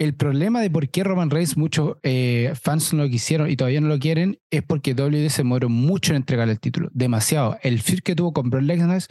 el 0.00 0.14
problema 0.14 0.62
de 0.62 0.70
por 0.70 0.88
qué 0.88 1.04
Roman 1.04 1.28
Reigns 1.28 1.58
muchos 1.58 1.98
eh, 2.02 2.54
fans 2.58 2.94
no 2.94 3.02
lo 3.02 3.10
quisieron 3.10 3.50
y 3.50 3.56
todavía 3.56 3.82
no 3.82 3.88
lo 3.88 3.98
quieren 3.98 4.40
es 4.50 4.62
porque 4.62 4.94
WWE 4.94 5.28
se 5.28 5.42
demoró 5.42 5.68
mucho 5.68 6.12
en 6.12 6.16
entregarle 6.16 6.54
el 6.54 6.58
título, 6.58 6.88
demasiado. 6.94 7.58
El 7.62 7.82
feud 7.82 8.00
que 8.00 8.16
tuvo 8.16 8.32
con 8.32 8.48
Brock 8.48 8.62
Lesnar 8.62 9.02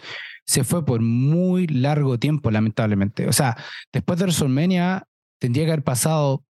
se 0.47 0.63
fue 0.63 0.83
por 0.83 1.01
muy 1.01 1.67
largo 1.67 2.17
tiempo, 2.17 2.49
lamentablemente. 2.49 3.27
O 3.27 3.33
sea, 3.33 3.55
después 3.93 4.17
de 4.17 4.25
WrestleMania 4.25 5.07
tendría 5.39 5.65
que 5.65 5.71
haber 5.73 5.83
pasado 5.83 6.43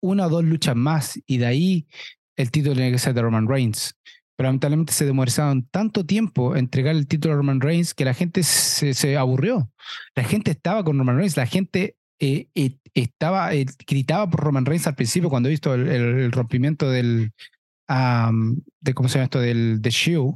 una 0.00 0.28
o 0.28 0.30
dos 0.30 0.44
luchas 0.44 0.74
más 0.74 1.20
y 1.26 1.36
de 1.36 1.46
ahí 1.46 1.86
el 2.36 2.50
título 2.50 2.76
tiene 2.76 2.90
que 2.90 2.98
ser 2.98 3.12
de 3.12 3.20
Roman 3.20 3.46
Reigns. 3.46 3.98
Pero 4.34 4.48
lamentablemente 4.48 4.94
se 4.94 5.04
demoraron 5.04 5.68
tanto 5.68 6.06
tiempo 6.06 6.56
en 6.56 6.60
entregar 6.60 6.96
el 6.96 7.06
título 7.06 7.34
a 7.34 7.36
Roman 7.36 7.60
Reigns 7.60 7.92
que 7.92 8.06
la 8.06 8.14
gente 8.14 8.44
se, 8.44 8.94
se 8.94 9.18
aburrió. 9.18 9.70
La 10.16 10.24
gente 10.24 10.52
estaba 10.52 10.82
con 10.82 10.98
Roman 10.98 11.18
Reigns, 11.18 11.36
la 11.36 11.46
gente 11.46 11.96
eh, 12.20 12.46
eh, 12.54 12.76
estaba, 12.94 13.54
eh, 13.54 13.66
gritaba 13.86 14.28
por 14.30 14.40
Roman 14.40 14.64
Reigns 14.66 14.86
al 14.86 14.94
principio 14.94 15.28
cuando 15.30 15.48
he 15.48 15.50
visto 15.50 15.74
el, 15.74 15.88
el- 15.88 16.18
el 16.20 16.32
rompimiento 16.32 16.90
del, 16.90 17.32
am, 17.88 18.60
de, 18.80 18.94
¿cómo 18.94 19.08
se 19.08 19.14
llama 19.14 19.24
esto? 19.24 19.40
Del 19.40 19.80
de 19.82 19.90
Shield. 19.90 20.34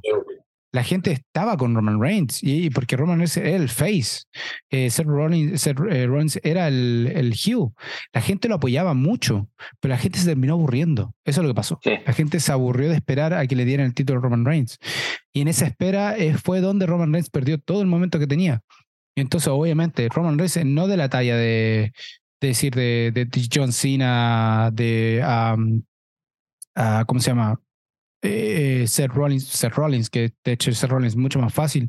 La 0.70 0.84
gente 0.84 1.10
estaba 1.12 1.56
con 1.56 1.74
Roman 1.74 1.98
Reigns 1.98 2.42
y, 2.42 2.66
y 2.66 2.70
porque 2.70 2.94
Roman 2.94 3.16
Reigns 3.16 3.38
era 3.38 3.56
el 3.56 3.70
face, 3.70 4.24
eh, 4.70 4.90
Seth 4.90 5.06
Rollins, 5.06 5.58
Seth, 5.62 5.78
eh, 5.90 6.06
Rollins 6.06 6.38
era 6.42 6.68
el, 6.68 7.10
el 7.14 7.32
heel. 7.32 7.68
La 8.12 8.20
gente 8.20 8.48
lo 8.50 8.56
apoyaba 8.56 8.92
mucho, 8.92 9.48
pero 9.80 9.94
la 9.94 9.98
gente 9.98 10.18
se 10.18 10.26
terminó 10.26 10.52
aburriendo. 10.54 11.14
Eso 11.24 11.40
es 11.40 11.46
lo 11.46 11.54
que 11.54 11.56
pasó. 11.56 11.78
Sí. 11.82 11.92
La 12.04 12.12
gente 12.12 12.38
se 12.38 12.52
aburrió 12.52 12.90
de 12.90 12.96
esperar 12.96 13.32
a 13.32 13.46
que 13.46 13.56
le 13.56 13.64
dieran 13.64 13.86
el 13.86 13.94
título 13.94 14.18
a 14.18 14.22
Roman 14.22 14.44
Reigns. 14.44 14.76
Y 15.32 15.40
en 15.40 15.48
esa 15.48 15.66
espera 15.66 16.18
eh, 16.18 16.34
fue 16.34 16.60
donde 16.60 16.84
Roman 16.84 17.12
Reigns 17.14 17.30
perdió 17.30 17.58
todo 17.58 17.80
el 17.80 17.86
momento 17.86 18.18
que 18.18 18.26
tenía. 18.26 18.60
Y 19.18 19.20
entonces, 19.20 19.48
obviamente, 19.48 20.08
Roman 20.08 20.38
Reigns 20.38 20.58
es 20.58 20.64
no 20.64 20.86
de 20.86 20.96
la 20.96 21.08
talla 21.08 21.36
de, 21.36 21.92
de 22.40 22.48
decir 22.48 22.72
de, 22.72 23.10
de 23.12 23.48
John 23.52 23.72
Cena, 23.72 24.70
de, 24.72 25.20
um, 25.24 25.82
ah, 26.76 27.02
¿cómo 27.04 27.18
se 27.18 27.30
llama? 27.32 27.60
Eh, 28.22 28.84
Seth 28.86 29.10
Rollins, 29.10 29.44
Seth 29.44 29.72
Rollins, 29.74 30.08
que 30.08 30.32
de 30.44 30.52
hecho 30.52 30.72
Seth 30.72 30.88
Rollins 30.88 31.14
es 31.14 31.16
mucho 31.16 31.40
más 31.40 31.52
fácil. 31.52 31.88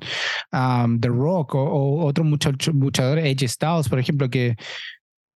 Um, 0.51 0.99
The 0.99 1.09
Rock 1.09 1.53
o, 1.53 1.61
o 1.61 2.05
otros 2.07 2.25
luchadores, 2.73 3.23
AJ 3.25 3.47
Styles, 3.47 3.89
por 3.89 3.99
ejemplo, 3.99 4.27
que 4.27 4.55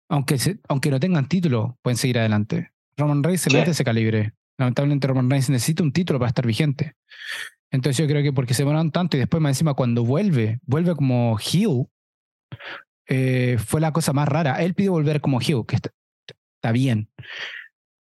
aunque, 0.08 0.36
aunque 0.68 0.92
no 0.92 1.00
tengan 1.00 1.28
título, 1.28 1.76
pueden 1.82 1.96
seguir 1.96 2.20
adelante. 2.20 2.70
Roman 2.98 3.24
Reigns 3.24 3.40
se 3.40 3.50
mete 3.52 3.72
ese 3.72 3.82
calibre. 3.82 4.34
Lamentablemente 4.58 5.08
Roman 5.08 5.28
Reigns 5.28 5.50
necesita 5.50 5.82
un 5.82 5.90
título 5.90 6.20
para 6.20 6.28
estar 6.28 6.46
vigente. 6.46 6.94
Entonces 7.70 7.98
yo 7.98 8.06
creo 8.06 8.22
que 8.22 8.32
porque 8.32 8.54
se 8.54 8.62
demoraron 8.62 8.90
tanto 8.90 9.16
y 9.16 9.20
después 9.20 9.40
más 9.40 9.50
encima 9.50 9.74
cuando 9.74 10.04
vuelve, 10.04 10.58
vuelve 10.64 10.94
como 10.94 11.38
heel, 11.38 11.86
eh, 13.08 13.58
fue 13.58 13.80
la 13.80 13.92
cosa 13.92 14.12
más 14.12 14.28
rara. 14.28 14.62
Él 14.62 14.74
pidió 14.74 14.92
volver 14.92 15.20
como 15.20 15.40
heel, 15.40 15.64
que 15.66 15.76
está, 15.76 16.72
bien. 16.72 17.08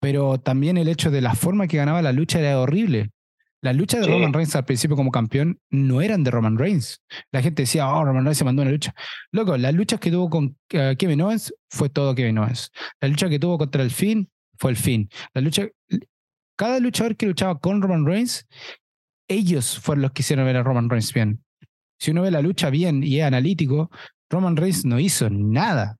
Pero 0.00 0.38
también 0.38 0.78
el 0.78 0.88
hecho 0.88 1.10
de 1.10 1.20
la 1.20 1.34
forma 1.34 1.66
que 1.66 1.76
ganaba 1.76 2.02
la 2.02 2.12
lucha 2.12 2.38
era 2.38 2.58
horrible. 2.58 3.10
Las 3.62 3.76
luchas 3.76 4.00
de 4.00 4.06
Roman 4.06 4.32
Reigns 4.32 4.56
al 4.56 4.64
principio 4.64 4.96
como 4.96 5.10
campeón 5.10 5.60
no 5.68 6.00
eran 6.00 6.24
de 6.24 6.30
Roman 6.30 6.56
Reigns. 6.56 7.02
La 7.30 7.42
gente 7.42 7.62
decía, 7.62 7.88
oh, 7.88 8.04
Roman 8.04 8.24
Reigns 8.24 8.38
se 8.38 8.44
mandó 8.44 8.62
una 8.62 8.70
lucha. 8.70 8.94
Loco, 9.32 9.58
las 9.58 9.74
luchas 9.74 10.00
que 10.00 10.10
tuvo 10.10 10.30
con 10.30 10.56
eh, 10.70 10.96
Kevin 10.98 11.20
Owens 11.20 11.52
fue 11.68 11.90
todo 11.90 12.14
Kevin 12.14 12.38
Owens. 12.38 12.70
La 13.00 13.08
lucha 13.08 13.28
que 13.28 13.38
tuvo 13.38 13.58
contra 13.58 13.82
el 13.82 13.90
Finn 13.90 14.30
fue 14.58 14.70
el 14.70 14.76
Finn. 14.78 15.10
La 15.34 15.42
lucha, 15.42 15.68
cada 16.56 16.80
luchador 16.80 17.16
que 17.16 17.26
luchaba 17.26 17.58
con 17.58 17.82
Roman 17.82 18.06
Reigns, 18.06 18.46
ellos 19.30 19.78
fueron 19.78 20.02
los 20.02 20.12
que 20.12 20.22
hicieron 20.22 20.44
ver 20.44 20.56
a 20.56 20.62
Roman 20.62 20.90
Reigns 20.90 21.14
bien. 21.14 21.42
Si 21.98 22.10
uno 22.10 22.22
ve 22.22 22.30
la 22.30 22.42
lucha 22.42 22.68
bien 22.68 23.02
y 23.02 23.20
es 23.20 23.24
analítico, 23.24 23.90
Roman 24.28 24.56
Reigns 24.56 24.84
no 24.84 24.98
hizo 24.98 25.30
nada. 25.30 25.96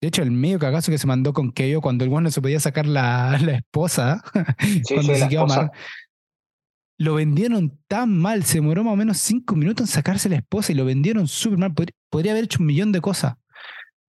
De 0.00 0.08
hecho, 0.08 0.22
el 0.22 0.30
medio 0.30 0.60
cagazo 0.60 0.92
que 0.92 0.98
se 0.98 1.08
mandó 1.08 1.32
con 1.32 1.50
Keo 1.50 1.80
cuando 1.80 2.04
el 2.04 2.10
bueno 2.10 2.30
se 2.30 2.40
podía 2.40 2.60
sacar 2.60 2.86
la, 2.86 3.36
la 3.42 3.56
esposa, 3.56 4.22
cuando 4.88 5.14
se 5.14 5.28
quedó 5.28 5.46
mal, 5.46 5.72
lo 6.98 7.14
vendieron 7.14 7.78
tan 7.88 8.16
mal, 8.16 8.44
se 8.44 8.58
demoró 8.58 8.84
más 8.84 8.92
o 8.92 8.96
menos 8.96 9.18
cinco 9.18 9.56
minutos 9.56 9.88
en 9.88 9.92
sacarse 9.92 10.28
la 10.28 10.36
esposa 10.36 10.72
y 10.72 10.74
lo 10.76 10.84
vendieron 10.84 11.26
súper 11.26 11.58
mal. 11.58 11.74
Podría, 11.74 12.32
haber 12.32 12.44
hecho 12.44 12.58
un 12.60 12.66
millón 12.66 12.92
de 12.92 13.00
cosas, 13.00 13.34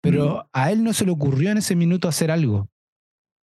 pero 0.02 0.50
a 0.54 0.72
él 0.72 0.84
no 0.84 0.94
se 0.94 1.06
le 1.06 1.12
ocurrió 1.12 1.52
en 1.52 1.58
ese 1.58 1.76
minuto 1.76 2.08
hacer 2.08 2.32
algo. 2.32 2.70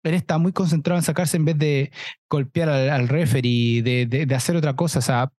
Él 0.02 0.14
está 0.14 0.38
muy 0.38 0.52
concentrado 0.52 0.98
en 0.98 1.04
sacarse 1.04 1.36
en 1.36 1.44
vez 1.44 1.58
de 1.58 1.92
golpear 2.28 2.68
al, 2.68 2.90
al 2.90 3.08
referee, 3.08 3.82
de, 3.82 4.06
de, 4.06 4.34
hacer 4.34 4.56
otra 4.56 4.74
cosa, 4.74 4.98
o 4.98 5.02
sea, 5.02 5.32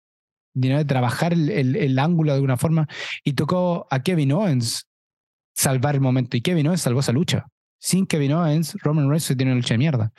de, 0.53 0.86
trabajar 0.86 1.34
el, 1.34 1.76
el, 1.76 1.99
ángulo 1.99 2.32
de 2.32 2.36
alguna 2.36 2.57
forma. 2.57 2.88
Y 3.24 3.34
tocó 3.34 3.88
a 3.89 4.01
Kevin 4.01 4.32
Owens 4.32 4.88
salvar 5.53 5.95
el 5.95 6.01
momento. 6.01 6.38
Y 6.38 6.41
Kevin 6.41 6.68
Owens 6.68 6.82
salvó 6.82 7.01
esa 7.01 7.11
lucha. 7.11 7.45
Sin 7.80 8.05
Kevin 8.05 8.34
Owens, 8.34 8.76
Roman 8.82 9.09
Reigns 9.09 9.26
se 9.26 9.36
tiene 9.36 9.51
una 9.51 9.59
lucha 9.59 9.74
de 9.74 9.80
mierda. 9.80 10.14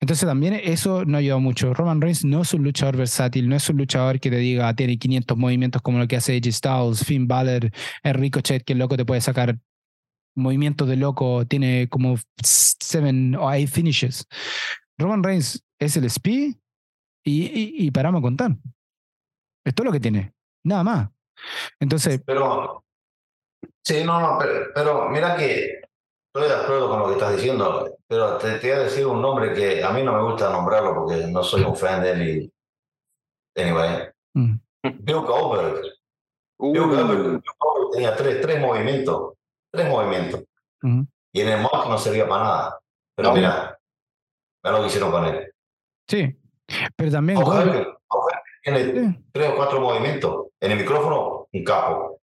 Entonces 0.00 0.26
también 0.26 0.54
eso 0.54 1.04
no 1.04 1.18
ayuda 1.18 1.38
mucho. 1.38 1.74
Roman 1.74 2.00
Reigns 2.00 2.24
no 2.24 2.42
es 2.42 2.54
un 2.54 2.64
luchador 2.64 2.96
versátil, 2.96 3.48
no 3.48 3.54
es 3.54 3.68
un 3.68 3.76
luchador 3.76 4.18
que 4.18 4.30
te 4.30 4.36
diga 4.36 4.74
tiene 4.74 4.98
500 4.98 5.38
movimientos 5.38 5.80
como 5.80 5.98
lo 5.98 6.08
que 6.08 6.16
hace 6.16 6.36
AJ 6.36 6.52
Styles, 6.52 7.04
Finn 7.04 7.28
Balor, 7.28 7.70
Enrico 8.02 8.40
Chet, 8.40 8.64
que 8.64 8.72
el 8.72 8.80
loco 8.80 8.96
te 8.96 9.04
puede 9.04 9.20
sacar 9.20 9.58
movimientos 10.34 10.88
de 10.88 10.96
loco, 10.96 11.46
tiene 11.46 11.88
como 11.88 12.16
7 12.42 13.36
o 13.36 13.46
8 13.46 13.66
finishes. 13.68 14.26
Roman 14.98 15.22
Reigns 15.22 15.64
es 15.78 15.96
el 15.96 16.04
speed 16.04 16.54
y, 17.24 17.86
y, 17.86 17.90
paramos 17.90 18.20
a 18.20 18.22
contar. 18.22 18.56
Es 19.64 19.74
todo 19.74 19.86
lo 19.86 19.92
que 19.92 20.00
tiene, 20.00 20.32
nada 20.64 20.82
más. 20.82 21.10
Entonces. 21.80 22.20
Pero, 22.26 22.84
sí, 23.84 24.02
no, 24.04 24.20
no, 24.20 24.38
pero, 24.38 24.66
pero 24.74 25.08
mira 25.10 25.36
que 25.36 25.82
Estoy 26.34 26.48
de 26.48 26.54
acuerdo 26.54 26.88
con 26.88 27.00
lo 27.00 27.06
que 27.08 27.12
estás 27.12 27.36
diciendo, 27.36 27.94
pero 28.08 28.38
te, 28.38 28.58
voy 28.58 28.70
a 28.70 28.78
decir 28.84 29.06
un 29.06 29.20
nombre 29.20 29.52
que 29.52 29.84
a 29.84 29.90
mí 29.90 30.02
no 30.02 30.14
me 30.14 30.22
gusta 30.22 30.50
nombrarlo 30.50 30.94
porque 30.94 31.26
no 31.26 31.42
soy 31.42 31.62
un 31.62 31.76
fan 31.76 32.02
de 32.02 32.10
él 32.12 32.22
y... 32.22 32.52
Anyway. 33.60 34.08
Mm. 34.32 34.54
Bill 35.00 35.20
Goldberg. 35.20 35.82
Bill, 36.58 36.88
Goldberg. 36.88 37.42
tenía 37.92 38.16
tres, 38.16 38.40
tres 38.40 38.60
movimientos. 38.62 39.34
Tres 39.72 39.88
movimientos. 39.88 40.44
Y 41.32 41.40
en 41.40 41.48
el 41.48 41.60
mock 41.62 41.88
no 41.88 41.98
servía 41.98 42.28
para 42.28 42.44
nada. 42.44 42.80
Pero 43.16 43.32
mira, 43.32 43.78
mira 44.62 44.76
lo 44.76 44.82
que 44.82 44.88
hicieron 44.88 45.10
con 45.10 45.24
él. 45.24 45.52
Sí, 46.08 46.38
pero 46.96 47.10
también... 47.10 47.40
Goldberg, 47.40 47.98
tiene 48.62 49.22
tres 49.32 49.50
o 49.50 49.56
cuatro 49.56 49.80
movimientos. 49.80 50.46
En 50.60 50.72
el 50.72 50.78
micrófono, 50.78 51.48
un 51.52 51.64
capo. 51.64 52.20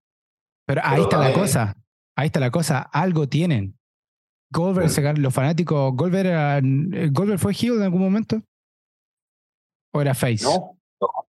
Pero 0.65 0.81
ahí 0.83 1.01
está 1.01 1.17
la 1.17 1.33
cosa. 1.33 1.75
Ahí 2.15 2.27
está 2.27 2.39
la 2.39 2.51
cosa. 2.51 2.81
Algo 2.93 3.27
tienen. 3.27 3.77
Goldberg, 4.51 5.17
los 5.19 5.33
fanáticos, 5.33 5.95
Goldberg, 5.95 6.27
eh, 6.27 7.09
¿Goldberg 7.11 7.39
fue 7.39 7.53
heel 7.53 7.75
en 7.75 7.83
algún 7.83 8.01
momento? 8.01 8.41
¿O 9.93 10.01
era 10.01 10.13
face? 10.13 10.43
No, 10.43 10.77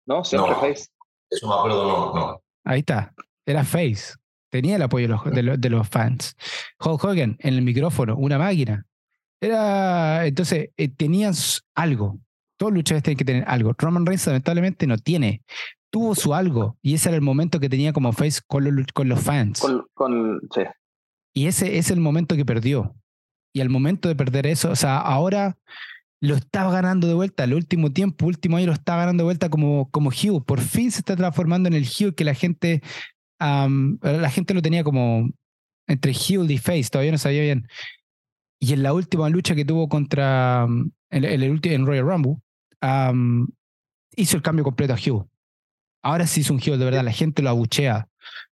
no, 0.07 0.25
siempre 0.25 0.55
face. 0.55 0.89
Eso 1.31 1.49
me 1.49 1.55
acuerdo, 1.55 1.87
no, 1.87 2.15
no. 2.15 2.43
Ahí 2.65 2.81
está, 2.81 3.15
era 3.47 3.65
face. 3.65 4.15
Tenía 4.51 4.77
el 4.77 4.83
apoyo 4.83 5.07
de 5.25 5.43
los, 5.43 5.61
de 5.61 5.71
los, 5.71 5.89
fans. 5.89 6.37
Hulk 6.81 7.05
Hogan 7.05 7.37
en 7.41 7.55
el 7.55 7.63
micrófono, 7.63 8.17
una 8.17 8.39
máquina. 8.39 8.87
Era, 9.41 10.27
entonces, 10.27 10.71
eh, 10.77 10.89
tenían 10.89 11.35
algo. 11.75 12.19
Todos 12.57 12.73
los 12.73 12.79
luchadores 12.79 13.05
tienen 13.05 13.19
que 13.19 13.25
tener 13.25 13.45
algo. 13.47 13.75
Roman 13.77 14.07
Reigns 14.07 14.27
lamentablemente 14.27 14.87
no 14.87 14.99
tiene. 14.99 15.43
Tuvo 15.91 16.15
su 16.15 16.35
algo 16.35 16.77
y 16.83 16.95
ese 16.95 17.09
era 17.09 17.17
el 17.17 17.23
momento 17.23 17.61
que 17.61 17.69
tenía 17.69 17.93
como 17.93 18.13
face 18.13 18.41
con 18.47 18.65
los, 18.65 18.87
con 18.93 19.09
los 19.09 19.21
fans. 19.21 19.61
Con, 19.61 19.87
con, 19.95 20.41
sí. 20.55 20.63
Y 21.35 21.47
ese 21.47 21.79
es 21.79 21.91
el 21.91 22.01
momento 22.01 22.37
que 22.37 22.45
perdió. 22.45 22.95
Y 23.53 23.61
al 23.61 23.69
momento 23.69 24.09
de 24.09 24.17
perder 24.17 24.47
eso, 24.47 24.71
o 24.71 24.77
sea, 24.77 24.99
ahora 24.99 25.57
lo 26.21 26.35
estaba 26.35 26.73
ganando 26.73 27.07
de 27.07 27.15
vuelta, 27.15 27.45
el 27.45 27.55
último 27.55 27.93
tiempo, 27.93 28.27
último 28.27 28.57
año 28.57 28.67
lo 28.67 28.73
está 28.73 28.97
ganando 28.97 29.23
de 29.23 29.27
vuelta 29.27 29.49
como, 29.49 29.89
como 29.91 30.11
Hugh. 30.11 30.45
Por 30.45 30.61
fin 30.61 30.91
se 30.91 30.99
está 30.99 31.17
transformando 31.17 31.69
en 31.69 31.75
el 31.75 31.85
Hugh 31.85 32.15
que 32.15 32.25
la 32.25 32.35
gente, 32.35 32.83
la 33.39 34.31
gente 34.31 34.55
lo 34.55 34.63
tenía 34.63 34.85
como 34.85 35.31
entre 35.87 36.13
Hugh 36.13 36.51
y 36.51 36.59
Face, 36.59 36.89
todavía 36.91 37.13
no 37.13 37.19
sabía 37.19 37.43
bien. 37.43 37.69
Y 38.61 38.73
en 38.73 38.83
la 38.83 38.93
última 38.93 39.29
lucha 39.29 39.55
que 39.55 39.65
tuvo 39.65 39.89
contra, 39.89 40.67
en, 41.11 41.25
el 41.25 41.51
último, 41.51 41.75
en 41.75 41.87
Royal 41.87 42.07
Rumble, 42.07 42.37
hizo 44.17 44.37
el 44.37 44.43
cambio 44.43 44.65
completo 44.65 44.95
a 44.95 44.97
Hugh. 44.97 45.27
Ahora 46.03 46.27
sí 46.27 46.43
es 46.43 46.51
un 46.51 46.57
Hugh 46.57 46.77
de 46.77 46.85
verdad, 46.85 47.05
la 47.05 47.13
gente 47.13 47.43
lo 47.43 47.51
abuchea. 47.51 48.09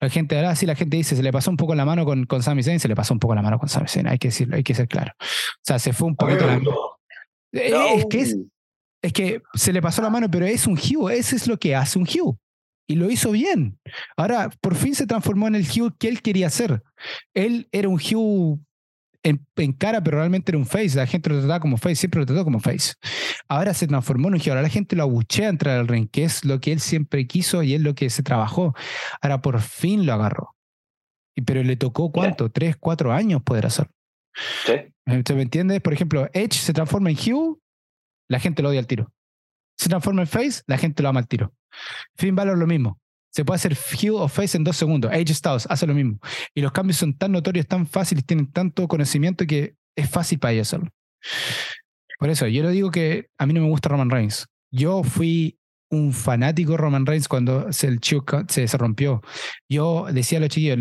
La 0.01 0.09
gente, 0.09 0.35
ahora 0.37 0.55
sí 0.55 0.65
la 0.65 0.75
gente 0.75 0.97
dice, 0.97 1.15
se 1.15 1.23
le 1.23 1.31
pasó 1.31 1.51
un 1.51 1.57
poco 1.57 1.75
la 1.75 1.85
mano 1.85 2.05
con, 2.05 2.25
con 2.25 2.41
Sami 2.41 2.63
Zayn, 2.63 2.79
se 2.79 2.87
le 2.87 2.95
pasó 2.95 3.13
un 3.13 3.19
poco 3.19 3.35
la 3.35 3.41
mano 3.41 3.59
con 3.59 3.67
Sami 3.67 3.87
Zayn, 3.87 4.07
hay 4.07 4.17
que 4.17 4.29
decirlo, 4.29 4.55
hay 4.55 4.63
que 4.63 4.73
ser 4.73 4.87
claro. 4.87 5.11
O 5.19 5.61
sea, 5.61 5.77
se 5.77 5.91
fue 5.93 6.07
un 6.07 6.15
poquito 6.15 6.47
la 6.47 6.55
eh, 7.51 7.73
Es 7.97 8.05
que 8.05 8.21
es, 9.01 9.13
que 9.13 9.41
se 9.53 9.73
le 9.73 9.81
pasó 9.81 10.01
la 10.01 10.09
mano, 10.09 10.29
pero 10.31 10.45
es 10.45 10.67
un 10.67 10.73
Hugh, 10.73 11.09
ese 11.09 11.35
es 11.35 11.47
lo 11.47 11.57
que 11.57 11.75
hace 11.75 11.99
un 11.99 12.05
Hugh. 12.05 12.37
Y 12.89 12.95
lo 12.95 13.11
hizo 13.11 13.31
bien. 13.31 13.79
Ahora, 14.17 14.49
por 14.61 14.73
fin 14.73 14.95
se 14.95 15.05
transformó 15.05 15.47
en 15.47 15.53
el 15.53 15.63
Hugh 15.63 15.95
que 15.99 16.07
él 16.07 16.23
quería 16.23 16.49
ser. 16.49 16.81
Él 17.35 17.69
era 17.71 17.87
un 17.87 17.99
Hugh 17.99 18.59
en, 19.21 19.73
cara, 19.73 20.01
pero 20.03 20.17
realmente 20.17 20.51
era 20.51 20.57
un 20.57 20.65
face. 20.65 20.97
La 20.97 21.05
gente 21.05 21.29
lo 21.29 21.37
trataba 21.37 21.59
como 21.59 21.77
face, 21.77 21.95
siempre 21.95 22.19
lo 22.19 22.25
trató 22.25 22.43
como 22.43 22.59
face. 22.59 22.93
Ahora 23.47 23.75
se 23.75 23.85
transformó 23.85 24.29
en 24.29 24.33
un 24.33 24.39
Hugh. 24.39 24.49
Ahora 24.49 24.63
la 24.63 24.69
gente 24.69 24.95
lo 24.95 25.03
abuchea 25.03 25.45
a 25.45 25.49
entrar 25.51 25.77
al 25.77 25.87
ring, 25.87 26.09
que 26.09 26.23
es 26.23 26.43
lo 26.43 26.59
que 26.59 26.71
él 26.71 26.79
siempre 26.79 27.27
quiso 27.27 27.61
y 27.61 27.75
es 27.75 27.81
lo 27.81 27.93
que 27.93 28.09
se 28.09 28.23
trabajó. 28.23 28.73
Ahora 29.21 29.39
por 29.39 29.61
fin 29.61 30.07
lo 30.07 30.13
agarró. 30.13 30.55
Pero 31.45 31.61
le 31.61 31.75
tocó 31.75 32.11
cuánto? 32.11 32.49
¿Tres, 32.49 32.75
cuatro 32.75 33.13
años 33.13 33.43
poder 33.43 33.67
hacerlo? 33.67 33.93
Sí. 34.65 34.73
¿Usted 35.05 35.35
me 35.35 35.43
entiende? 35.43 35.79
Por 35.79 35.93
ejemplo, 35.93 36.27
Edge 36.33 36.55
se 36.55 36.73
transforma 36.73 37.11
en 37.11 37.17
Hugh, 37.17 37.61
la 38.27 38.39
gente 38.39 38.63
lo 38.63 38.69
odia 38.69 38.79
al 38.79 38.87
tiro. 38.87 39.11
Se 39.79 39.87
transforma 39.87 40.21
en 40.21 40.27
Face, 40.27 40.61
la 40.67 40.77
gente 40.77 41.01
lo 41.01 41.09
ama 41.09 41.21
al 41.21 41.27
tiro. 41.27 41.53
Finn 42.17 42.35
Balor 42.35 42.57
lo 42.57 42.67
mismo. 42.67 42.99
Se 43.31 43.45
puede 43.45 43.55
hacer 43.55 43.77
heel 43.77 44.15
o 44.15 44.27
face 44.27 44.57
en 44.57 44.65
dos 44.65 44.75
segundos. 44.75 45.09
Age 45.11 45.33
Styles 45.33 45.67
hace 45.69 45.87
lo 45.87 45.93
mismo. 45.93 46.19
Y 46.53 46.61
los 46.61 46.73
cambios 46.73 46.97
son 46.97 47.13
tan 47.13 47.31
notorios, 47.31 47.65
tan 47.65 47.87
fáciles, 47.87 48.25
tienen 48.25 48.51
tanto 48.51 48.87
conocimiento 48.87 49.45
que 49.45 49.75
es 49.95 50.09
fácil 50.09 50.39
para 50.39 50.53
ellos 50.53 50.67
hacerlo. 50.67 50.89
Por 52.17 52.29
eso, 52.29 52.47
yo 52.47 52.63
le 52.63 52.71
digo 52.71 52.91
que 52.91 53.29
a 53.37 53.45
mí 53.45 53.53
no 53.53 53.61
me 53.61 53.69
gusta 53.69 53.87
Roman 53.87 54.09
Reigns. 54.09 54.47
Yo 54.69 55.03
fui 55.03 55.57
un 55.89 56.11
fanático 56.11 56.71
de 56.71 56.77
Roman 56.77 57.05
Reigns 57.05 57.29
cuando 57.29 57.71
se, 57.71 57.87
el 57.87 57.99
se, 58.47 58.67
se 58.67 58.77
rompió. 58.77 59.21
Yo 59.69 60.07
decía 60.11 60.39
a 60.39 60.41
los 60.41 60.49
chiquillos, 60.49 60.77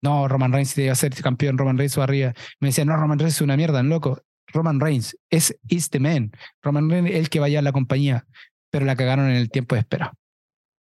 no, 0.00 0.28
Roman 0.28 0.52
Reigns 0.52 0.76
debe 0.76 0.94
ser 0.94 1.12
campeón, 1.22 1.58
Roman 1.58 1.76
Reigns 1.76 1.98
va 1.98 2.04
arriba. 2.04 2.34
Me 2.60 2.68
decían, 2.68 2.86
no, 2.86 2.96
Roman 2.96 3.18
Reigns 3.18 3.34
es 3.34 3.40
una 3.40 3.56
mierda, 3.56 3.82
loco. 3.82 4.22
Roman 4.52 4.80
Reigns 4.80 5.16
es 5.30 5.56
is 5.68 5.90
the 5.90 6.00
man. 6.00 6.32
Roman 6.62 6.90
Reigns 6.90 7.10
es 7.10 7.16
el 7.16 7.28
que 7.28 7.40
vaya 7.40 7.58
a 7.58 7.62
la 7.62 7.72
compañía, 7.72 8.26
pero 8.70 8.84
la 8.84 8.96
cagaron 8.96 9.28
en 9.28 9.36
el 9.36 9.50
tiempo 9.50 9.74
de 9.74 9.80
espera. 9.80 10.14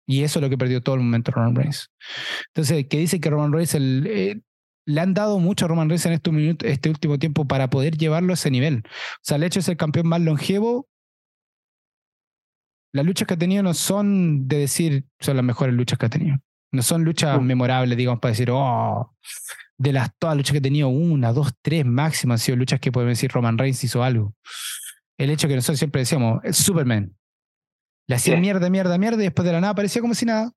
Y 0.06 0.22
eso 0.22 0.38
es 0.38 0.42
lo 0.42 0.50
que 0.50 0.58
perdió 0.58 0.82
todo 0.82 0.96
el 0.96 1.00
momento 1.00 1.32
Roman 1.32 1.54
Reigns. 1.54 1.90
Entonces, 2.48 2.86
que 2.88 2.98
dice 2.98 3.20
que 3.20 3.30
Roman 3.30 3.52
Reigns 3.52 3.74
eh, 3.74 4.40
le 4.86 5.00
han 5.00 5.14
dado 5.14 5.38
mucho 5.38 5.64
a 5.64 5.68
Roman 5.68 5.88
Reigns 5.88 6.06
en 6.06 6.12
este, 6.12 6.70
este 6.70 6.90
último 6.90 7.18
tiempo 7.18 7.46
para 7.46 7.70
poder 7.70 7.96
llevarlo 7.96 8.32
a 8.32 8.34
ese 8.34 8.50
nivel. 8.50 8.82
O 8.86 9.20
sea, 9.22 9.36
el 9.36 9.44
hecho 9.44 9.60
de 9.60 9.64
ser 9.64 9.76
campeón 9.76 10.08
más 10.08 10.20
longevo, 10.20 10.88
las 12.92 13.04
luchas 13.04 13.26
que 13.26 13.34
ha 13.34 13.38
tenido 13.38 13.62
no 13.62 13.74
son 13.74 14.46
de 14.46 14.58
decir 14.58 15.06
son 15.20 15.36
las 15.36 15.44
mejores 15.44 15.74
luchas 15.74 15.98
que 15.98 16.06
ha 16.06 16.10
tenido. 16.10 16.38
No 16.70 16.82
son 16.82 17.04
luchas 17.04 17.40
memorables, 17.40 17.96
digamos, 17.96 18.20
para 18.20 18.32
decir, 18.32 18.50
oh, 18.50 19.14
de 19.78 19.92
las 19.92 20.10
todas 20.18 20.34
las 20.34 20.38
luchas 20.38 20.52
que 20.52 20.58
ha 20.58 20.62
tenido, 20.62 20.88
una, 20.88 21.32
dos, 21.32 21.52
tres 21.62 21.84
máximo 21.84 22.32
han 22.32 22.38
sido 22.38 22.56
luchas 22.56 22.80
que 22.80 22.92
podemos 22.92 23.12
decir 23.12 23.30
Roman 23.30 23.58
Reigns 23.58 23.82
hizo 23.84 24.02
algo. 24.02 24.34
El 25.18 25.30
hecho 25.30 25.48
que 25.48 25.54
nosotros 25.54 25.78
siempre 25.78 26.00
decíamos, 26.00 26.40
Superman, 26.52 27.14
le 28.06 28.14
hacía 28.14 28.36
mierda, 28.36 28.68
mierda, 28.68 28.98
mierda 28.98 29.22
y 29.22 29.26
después 29.26 29.46
de 29.46 29.52
la 29.52 29.60
nada 29.60 29.74
parecía 29.74 30.02
como 30.02 30.14
si 30.14 30.26
nada. 30.26 30.52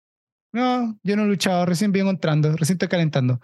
No, 0.54 0.98
yo 1.04 1.16
no 1.16 1.24
he 1.24 1.28
luchado, 1.28 1.66
recién 1.66 1.92
vengo 1.92 2.10
entrando, 2.10 2.56
recién 2.56 2.76
estoy 2.76 2.88
calentando. 2.88 3.40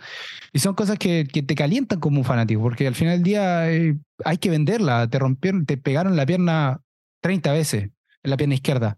Y 0.52 0.60
son 0.60 0.74
cosas 0.74 0.98
que, 0.98 1.28
que 1.32 1.44
te 1.44 1.54
calientan 1.54 2.00
como 2.00 2.18
un 2.18 2.26
fanático, 2.26 2.62
porque 2.62 2.88
al 2.88 2.96
final 2.96 3.18
del 3.18 3.24
día 3.24 3.72
eh, 3.72 3.98
hay 4.24 4.38
que 4.38 4.50
venderla. 4.50 5.08
Te 5.10 5.20
rompieron, 5.20 5.66
te 5.66 5.78
pegaron 5.78 6.16
la 6.16 6.26
pierna 6.26 6.82
30 7.22 7.52
veces 7.54 7.84
en 7.84 8.30
la 8.30 8.38
pierna 8.38 8.56
izquierda. 8.56 8.98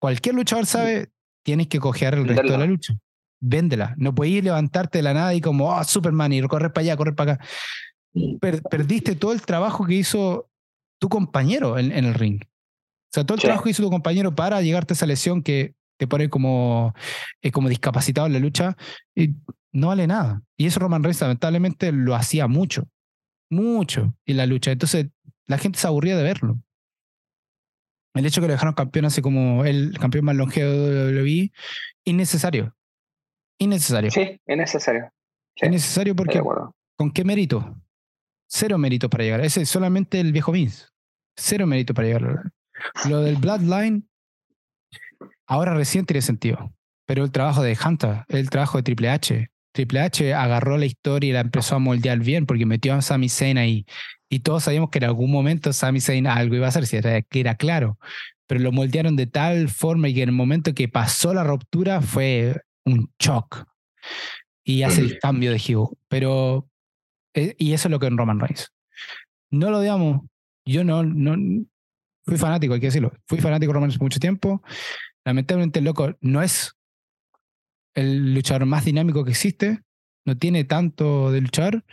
Cualquier 0.00 0.34
luchador 0.34 0.66
sabe, 0.66 1.10
tienes 1.44 1.68
que 1.68 1.78
coger 1.78 2.14
el 2.14 2.26
resto 2.26 2.52
de 2.52 2.58
la 2.58 2.66
lucha. 2.66 2.94
Véndela. 3.40 3.94
No 3.98 4.14
puedes 4.14 4.42
levantarte 4.42 4.98
de 4.98 5.02
la 5.02 5.14
nada 5.14 5.34
y 5.34 5.40
como, 5.40 5.68
oh, 5.68 5.84
Superman, 5.84 6.32
y 6.32 6.42
correr 6.42 6.72
para 6.72 6.82
allá, 6.82 6.96
correr 6.96 7.14
para 7.14 7.32
acá. 7.34 7.44
perdiste 8.70 9.16
todo 9.16 9.32
el 9.32 9.42
trabajo 9.42 9.84
que 9.86 9.94
hizo 9.94 10.48
tu 10.98 11.08
compañero 11.08 11.78
en, 11.78 11.92
el 11.92 12.14
ring. 12.14 12.42
O 12.42 13.12
sea, 13.12 13.24
todo 13.24 13.36
el 13.36 13.42
trabajo 13.42 13.64
que 13.64 13.70
hizo 13.70 13.82
tu 13.82 13.90
compañero 13.90 14.34
para 14.34 14.62
llegarte 14.62 14.92
a 14.92 14.96
esa 14.96 15.06
lesión 15.06 15.42
que 15.42 15.74
te 15.98 16.06
pone 16.06 16.28
como, 16.28 16.94
eh, 17.42 17.50
como 17.50 17.68
discapacitado 17.68 18.26
en 18.26 18.34
la 18.34 18.38
lucha, 18.38 18.76
y 19.14 19.36
no 19.72 19.88
vale 19.88 20.06
nada. 20.06 20.42
Y 20.56 20.66
eso 20.66 20.80
Roman 20.80 21.02
Reigns 21.02 21.20
lamentablemente 21.20 21.92
lo 21.92 22.14
hacía 22.14 22.46
mucho, 22.46 22.88
mucho 23.50 24.14
en 24.24 24.36
la 24.36 24.46
lucha. 24.46 24.72
Entonces 24.72 25.08
la 25.46 25.58
gente 25.58 25.78
se 25.78 25.86
aburría 25.86 26.16
de 26.16 26.22
verlo. 26.22 26.60
El 28.14 28.24
hecho 28.24 28.40
de 28.40 28.46
que 28.46 28.48
lo 28.48 28.54
dejaron 28.54 28.74
campeón 28.74 29.04
hace 29.04 29.20
como 29.20 29.64
el 29.64 29.98
campeón 29.98 30.24
más 30.24 30.36
longevo 30.36 30.70
de 30.70 31.22
WWE, 31.22 31.52
innecesario. 32.04 32.75
Innecesario. 33.58 34.10
Sí, 34.10 34.40
innecesario. 34.46 35.10
Sí, 35.56 35.66
innecesario 35.66 36.14
porque 36.14 36.42
¿con 36.96 37.10
qué 37.10 37.24
mérito? 37.24 37.74
Cero 38.48 38.78
mérito 38.78 39.10
para 39.10 39.24
llegar. 39.24 39.40
Ese 39.40 39.62
es 39.62 39.68
solamente 39.68 40.20
el 40.20 40.32
viejo 40.32 40.52
Vince. 40.52 40.86
Cero 41.36 41.66
mérito 41.66 41.94
para 41.94 42.08
llegar. 42.08 42.52
Lo 43.08 43.20
del 43.20 43.36
Bloodline 43.36 44.08
ahora 45.46 45.74
recién 45.74 46.04
tiene 46.04 46.22
sentido. 46.22 46.72
Pero 47.06 47.24
el 47.24 47.30
trabajo 47.30 47.62
de 47.62 47.76
Hunter, 47.82 48.24
el 48.28 48.50
trabajo 48.50 48.78
de 48.78 48.82
Triple 48.82 49.10
H. 49.10 49.48
Triple 49.72 50.00
H 50.00 50.34
agarró 50.34 50.76
la 50.78 50.86
historia 50.86 51.30
y 51.30 51.32
la 51.32 51.40
empezó 51.40 51.76
a 51.76 51.78
moldear 51.78 52.18
bien 52.18 52.46
porque 52.46 52.66
metió 52.66 52.94
a 52.94 53.02
Sami 53.02 53.28
Zayn 53.28 53.58
ahí. 53.58 53.86
Y 54.28 54.40
todos 54.40 54.64
sabíamos 54.64 54.90
que 54.90 54.98
en 54.98 55.04
algún 55.04 55.30
momento 55.30 55.72
Sami 55.72 56.00
Zayn 56.00 56.26
algo 56.26 56.56
iba 56.56 56.66
a 56.66 56.70
hacer, 56.70 56.86
si 56.86 56.96
era, 56.96 57.22
que 57.22 57.40
era 57.40 57.54
claro. 57.54 57.98
Pero 58.48 58.60
lo 58.60 58.72
moldearon 58.72 59.16
de 59.16 59.26
tal 59.26 59.68
forma 59.68 60.08
y 60.08 60.14
que 60.14 60.22
en 60.22 60.30
el 60.30 60.34
momento 60.34 60.74
que 60.74 60.88
pasó 60.88 61.34
la 61.34 61.44
ruptura 61.44 62.00
fue 62.00 62.60
un 62.86 63.12
shock. 63.18 63.66
Y 64.64 64.82
hace 64.82 65.00
el 65.00 65.18
cambio 65.18 65.52
de 65.52 65.58
Hugh. 65.58 65.96
Pero, 66.08 66.68
eh, 67.34 67.54
y 67.58 67.72
eso 67.72 67.88
es 67.88 67.90
lo 67.92 67.98
que 68.00 68.06
en 68.06 68.16
Roman 68.16 68.40
Reigns. 68.40 68.72
No 69.50 69.70
lo 69.70 69.80
digamos. 69.80 70.22
Yo 70.64 70.82
no, 70.82 71.04
no, 71.04 71.36
fui 72.24 72.36
fanático, 72.36 72.74
hay 72.74 72.80
que 72.80 72.86
decirlo. 72.86 73.12
Fui 73.26 73.38
fanático 73.38 73.70
de 73.70 73.74
Roman 73.74 73.90
Reigns 73.90 74.00
mucho 74.00 74.18
tiempo. 74.18 74.62
Lamentablemente 75.24 75.78
el 75.80 75.84
loco 75.84 76.16
no 76.20 76.42
es 76.42 76.72
el 77.96 78.34
luchador 78.34 78.66
más 78.66 78.84
dinámico 78.84 79.24
que 79.24 79.30
existe, 79.30 79.80
no 80.24 80.36
tiene 80.36 80.64
tanto 80.64 81.32
de 81.32 81.40
luchar, 81.40 81.84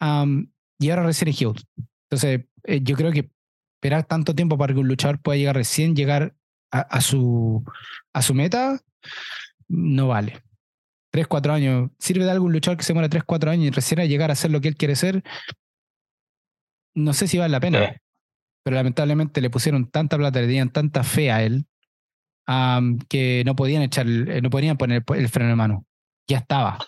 y 0.00 0.90
ahora 0.90 1.02
recién 1.02 1.28
es 1.28 1.42
Hughes. 1.42 1.66
Entonces, 2.08 2.46
eh, 2.64 2.80
yo 2.82 2.96
creo 2.96 3.12
que 3.12 3.30
esperar 3.78 4.04
tanto 4.04 4.34
tiempo 4.34 4.56
para 4.56 4.72
que 4.72 4.80
un 4.80 4.88
luchador 4.88 5.20
pueda 5.20 5.36
llegar 5.36 5.56
recién, 5.56 5.96
llegar 5.96 6.34
a, 6.70 7.00
su, 7.00 7.64
a 8.12 8.22
su 8.22 8.32
meta, 8.32 8.80
no 9.70 10.08
vale. 10.08 10.42
Tres, 11.10 11.26
cuatro 11.26 11.52
años. 11.52 11.90
¿Sirve 11.98 12.24
de 12.24 12.30
algo 12.32 12.44
un 12.44 12.52
luchador 12.52 12.76
que 12.76 12.84
se 12.84 12.92
muera 12.92 13.08
tres, 13.08 13.22
cuatro 13.24 13.50
años 13.50 13.66
y 13.66 13.70
recién 13.70 14.00
a 14.00 14.04
llegar 14.04 14.30
a 14.30 14.34
ser 14.34 14.50
lo 14.50 14.60
que 14.60 14.68
él 14.68 14.76
quiere 14.76 14.96
ser? 14.96 15.22
No 16.94 17.14
sé 17.14 17.28
si 17.28 17.38
vale 17.38 17.52
la 17.52 17.60
pena. 17.60 17.96
Pero 18.62 18.74
lamentablemente 18.74 19.40
le 19.40 19.48
pusieron 19.48 19.90
tanta 19.90 20.16
plata, 20.18 20.40
le 20.40 20.48
dieron 20.48 20.70
tanta 20.70 21.02
fe 21.04 21.30
a 21.30 21.42
él, 21.42 21.66
que 23.08 23.42
no 23.46 23.56
podían 23.56 23.82
echar, 23.82 24.06
eh, 24.06 24.42
no 24.42 24.50
podían 24.50 24.76
poner 24.76 25.04
el 25.14 25.28
freno 25.28 25.50
de 25.50 25.56
mano. 25.56 25.86
Ya 26.28 26.38
estaba. 26.38 26.78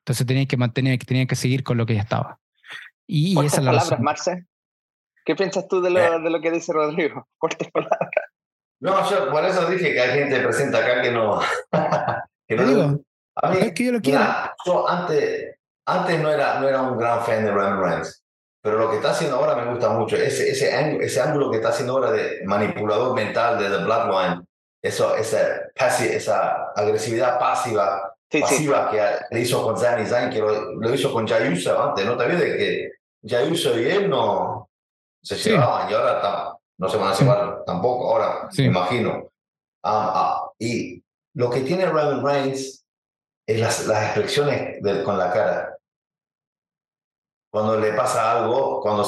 Entonces 0.00 0.26
tenían 0.26 0.46
que 0.46 0.56
mantener, 0.56 0.98
tenían 0.98 1.26
que 1.26 1.36
seguir 1.36 1.62
con 1.64 1.78
lo 1.78 1.86
que 1.86 1.94
ya 1.94 2.02
estaba. 2.02 2.38
Y, 3.06 3.32
esa 3.44 3.58
es 3.58 3.64
la 3.64 3.72
palabras, 3.72 4.00
Marce. 4.00 4.46
¿Qué 5.24 5.34
piensas 5.34 5.66
tú 5.68 5.80
de 5.80 5.90
lo, 5.90 5.98
eh. 5.98 6.20
de 6.22 6.30
lo 6.30 6.40
que 6.40 6.50
dice 6.50 6.72
Rodrigo? 6.72 7.28
Cortes 7.38 7.70
palabras. 7.70 8.10
No, 8.80 9.08
yo 9.10 9.30
por 9.30 9.44
eso 9.44 9.66
dije 9.66 9.92
que 9.92 10.00
hay 10.00 10.18
gente 10.18 10.40
presente 10.40 10.76
acá 10.76 11.02
que 11.02 11.10
no. 11.10 11.40
que 12.48 12.56
no 12.56 12.64
digo, 12.64 13.00
a 13.36 13.50
mí, 13.50 13.58
es 13.60 13.72
que 13.72 13.84
yo 13.84 13.92
lo 13.92 14.00
quiero. 14.00 14.24
yo 14.64 14.88
antes, 14.88 15.56
antes 15.86 16.20
no, 16.20 16.30
era, 16.30 16.60
no 16.60 16.68
era 16.68 16.82
un 16.82 16.96
gran 16.96 17.22
fan 17.22 17.44
de 17.44 17.50
Roman 17.50 17.82
Reigns. 17.82 18.24
Pero 18.62 18.78
lo 18.78 18.90
que 18.90 18.96
está 18.96 19.10
haciendo 19.10 19.36
ahora 19.36 19.56
me 19.56 19.70
gusta 19.70 19.90
mucho. 19.90 20.16
Ese, 20.16 20.50
ese, 20.50 20.96
ese 21.00 21.20
ángulo 21.20 21.50
que 21.50 21.58
está 21.58 21.70
haciendo 21.70 21.94
ahora 21.94 22.10
de 22.10 22.42
manipulador 22.44 23.14
mental 23.14 23.58
de 23.58 23.68
The 23.68 23.84
Bloodline 23.84 24.48
eso, 24.82 25.16
esa, 25.16 25.70
esa 25.74 26.72
agresividad 26.74 27.38
pasiva, 27.38 28.14
pasiva 28.30 28.90
que 28.90 29.00
le 29.34 29.40
hizo 29.40 29.62
con 29.62 29.76
Sami 29.76 30.06
Zayn, 30.06 30.30
que 30.30 30.38
lo, 30.38 30.94
hizo 30.94 31.12
con 31.12 31.26
Jay 31.26 31.48
antes, 31.48 32.06
¿no? 32.06 32.16
También 32.16 32.38
de 32.38 32.56
que 32.56 32.90
Jay 33.24 33.52
y 33.52 33.84
él 33.88 34.08
no 34.08 34.70
se 35.20 35.36
llevaban 35.36 35.90
y 35.90 35.94
ahora 35.94 36.56
no 36.78 36.88
se 36.88 36.96
van 36.96 37.12
a 37.12 37.14
llevar 37.14 37.47
tampoco, 37.68 38.10
ahora 38.10 38.48
me 38.56 38.64
imagino. 38.64 39.30
Ah, 39.84 40.12
ah, 40.14 40.52
y 40.58 41.04
lo 41.34 41.50
que 41.50 41.60
tiene 41.60 41.84
Roman 41.84 42.24
Reigns 42.24 42.82
es 43.46 43.60
las, 43.60 43.86
las 43.86 44.04
expresiones 44.04 44.78
con 45.04 45.18
la 45.18 45.30
cara. 45.30 45.76
Cuando 47.52 47.78
le 47.78 47.92
pasa 47.92 48.38
algo, 48.38 48.80
cuando 48.80 49.06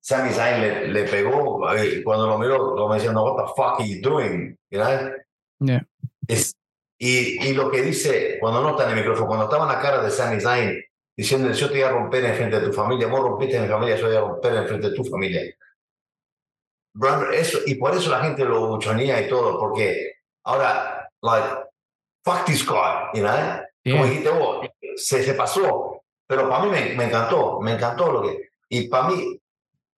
Sami 0.00 0.30
Zayn 0.30 0.60
le, 0.60 0.88
le 0.88 1.04
pegó, 1.04 1.60
cuando 2.04 2.28
lo 2.28 2.38
miró, 2.38 2.76
lo 2.76 2.88
me 2.88 2.96
diciendo, 2.96 3.24
what 3.24 3.44
the 3.44 3.52
fuck 3.56 3.80
are 3.80 3.88
you 3.88 4.00
doing? 4.00 4.56
You 4.70 4.80
know? 4.80 5.80
Es, 6.28 6.54
y, 6.98 7.48
y, 7.48 7.52
lo 7.52 7.68
que 7.68 7.82
dice, 7.82 8.38
cuando 8.40 8.62
no 8.62 8.70
está 8.70 8.84
en 8.84 8.90
el 8.90 8.96
micrófono, 8.96 9.26
cuando 9.26 9.44
estaba 9.46 9.64
en 9.64 9.76
la 9.76 9.82
cara 9.82 10.02
de 10.04 10.10
Sami 10.10 10.40
Zayn, 10.40 10.80
diciendo, 11.16 11.50
yo 11.50 11.66
te 11.66 11.74
voy 11.74 11.82
a 11.82 11.90
romper 11.90 12.24
en 12.24 12.34
frente 12.36 12.60
de 12.60 12.66
tu 12.66 12.72
familia, 12.72 13.08
vos 13.08 13.22
rompiste 13.22 13.56
en 13.56 13.62
mi 13.62 13.68
familia, 13.68 13.96
yo 13.96 14.06
voy 14.06 14.16
a 14.16 14.20
romper 14.20 14.54
en 14.54 14.68
frente 14.68 14.90
de 14.90 14.94
tu 14.94 15.04
familia. 15.04 15.42
Eso, 17.32 17.58
y 17.66 17.76
por 17.76 17.94
eso 17.94 18.10
la 18.10 18.20
gente 18.20 18.44
lo 18.44 18.68
buchonía 18.68 19.20
y 19.20 19.28
todo, 19.28 19.58
porque 19.58 20.16
ahora, 20.44 21.08
like, 21.22 21.48
fuck 22.24 22.44
this 22.44 22.66
guy, 22.66 23.08
you 23.14 23.22
know? 23.22 23.62
Como 23.84 24.06
dijiste 24.06 24.30
vos, 24.30 24.66
se, 24.96 25.22
se 25.22 25.34
pasó, 25.34 26.02
pero 26.26 26.48
para 26.48 26.64
mí 26.64 26.70
me, 26.70 26.94
me 26.94 27.04
encantó, 27.04 27.60
me 27.60 27.72
encantó 27.72 28.12
lo 28.12 28.22
que... 28.22 28.50
Y 28.68 28.88
para 28.88 29.08
mí, 29.08 29.40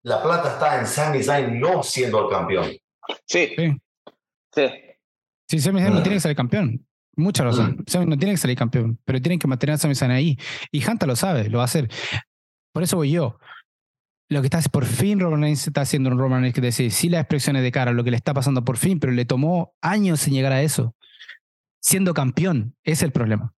la 0.03 0.23
plata 0.23 0.53
está 0.53 0.79
en 0.79 0.87
Sami 0.87 1.23
Zayn 1.23 1.61
no 1.61 1.83
siendo 1.83 2.25
el 2.25 2.31
campeón. 2.31 2.71
Sí. 3.27 3.55
Sí. 3.57 3.77
Sí, 4.55 4.63
sí 5.49 5.61
Sami 5.61 5.81
Zayn 5.81 5.95
no 5.95 6.03
tiene 6.03 6.17
que 6.17 6.21
salir 6.21 6.37
campeón. 6.37 6.87
Mucha 7.17 7.45
razón. 7.45 7.77
Mm. 7.79 7.85
Sami 7.87 8.07
no 8.07 8.19
tiene 8.19 8.35
que 8.35 8.39
salir 8.39 8.57
campeón, 8.57 8.99
pero 9.05 9.21
tienen 9.21 9.39
que 9.39 9.47
mantener 9.47 9.75
a 9.75 9.79
Sami 9.79 9.95
Zayn 9.95 10.11
ahí. 10.11 10.39
Y 10.71 10.83
Hanta 10.83 11.07
lo 11.07 11.17
sabe, 11.17 11.49
lo 11.49 11.59
va 11.59 11.65
a 11.65 11.67
hacer. 11.67 11.89
Por 12.73 12.83
eso 12.83 12.97
voy 12.97 13.13
yo. 13.13 13.39
Lo 14.29 14.41
que 14.41 14.47
está 14.47 14.59
es 14.59 14.69
por 14.69 14.87
fin 14.87 15.21
Roman 15.21 15.43
Reigns 15.43 15.67
está 15.67 15.83
haciendo 15.83 16.11
un 16.11 16.19
Roman 16.19 16.41
Reigns 16.41 16.55
que 16.55 16.61
decir, 16.61 16.91
sí 16.91 17.09
las 17.09 17.21
expresiones 17.21 17.63
de 17.63 17.71
cara, 17.71 17.93
lo 17.93 18.05
que 18.05 18.11
le 18.11 18.17
está 18.17 18.33
pasando 18.33 18.65
por 18.65 18.79
fin, 18.79 18.99
pero 18.99 19.13
le 19.13 19.25
tomó 19.25 19.75
años 19.83 20.27
en 20.27 20.35
llegar 20.35 20.53
a 20.53 20.63
eso. 20.63 20.97
Siendo 21.81 22.15
campeón, 22.15 22.77
es 22.83 23.03
el 23.03 23.13
problema. 23.13 23.55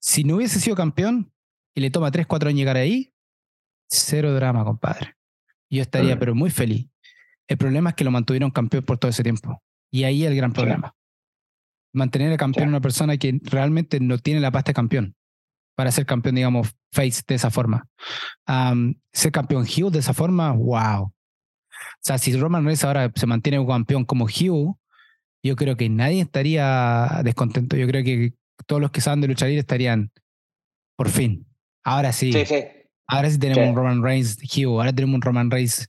Si 0.00 0.24
no 0.24 0.36
hubiese 0.36 0.58
sido 0.60 0.76
campeón 0.76 1.32
y 1.74 1.80
le 1.80 1.90
toma 1.90 2.10
3, 2.10 2.26
4 2.26 2.48
años 2.48 2.58
llegar 2.58 2.76
ahí, 2.76 3.12
cero 3.88 4.34
drama, 4.34 4.64
compadre. 4.64 5.16
Yo 5.68 5.82
estaría, 5.82 6.16
mm. 6.16 6.18
pero 6.18 6.34
muy 6.34 6.50
feliz. 6.50 6.88
El 7.48 7.58
problema 7.58 7.90
es 7.90 7.96
que 7.96 8.04
lo 8.04 8.10
mantuvieron 8.10 8.50
campeón 8.50 8.84
por 8.84 8.98
todo 8.98 9.10
ese 9.10 9.22
tiempo. 9.22 9.62
Y 9.90 10.04
ahí 10.04 10.24
el 10.24 10.36
gran 10.36 10.52
problema. 10.52 10.94
Mantener 11.92 12.32
a 12.32 12.36
campeón 12.36 12.66
a 12.66 12.70
una 12.70 12.80
persona 12.80 13.16
que 13.16 13.40
realmente 13.42 13.98
no 13.98 14.18
tiene 14.18 14.40
la 14.40 14.52
pasta 14.52 14.70
de 14.70 14.74
campeón 14.74 15.16
para 15.74 15.90
ser 15.90 16.06
campeón, 16.06 16.36
digamos, 16.36 16.76
face 16.92 17.22
de 17.26 17.34
esa 17.34 17.50
forma. 17.50 17.86
ser 19.12 19.32
campeón 19.32 19.64
Hugh 19.64 19.90
de 19.90 20.00
esa 20.00 20.14
forma, 20.14 20.52
wow. 20.52 21.04
O 21.04 22.02
sea, 22.02 22.18
si 22.18 22.36
Roman 22.36 22.64
Reigns 22.64 22.84
ahora 22.84 23.10
se 23.14 23.26
mantiene 23.26 23.58
un 23.58 23.66
campeón 23.66 24.04
como 24.04 24.24
Hugh, 24.24 24.76
yo 25.42 25.56
creo 25.56 25.76
que 25.76 25.88
nadie 25.88 26.20
estaría 26.20 27.20
descontento. 27.24 27.76
Yo 27.76 27.86
creo 27.86 28.04
que 28.04 28.34
todos 28.66 28.80
los 28.80 28.90
que 28.90 29.00
saben 29.00 29.20
de 29.20 29.28
luchar 29.28 29.48
estarían, 29.50 30.10
por 30.96 31.08
fin. 31.08 31.46
Ahora 31.84 32.12
sí. 32.12 32.32
Sí, 32.32 32.44
sí. 32.44 32.64
Ahora 33.06 33.30
sí 33.30 33.38
tenemos 33.38 33.68
un 33.68 33.76
Roman 33.76 34.02
Reigns 34.02 34.38
Hugh, 34.42 34.78
ahora 34.78 34.92
tenemos 34.92 35.16
un 35.16 35.22
Roman 35.22 35.50
Reigns 35.50 35.88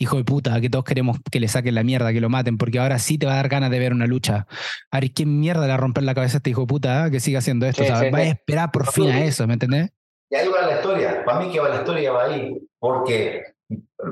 hijo 0.00 0.16
de 0.16 0.24
puta, 0.24 0.60
que 0.60 0.70
todos 0.70 0.84
queremos 0.84 1.18
que 1.30 1.40
le 1.40 1.46
saquen 1.46 1.74
la 1.74 1.84
mierda, 1.84 2.12
que 2.12 2.20
lo 2.20 2.30
maten, 2.30 2.56
porque 2.56 2.78
ahora 2.78 2.98
sí 2.98 3.18
te 3.18 3.26
va 3.26 3.34
a 3.34 3.36
dar 3.36 3.48
ganas 3.48 3.70
de 3.70 3.78
ver 3.78 3.92
una 3.92 4.06
lucha. 4.06 4.46
A 4.90 5.00
ver, 5.00 5.12
¿qué 5.12 5.26
mierda 5.26 5.62
le 5.62 5.68
va 5.68 5.74
a 5.74 5.76
romper 5.76 6.04
la 6.04 6.14
cabeza 6.14 6.36
a 6.36 6.38
este 6.38 6.50
hijo 6.50 6.62
de 6.62 6.66
puta 6.66 7.10
que 7.10 7.20
siga 7.20 7.38
haciendo 7.38 7.66
esto? 7.66 7.82
o 7.82 7.86
sea, 7.86 8.10
va 8.10 8.18
a 8.18 8.22
esperar 8.22 8.70
por 8.72 8.90
fin 8.90 9.10
a 9.10 9.24
eso, 9.24 9.46
¿me 9.46 9.54
entendés? 9.54 9.90
Y 10.30 10.36
ahí 10.36 10.48
va 10.48 10.62
la 10.62 10.76
historia. 10.76 11.24
Para 11.24 11.40
mí 11.40 11.52
que 11.52 11.60
va 11.60 11.68
la 11.68 11.76
historia 11.76 12.12
va 12.12 12.24
ahí, 12.24 12.56
porque 12.78 13.42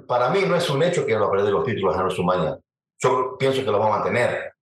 para 0.06 0.30
mí 0.30 0.40
no 0.46 0.56
es 0.56 0.68
un 0.68 0.82
hecho 0.82 1.06
que 1.06 1.16
va 1.16 1.26
a 1.26 1.30
perder 1.30 1.52
los 1.52 1.64
títulos 1.64 1.94
en 1.94 2.02
WrestleMania. 2.02 2.58
Yo 2.98 3.36
pienso 3.38 3.64
que 3.64 3.70
lo 3.70 3.78
va 3.78 3.86
a 3.86 3.98
mantener. 3.98 4.52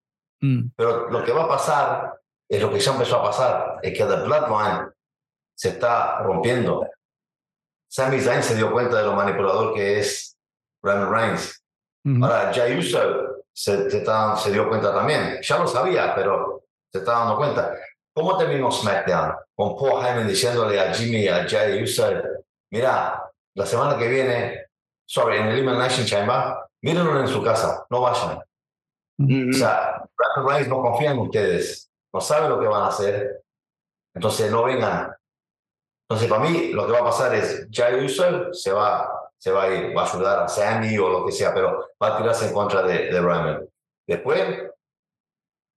Mm. 0.40 0.68
Pero 0.76 1.11
lo 1.11 1.24
que 1.24 1.32
va 1.32 1.44
a 1.44 1.48
pasar 1.48 2.20
es 2.48 2.61
lo 2.61 2.70
que 2.70 2.78
ya 2.78 2.92
empezó 2.92 3.16
a 3.16 3.22
pasar, 3.24 3.78
es 3.82 3.96
que 3.96 4.04
The 4.04 4.22
Bloodline 4.22 4.90
se 5.54 5.70
está 5.70 6.22
rompiendo. 6.22 6.86
Sami 7.88 8.20
Zayn 8.20 8.42
se 8.42 8.54
dio 8.54 8.70
cuenta 8.70 8.98
de 8.98 9.04
lo 9.04 9.14
manipulador 9.14 9.74
que 9.74 10.00
es 10.00 10.36
Roman 10.82 11.11
Reigns. 11.11 11.62
Ahora, 12.22 12.52
Jay 12.54 12.78
Uso 12.78 13.44
se, 13.52 13.90
se, 13.90 14.52
dio 14.52 14.68
cuenta 14.68 14.94
también. 14.94 15.40
Ya 15.42 15.59
lo 15.59 15.66
sabía, 15.66 16.14
pero 16.14 16.64
se 16.92 16.98
está 16.98 17.12
dando 17.12 17.36
cuenta. 17.36 17.74
¿Cómo 18.16 18.38
terminó 18.38 18.72
SmackDown? 18.72 19.34
Con 19.54 19.76
Paul 19.76 20.02
Heyman 20.02 20.26
diciéndole 20.26 20.80
a 20.80 20.94
Jimmy 20.94 21.24
y 21.24 21.28
a 21.28 21.46
Jay 21.46 21.82
Uso, 21.82 22.10
mira, 22.70 23.30
la 23.54 23.66
semana 23.66 23.98
que 23.98 24.08
viene, 24.08 24.68
sobre 25.06 25.38
en 25.38 25.48
el 25.48 25.52
Elimination 25.52 26.06
Chamber, 26.06 26.56
mírenlo 26.80 27.20
en 27.20 27.28
su 27.28 27.42
casa, 27.42 27.84
no 27.90 28.00
vayan. 28.00 28.38
O 28.38 29.52
sea, 29.52 30.02
Roman 30.16 30.48
Reigns 30.48 30.68
no 30.68 30.80
confía 30.80 31.10
en 31.10 31.18
ustedes, 31.18 31.90
no 32.10 32.20
sabe 32.22 32.48
lo 32.48 32.58
que 32.58 32.66
van 32.66 32.84
a 32.84 32.88
hacer, 32.88 33.42
entonces 34.14 34.50
no 34.50 34.64
vengan. 34.64 35.14
Entonces, 36.08 36.30
para 36.30 36.42
mí, 36.42 36.72
lo 36.72 36.86
que 36.86 36.92
va 36.92 37.00
a 37.00 37.04
pasar 37.04 37.34
es, 37.34 37.68
Jay 37.70 38.02
Uso 38.02 38.54
se 38.54 38.72
va, 38.72 39.30
se 39.36 39.50
va 39.50 39.64
a 39.64 39.68
ir, 39.68 39.94
va 39.94 40.04
a 40.04 40.10
ayudar 40.10 40.42
a 40.42 40.48
Sandy 40.48 40.96
o 40.96 41.10
lo 41.10 41.26
que 41.26 41.32
sea, 41.32 41.52
pero 41.52 41.90
va 42.02 42.14
a 42.14 42.16
tirarse 42.16 42.48
en 42.48 42.54
contra 42.54 42.80
de, 42.80 43.10
de 43.10 43.20
Roman. 43.20 43.68
Después, 44.06 44.70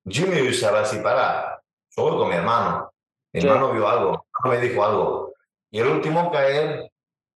Jimmy 0.07 0.47
Uso 0.47 0.71
va 0.71 0.77
a 0.77 0.81
decir, 0.83 1.03
para, 1.03 1.48
yo 1.95 2.03
voy 2.03 2.17
con 2.17 2.29
mi 2.29 2.35
hermano. 2.35 2.91
Mi 3.33 3.41
hermano 3.41 3.71
vio 3.71 3.87
algo, 3.87 4.25
me 4.45 4.57
dijo 4.59 4.83
algo. 4.83 5.33
Y 5.71 5.79
el 5.79 5.87
último 5.87 6.31
caer, 6.31 6.91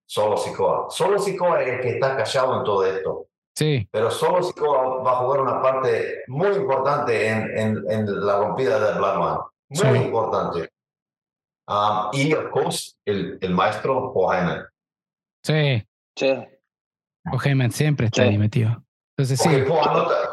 solo 0.07 0.37
Sikoa. 0.37 0.87
Solo 0.89 1.19
Sikoa 1.19 1.61
es 1.61 1.67
el 1.69 1.81
que 1.81 1.89
está 1.91 2.15
callado 2.17 2.57
en 2.57 2.63
todo 2.63 2.85
esto. 2.85 3.27
Sí. 3.55 3.87
Pero 3.91 4.09
solo 4.09 4.41
Sikoa 4.41 5.03
va 5.03 5.11
a 5.11 5.15
jugar 5.17 5.41
una 5.41 5.61
parte 5.61 6.23
muy 6.27 6.47
importante 6.55 7.27
en, 7.27 7.57
en, 7.57 7.83
en 7.91 8.25
la 8.25 8.37
rompida 8.39 8.79
del 8.79 8.97
Bloodline. 8.97 9.39
Muy 9.69 9.99
Sí. 9.99 10.03
importante. 10.05 10.69
Um, 11.67 12.09
y, 12.11 12.33
of 12.33 12.49
course, 12.51 12.93
el, 13.05 13.37
el 13.41 13.53
maestro 13.53 14.11
Heyman. 14.15 14.65
Sí. 15.45 15.83
Sí. 16.17 16.31
O 17.31 17.37
Heyman 17.41 17.71
siempre 17.71 18.07
está 18.07 18.23
Sí. 18.23 18.29
ahí 18.29 18.37
metido. 18.37 18.83
Entonces 19.15 19.39
sí. 19.39 19.47
Porque, 19.49 19.63
Paul, 19.63 19.87
anota- 19.87 20.32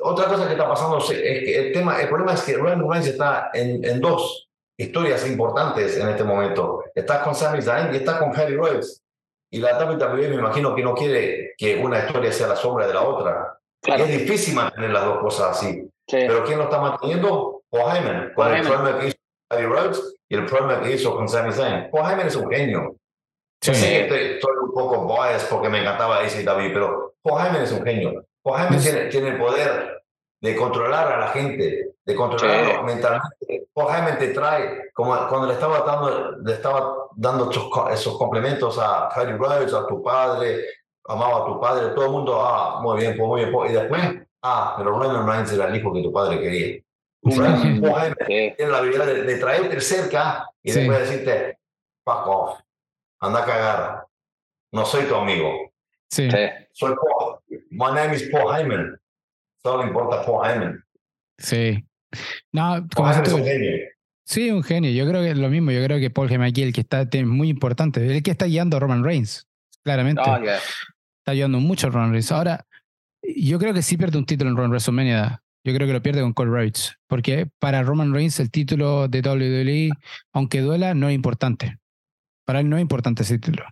otra 0.00 0.26
cosa 0.26 0.46
que 0.46 0.52
está 0.52 0.68
pasando 0.68 1.00
sí, 1.00 1.14
es 1.14 1.44
que 1.44 1.58
el, 1.58 1.72
tema, 1.72 2.00
el 2.00 2.08
problema 2.08 2.34
es 2.34 2.42
que 2.42 2.54
Roman 2.54 2.88
Reigns 2.88 3.08
está 3.08 3.50
en, 3.52 3.84
en 3.84 4.00
dos 4.00 4.48
historias 4.78 5.26
importantes 5.26 5.96
en 5.96 6.08
este 6.08 6.24
momento. 6.24 6.84
Está 6.94 7.22
con 7.22 7.34
Sami 7.34 7.60
Zayn 7.60 7.92
y 7.92 7.98
está 7.98 8.18
con 8.18 8.34
Harry 8.36 8.56
Rhodes. 8.56 9.02
Y 9.50 9.58
la 9.58 9.78
WWE 9.78 10.28
me 10.28 10.36
imagino 10.36 10.74
que 10.74 10.82
no 10.82 10.94
quiere 10.94 11.54
que 11.56 11.76
una 11.76 12.00
historia 12.00 12.32
sea 12.32 12.48
la 12.48 12.56
sombra 12.56 12.86
de 12.86 12.94
la 12.94 13.02
otra. 13.02 13.58
Claro. 13.82 14.04
Es 14.04 14.10
difícil 14.10 14.54
mantener 14.54 14.90
las 14.90 15.04
dos 15.04 15.18
cosas 15.18 15.56
así. 15.56 15.82
Sí. 16.06 16.16
Pero 16.26 16.44
¿quién 16.44 16.58
lo 16.58 16.64
está 16.64 16.80
manteniendo? 16.80 17.62
Paul 17.70 17.96
Heyman. 17.96 18.32
Con 18.34 18.44
Paul 18.44 18.48
el 18.48 18.54
Heyman. 18.56 18.72
problema 18.72 18.98
que 19.00 19.06
hizo 19.08 19.16
Harry 19.50 19.66
Rhodes 19.66 20.14
y 20.28 20.34
el 20.34 20.46
problema 20.46 20.82
que 20.82 20.92
hizo 20.92 21.16
con 21.16 21.28
Sami 21.28 21.52
Zayn. 21.52 21.90
Paul 21.90 22.10
Heyman 22.10 22.26
es 22.26 22.36
un 22.36 22.50
genio. 22.50 22.96
Sí. 23.60 23.72
Que 23.72 24.02
estoy, 24.02 24.18
estoy 24.34 24.52
un 24.62 24.72
poco 24.72 25.06
biased 25.06 25.48
porque 25.48 25.68
me 25.68 25.80
encantaba 25.80 26.18
ACW, 26.18 26.72
pero 26.72 27.14
Paul 27.22 27.40
Heyman 27.40 27.62
es 27.62 27.72
un 27.72 27.84
genio. 27.84 28.24
Es- 28.44 28.82
tiene, 28.82 29.06
tiene 29.06 29.28
el 29.30 29.38
poder 29.38 30.02
de 30.40 30.56
controlar 30.56 31.12
a 31.12 31.18
la 31.18 31.28
gente, 31.28 31.92
de 32.04 32.14
controlarlo 32.14 32.70
Sí. 32.80 32.84
mentalmente. 32.84 33.68
Paul 33.74 33.94
Heyman 33.94 34.18
te 34.18 34.28
trae, 34.28 34.90
como 34.94 35.14
cuando 35.28 35.46
le 35.48 35.54
estaba 35.54 35.80
dando, 35.80 36.32
le 36.38 36.52
estaba 36.52 36.94
dando 37.16 37.50
esos, 37.50 37.68
esos 37.92 38.16
complementos 38.18 38.78
a 38.78 39.08
Harry 39.08 39.32
Rhodes, 39.36 39.72
a 39.74 39.86
tu 39.86 40.02
padre, 40.02 40.64
amaba 41.06 41.42
a 41.42 41.46
tu 41.46 41.60
padre, 41.60 41.94
todo 41.94 42.06
el 42.06 42.10
mundo, 42.12 42.40
ah, 42.40 42.80
muy 42.82 42.98
bien, 43.00 43.16
pues 43.16 43.26
muy 43.28 43.40
bien, 43.40 43.52
pues, 43.52 43.70
y 43.70 43.74
después, 43.74 44.02
ah, 44.42 44.74
pero 44.78 44.90
Roman 44.90 45.26
Reigns 45.26 45.52
era 45.52 45.66
el 45.66 45.76
hijo 45.76 45.92
que 45.92 46.02
tu 46.02 46.12
padre 46.12 46.40
quería. 46.40 46.80
Heyman 47.24 47.60
Sí. 47.60 47.80
tiene 48.56 48.70
la 48.72 48.78
habilidad 48.78 49.06
de, 49.06 49.22
de 49.24 49.38
traerte 49.38 49.80
cerca 49.80 50.48
y 50.62 50.70
Sí. 50.72 50.78
después 50.80 51.00
decirte, 51.00 51.58
fuck 52.04 52.26
off, 52.26 52.60
anda 53.20 53.40
a 53.42 53.44
cagar, 53.44 54.06
no 54.72 54.84
soy 54.84 55.04
tu 55.04 55.14
amigo. 55.14 55.52
Sí. 56.10 56.28
soy 56.72 56.94
Paul, 56.94 57.38
my 57.78 57.94
name 57.94 58.14
is 58.14 58.28
Paul 58.30 58.52
Heyman, 58.52 58.98
solo 59.62 59.86
importa 59.86 60.24
Paul 60.24 60.44
Heyman. 60.44 60.84
Sí. 61.38 61.84
No, 62.52 62.62
Paul 62.62 62.88
como 62.94 63.10
Heyman 63.10 63.26
es 63.26 63.32
un 63.32 63.44
genio. 63.44 63.76
sí, 64.24 64.50
un 64.50 64.62
genio. 64.62 64.90
Yo 64.90 65.08
creo 65.08 65.22
que 65.22 65.30
es 65.30 65.38
lo 65.38 65.48
mismo. 65.48 65.70
Yo 65.70 65.82
creo 65.84 65.98
que 65.98 66.10
Paul 66.10 66.30
Heyman 66.30 66.48
aquí, 66.48 66.62
el 66.62 66.72
que 66.72 66.80
está 66.80 67.02
es 67.10 67.26
muy 67.26 67.48
importante, 67.48 68.04
el 68.04 68.22
que 68.22 68.32
está 68.32 68.46
guiando 68.46 68.76
a 68.76 68.80
Roman 68.80 69.04
Reigns, 69.04 69.46
claramente. 69.84 70.22
Oh, 70.24 70.38
yeah. 70.40 70.56
Está 70.56 71.32
ayudando 71.32 71.60
mucho 71.60 71.86
a 71.86 71.90
Roman 71.90 72.10
Reigns. 72.10 72.32
Ahora, 72.32 72.66
yo 73.22 73.58
creo 73.58 73.72
que 73.72 73.82
sí 73.82 73.96
pierde 73.96 74.18
un 74.18 74.26
título 74.26 74.50
en 74.50 74.56
Roman 74.56 74.70
WrestleMania. 74.70 75.42
Yo 75.64 75.74
creo 75.74 75.86
que 75.86 75.92
lo 75.92 76.02
pierde 76.02 76.22
con 76.22 76.32
Cole 76.32 76.50
Rhodes. 76.50 76.96
Porque 77.06 77.48
para 77.58 77.82
Roman 77.82 78.12
Reigns 78.12 78.40
el 78.40 78.50
título 78.50 79.06
de 79.08 79.20
WWE, 79.20 79.90
aunque 80.32 80.60
duela, 80.60 80.94
no 80.94 81.08
es 81.08 81.14
importante. 81.14 81.78
Para 82.44 82.60
él 82.60 82.70
no 82.70 82.76
es 82.76 82.82
importante 82.82 83.22
ese 83.22 83.38
título. 83.38 83.66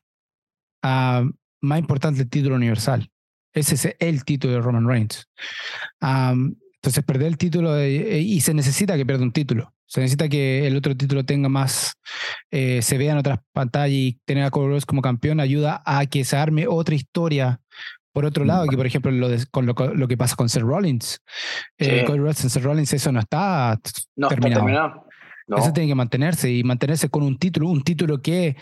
Ah, 0.82 1.24
más 1.62 1.78
importante 1.78 2.22
el 2.22 2.28
título 2.28 2.56
universal. 2.56 3.10
Ese 3.56 3.74
es 3.74 3.96
el 3.98 4.24
título 4.24 4.52
de 4.54 4.60
Roman 4.60 4.86
Reigns. 4.86 5.26
Entonces, 6.00 7.02
perder 7.04 7.28
el 7.28 7.38
título 7.38 7.72
de- 7.74 8.20
y 8.20 8.40
se 8.40 8.54
necesita 8.54 8.96
que 8.96 9.04
pierda 9.06 9.24
un 9.24 9.32
título. 9.32 9.72
Se 9.86 10.00
necesita 10.00 10.28
que 10.28 10.66
el 10.66 10.76
otro 10.76 10.96
título 10.96 11.24
tenga 11.24 11.48
más, 11.48 11.94
eh, 12.50 12.82
se 12.82 12.98
vea 12.98 13.12
en 13.12 13.18
otras 13.18 13.38
pantallas 13.52 13.90
y 13.90 14.20
tener 14.24 14.44
a 14.44 14.50
Cole 14.50 14.68
Rhodes 14.68 14.86
como 14.86 15.00
campeón 15.00 15.40
ayuda 15.40 15.82
a 15.86 16.04
que 16.06 16.24
se 16.24 16.36
arme 16.36 16.66
otra 16.68 16.94
historia. 16.94 17.60
Por 18.12 18.24
otro 18.24 18.44
lado, 18.44 18.66
que 18.66 18.76
por 18.76 18.86
ejemplo 18.86 19.10
lo 19.10 19.28
de- 19.28 19.46
con 19.50 19.66
lo, 19.66 19.74
lo 19.94 20.08
que 20.08 20.16
pasa 20.16 20.36
con 20.36 20.48
Seth 20.48 20.62
Rollins. 20.62 21.18
Eh, 21.78 22.00
Sí. 22.00 22.04
Cole 22.06 22.20
Rhodes 22.22 22.44
en 22.44 22.50
Seth 22.50 22.62
Rollins, 22.64 22.92
eso 22.92 23.12
no 23.12 23.20
está 23.20 23.78
No 24.16 24.28
terminado. 24.28 24.60
está 24.60 24.66
terminado. 24.66 25.06
No. 25.48 25.58
Eso 25.58 25.72
tiene 25.72 25.88
que 25.88 25.94
mantenerse 25.94 26.50
y 26.52 26.64
mantenerse 26.64 27.08
con 27.08 27.22
un 27.22 27.38
título, 27.38 27.68
un 27.68 27.82
título 27.82 28.20
que 28.20 28.56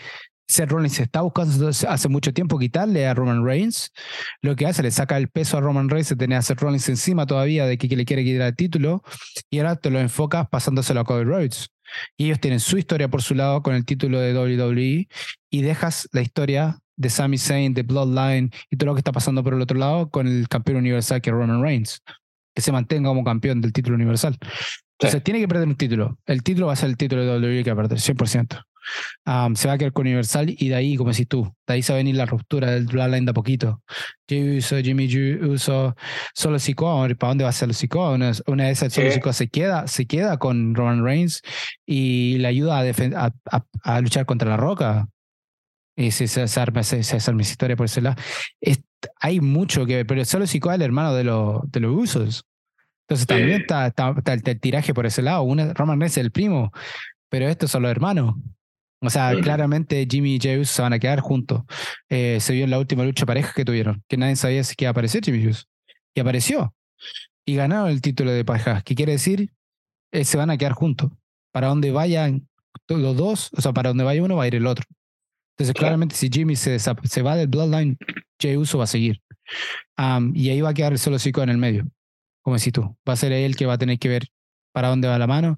Seth 0.47 0.69
Rollins 0.69 0.99
está 0.99 1.21
buscando 1.21 1.69
hace 1.69 2.09
mucho 2.09 2.33
tiempo 2.33 2.59
quitarle 2.59 3.07
a 3.07 3.13
Roman 3.13 3.43
Reigns. 3.43 3.91
Lo 4.41 4.55
que 4.55 4.67
hace, 4.67 4.83
le 4.83 4.91
saca 4.91 5.17
el 5.17 5.29
peso 5.29 5.57
a 5.57 5.61
Roman 5.61 5.89
Reigns 5.89 6.09
de 6.09 6.15
tener 6.15 6.37
a 6.37 6.41
Seth 6.41 6.59
Rollins 6.59 6.87
encima 6.89 7.25
todavía 7.25 7.65
de 7.65 7.77
que, 7.77 7.89
que 7.89 7.95
le 7.95 8.05
quiere 8.05 8.23
quitar 8.23 8.47
el 8.47 8.55
título 8.55 9.03
y 9.49 9.59
ahora 9.59 9.75
te 9.75 9.89
lo 9.89 9.99
enfocas 9.99 10.47
pasándoselo 10.49 10.99
a 11.01 11.03
Cody 11.03 11.23
Rhodes. 11.23 11.69
Y 12.17 12.25
ellos 12.25 12.39
tienen 12.39 12.59
su 12.59 12.77
historia 12.77 13.07
por 13.07 13.21
su 13.21 13.35
lado 13.35 13.61
con 13.61 13.75
el 13.75 13.85
título 13.85 14.19
de 14.19 14.33
WWE 14.33 15.07
y 15.49 15.61
dejas 15.61 16.07
la 16.11 16.21
historia 16.21 16.79
de 16.97 17.09
Sami 17.09 17.37
Zayn, 17.37 17.73
de 17.73 17.83
Bloodline 17.83 18.51
y 18.69 18.77
todo 18.77 18.87
lo 18.87 18.95
que 18.95 18.99
está 18.99 19.11
pasando 19.11 19.43
por 19.43 19.53
el 19.53 19.61
otro 19.61 19.77
lado 19.77 20.09
con 20.09 20.27
el 20.27 20.47
campeón 20.47 20.77
universal 20.77 21.21
que 21.21 21.29
es 21.29 21.35
Roman 21.35 21.61
Reigns, 21.61 22.01
que 22.53 22.61
se 22.61 22.71
mantenga 22.71 23.09
como 23.09 23.23
campeón 23.23 23.61
del 23.61 23.73
título 23.73 23.95
universal. 23.95 24.37
Entonces 24.99 25.23
tiene 25.23 25.41
que 25.41 25.47
perder 25.47 25.67
un 25.67 25.75
título. 25.75 26.17
El 26.25 26.41
título 26.41 26.67
va 26.67 26.73
a 26.73 26.77
ser 26.77 26.89
el 26.89 26.97
título 26.97 27.23
de 27.23 27.37
WWE 27.37 27.63
que 27.63 27.73
va 27.73 27.83
a 27.83 27.87
perder, 27.87 27.99
100%. 27.99 28.63
Um, 29.25 29.55
se 29.55 29.67
va 29.67 29.73
a 29.73 29.77
quedar 29.77 29.91
con 29.93 30.05
Universal 30.05 30.49
y 30.49 30.69
de 30.69 30.75
ahí, 30.75 30.95
como 30.97 31.11
decís 31.11 31.27
tú, 31.27 31.51
de 31.67 31.73
ahí 31.73 31.81
se 31.81 31.93
va 31.93 31.97
a 31.97 32.01
venir 32.01 32.15
la 32.15 32.25
ruptura 32.25 32.71
del 32.71 32.85
Bloodline 32.85 33.25
de 33.25 33.31
a 33.31 33.33
poquito. 33.33 33.81
Jey 34.27 34.57
Uso, 34.57 34.77
Jimmy 34.77 35.07
Ju- 35.09 35.47
Uso, 35.49 35.95
solo 36.33 36.59
Sikoa, 36.59 37.07
¿para 37.15 37.29
dónde 37.29 37.43
va 37.43 37.49
a 37.49 37.53
ser 37.53 37.73
Sikoa? 37.73 38.11
Una, 38.11 38.31
una 38.47 38.65
de 38.65 38.71
esas 38.71 38.93
solo 38.93 39.07
Sí. 39.07 39.13
Sikoa 39.15 39.33
se 39.33 39.47
queda, 39.47 39.87
se 39.87 40.05
queda 40.05 40.37
con 40.37 40.75
Roman 40.75 41.03
Reigns 41.03 41.41
y 41.85 42.37
le 42.39 42.47
ayuda 42.47 42.79
a, 42.79 42.83
a, 43.15 43.31
a- 43.51 43.65
a 43.83 44.01
luchar 44.01 44.25
contra 44.25 44.49
la 44.49 44.57
roca. 44.57 45.07
Y 45.97 46.11
se, 46.11 46.27
se, 46.27 46.45
se 46.47 46.59
arma, 46.59 46.83
se, 46.83 47.03
se 47.03 47.15
esa 47.17 47.31
historia 47.39 47.75
por 47.77 47.85
ese 47.85 48.01
lado. 48.01 48.15
Es- 48.59 48.81
hay 49.21 49.39
mucho 49.39 49.85
que 49.85 49.97
ver, 49.97 50.05
pero 50.07 50.25
solo 50.25 50.45
Sikoa 50.47 50.73
es 50.73 50.79
el 50.79 50.81
hermano 50.85 51.13
de, 51.13 51.23
los 51.23 51.61
de 51.71 51.79
los 51.79 51.95
Usos. 51.95 52.43
Entonces 53.07 53.27
también 53.27 53.61
está, 53.61 53.87
está- 53.87 54.13
está 54.17 54.33
el, 54.33 54.41
el 54.43 54.59
tiraje 54.59 54.93
por 54.93 55.05
ese 55.05 55.21
lado. 55.21 55.43
Una, 55.43 55.73
Roman 55.73 55.99
Reigns 55.99 56.17
es 56.17 56.23
el 56.23 56.31
primo, 56.31 56.71
pero 57.29 57.47
estos 57.47 57.69
son 57.71 57.83
los 57.83 57.91
hermanos. 57.91 58.35
O 59.05 59.09
sea, 59.09 59.33
claramente 59.41 60.07
Jimmy 60.09 60.35
y 60.35 60.39
Jey 60.39 60.57
Uso 60.59 60.73
se 60.73 60.81
van 60.81 60.93
a 60.93 60.99
quedar 60.99 61.19
juntos. 61.19 61.63
Eh, 62.09 62.39
se 62.41 62.53
vio 62.53 62.63
en 62.63 62.71
la 62.71 62.79
última 62.79 63.03
lucha 63.03 63.25
pareja 63.25 63.53
que 63.55 63.65
tuvieron, 63.65 64.03
que 64.07 64.17
nadie 64.17 64.35
sabía 64.35 64.63
si 64.63 64.75
iba 64.77 64.89
a 64.89 64.91
aparecer 64.91 65.23
Jimmy 65.23 65.47
Uso. 65.47 65.63
Y 66.13 66.19
apareció. 66.19 66.73
Y 67.45 67.55
ganaron 67.55 67.89
el 67.89 68.01
título 68.01 68.31
de 68.31 68.43
pareja. 68.45 68.81
¿Qué 68.81 68.95
quiere 68.95 69.13
decir? 69.13 69.51
Eh, 70.11 70.25
se 70.25 70.37
van 70.37 70.49
a 70.49 70.57
quedar 70.57 70.73
juntos. 70.73 71.11
Para 71.51 71.67
donde 71.67 71.91
vayan 71.91 72.47
los 72.89 73.15
dos, 73.15 73.49
o 73.55 73.61
sea, 73.61 73.71
para 73.73 73.89
donde 73.89 74.03
vaya 74.03 74.21
uno 74.23 74.35
va 74.35 74.43
a 74.43 74.47
ir 74.47 74.55
el 74.55 74.67
otro. 74.67 74.85
Entonces, 75.57 75.73
Claro. 75.73 75.87
claramente, 75.87 76.15
si 76.15 76.29
Jimmy 76.29 76.55
se, 76.55 76.77
se 76.79 77.21
va 77.21 77.35
del 77.35 77.47
Bloodline, 77.47 77.97
Jey 78.41 78.57
Uso 78.57 78.77
va 78.77 78.83
a 78.83 78.87
seguir. 78.87 79.21
Am, 79.95 80.33
y 80.35 80.49
ahí 80.49 80.59
va 80.61 80.69
a 80.69 80.73
quedar 80.73 80.91
el 80.91 80.99
solo 80.99 81.17
Sikoa 81.19 81.43
en 81.45 81.49
el 81.51 81.57
medio. 81.57 81.85
Como 82.41 82.57
decís 82.57 82.73
tú. 82.73 82.97
Va 83.07 83.13
a 83.13 83.15
ser 83.15 83.31
él 83.31 83.55
que 83.55 83.65
va 83.65 83.73
a 83.73 83.77
tener 83.77 83.97
que 83.99 84.09
ver 84.09 84.27
para 84.73 84.89
dónde 84.89 85.07
va 85.07 85.17
la 85.17 85.27
mano 85.27 85.57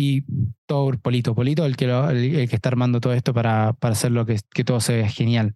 y 0.00 0.22
todo 0.64 0.84
por 0.84 1.00
Polito. 1.00 1.34
Polito 1.34 1.64
el 1.66 1.76
que, 1.76 1.88
lo- 1.88 2.08
el, 2.08 2.36
el 2.36 2.48
que 2.48 2.54
está 2.54 2.68
armando 2.68 3.00
todo 3.00 3.12
esto 3.14 3.34
para, 3.34 3.72
para 3.72 3.92
hacer 3.94 4.12
lo 4.12 4.24
que, 4.24 4.38
que 4.54 4.62
todo 4.62 4.78
se 4.78 4.94
vea 4.96 5.08
genial. 5.08 5.54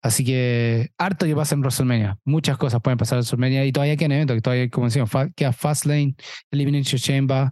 Así 0.00 0.24
que 0.24 0.90
harto 0.96 1.26
que 1.26 1.34
pasa 1.34 1.56
en 1.56 1.60
WrestleMania. 1.62 2.16
Muchas 2.24 2.56
cosas 2.56 2.80
pueden 2.80 2.98
pasar 2.98 3.16
en 3.16 3.22
WrestleMania 3.22 3.64
y 3.64 3.72
todavía 3.72 3.96
quedan 3.96 4.12
eventos, 4.12 4.36
que 4.36 4.42
todavía, 4.42 4.70
como 4.70 4.86
decíamos, 4.86 5.10
fa- 5.10 5.28
queda 5.30 5.52
Fastlane, 5.52 6.14
Elimination 6.52 7.00
Chamber. 7.00 7.50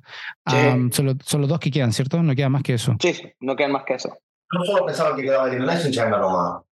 Sí. 0.49 0.55
am, 0.57 0.93
solo, 0.93 1.15
son 1.25 1.41
los 1.41 1.51
dos 1.51 1.59
que 1.59 1.73
quedan, 1.73 1.93
¿cierto? 1.93 2.23
No 2.23 2.35
queda 2.37 2.49
más 2.49 2.63
que 2.63 2.75
eso. 2.75 2.95
Sí, 3.01 3.15
no 3.41 3.57
quedan 3.57 3.73
más 3.73 3.83
que 3.85 3.95
eso. 3.95 4.17
No 4.53 4.65
solo 4.65 4.87
pensaba 4.87 5.17
que 5.17 5.23
quedaba 5.23 5.49
Elimination 5.49 5.91
Chamber 5.93 6.21
nomás. 6.21 6.63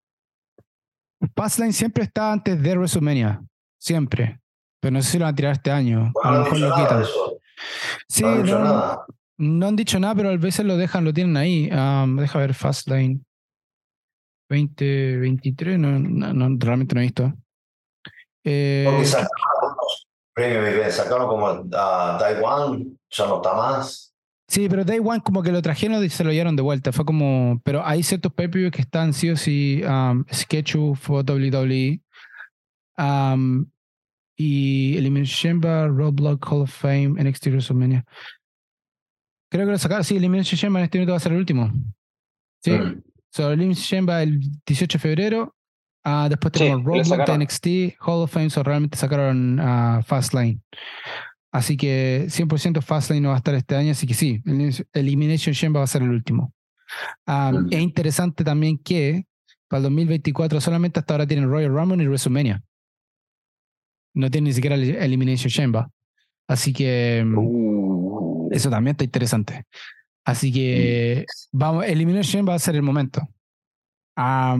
Fastlane 1.34 1.72
siempre 1.72 2.04
está 2.04 2.32
antes 2.32 2.62
de 2.62 2.76
WrestleMania. 2.76 3.42
Siempre. 3.78 4.38
Pero 4.80 4.92
no 4.92 5.02
sé 5.02 5.12
si 5.12 5.18
lo 5.18 5.24
van 5.24 5.32
a 5.32 5.36
tirar 5.36 5.52
este 5.52 5.70
año. 5.72 6.12
A 6.22 6.30
Bueno, 6.30 6.30
lo 6.30 6.30
no 6.30 6.36
han 6.36 6.42
mejor 6.44 6.56
dicho 6.58 6.68
lo 6.68 6.76
quitan. 6.76 7.02
eso. 7.02 7.38
Sí, 8.08 8.22
No 8.22 8.44
no. 8.44 9.04
No 9.38 9.66
han 9.66 9.76
dicho 9.76 9.98
nada, 9.98 10.14
pero 10.14 10.30
a 10.30 10.36
veces 10.36 10.64
lo 10.64 10.76
dejan, 10.76 11.04
lo 11.04 11.12
tienen 11.12 11.36
ahí. 11.36 11.68
Deja 11.68 12.38
ver 12.38 12.54
Fastlane 12.54 13.20
2023. 14.48 15.78
No, 15.78 15.98
no, 15.98 16.32
no, 16.32 16.56
realmente 16.58 16.94
no 16.94 17.00
he 17.00 17.04
visto. 17.04 17.32
Eh, 18.44 18.84
Porque 18.88 19.04
sacaron 19.04 19.76
premium 20.32 20.90
sacaron 20.90 21.28
como 21.28 21.48
a 21.48 22.16
Taiwan, 22.18 22.98
ya 23.10 23.26
no 23.26 23.36
está 23.36 23.54
más. 23.54 24.14
Sí, 24.48 24.68
pero 24.68 24.84
Day 24.84 25.00
One 25.00 25.20
como 25.22 25.42
que 25.42 25.50
lo 25.50 25.60
trajeron 25.60 26.04
y 26.04 26.08
se 26.08 26.22
lo 26.22 26.30
llevaron 26.30 26.54
de 26.54 26.62
vuelta. 26.62 26.92
Fue 26.92 27.04
como, 27.04 27.60
pero 27.64 27.84
hay 27.84 28.02
ciertos 28.02 28.32
pay 28.32 28.48
que 28.70 28.82
están 28.82 29.12
sí 29.12 29.30
o 29.30 29.36
sí, 29.36 29.82
um, 29.82 30.24
Sketchu 30.32 30.94
fue 30.94 31.22
WWE, 31.22 32.00
um, 32.98 33.66
y 34.36 34.96
Elimination 34.96 35.60
Chamber, 35.60 35.90
Roadblock, 35.90 36.46
Hall 36.48 36.62
of 36.62 36.70
Fame, 36.70 37.14
NXT 37.18 37.46
WrestleMania. 37.46 38.04
Creo 39.50 39.66
que 39.66 39.72
lo 39.72 39.78
sacaron, 39.78 40.04
sí, 40.04 40.16
Elimination 40.16 40.58
Chamber 40.58 40.80
en 40.80 40.84
este 40.84 40.98
minuto 40.98 41.12
va 41.12 41.16
a 41.16 41.20
ser 41.20 41.32
el 41.32 41.38
último. 41.38 41.72
Sí. 42.62 42.72
Mm. 42.72 43.02
So, 43.30 43.52
Elimination 43.52 43.84
Chamber 43.84 44.22
el 44.22 44.40
18 44.66 44.98
de 44.98 45.02
febrero. 45.02 45.54
Uh, 46.04 46.28
después 46.28 46.52
tenemos 46.52 46.84
Roadblock 46.84 47.26
de 47.26 47.38
NXT, 47.38 47.66
Hall 48.00 48.22
of 48.22 48.32
Fame, 48.32 48.50
so 48.50 48.62
realmente 48.62 48.96
sacaron 48.96 49.58
uh, 49.58 50.02
Fastlane. 50.02 50.60
Así 51.52 51.76
que 51.76 52.26
100% 52.28 52.82
Fastlane 52.82 53.20
no 53.20 53.30
va 53.30 53.34
a 53.34 53.38
estar 53.38 53.54
este 53.54 53.74
año, 53.74 53.90
así 53.90 54.06
que 54.06 54.14
sí, 54.14 54.42
Elimination 54.92 55.54
Chamber 55.54 55.80
va 55.80 55.84
a 55.84 55.88
ser 55.88 56.02
el 56.02 56.10
último. 56.10 56.52
Um, 57.26 57.66
es 57.70 57.80
interesante 57.80 58.44
también 58.44 58.78
que 58.78 59.26
para 59.66 59.78
el 59.78 59.84
2024 59.84 60.60
solamente 60.60 61.00
hasta 61.00 61.14
ahora 61.14 61.26
tienen 61.26 61.50
Royal 61.50 61.72
Rumble 61.72 62.02
y 62.04 62.06
WrestleMania 62.06 62.62
no 64.16 64.30
tiene 64.30 64.48
ni 64.48 64.52
siquiera 64.54 64.76
el 64.76 64.96
Elimination 64.96 65.50
Chamber. 65.50 65.86
Así 66.48 66.72
que 66.72 67.22
mm, 67.24 67.38
uh. 67.38 68.05
Eso 68.56 68.70
también 68.70 68.94
está 68.94 69.04
interesante. 69.04 69.64
Así 70.24 70.52
que 70.52 71.24
mm. 71.52 71.58
vamos, 71.58 71.84
Elimination 71.84 72.46
va 72.48 72.54
a 72.54 72.58
ser 72.58 72.76
el 72.76 72.82
momento. 72.82 73.28
va 74.18 74.56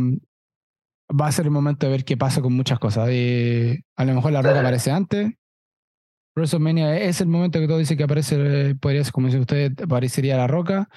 a 1.27 1.33
ser 1.33 1.47
el 1.47 1.51
momento 1.51 1.87
de 1.87 1.93
ver 1.93 2.05
qué 2.05 2.17
pasa 2.17 2.41
con 2.41 2.53
muchas 2.53 2.79
cosas. 2.79 3.09
Eh, 3.11 3.83
a 3.97 4.05
lo 4.05 4.15
mejor 4.15 4.33
la 4.33 4.43
roca 4.43 4.61
aparece 4.61 4.91
antes. 4.91 5.33
WrestleMania 6.37 6.99
es 6.99 7.21
el 7.23 7.29
momento 7.29 7.59
que 7.59 7.67
todo 7.67 7.79
dice 7.79 7.97
que 7.97 8.05
aparece, 8.05 8.75
podría 8.77 9.03
ser, 9.03 9.13
como 9.13 9.29
dice 9.29 9.41
usted, 9.41 9.73
aparecería 9.83 10.37
la 10.37 10.47
roca. 10.47 10.89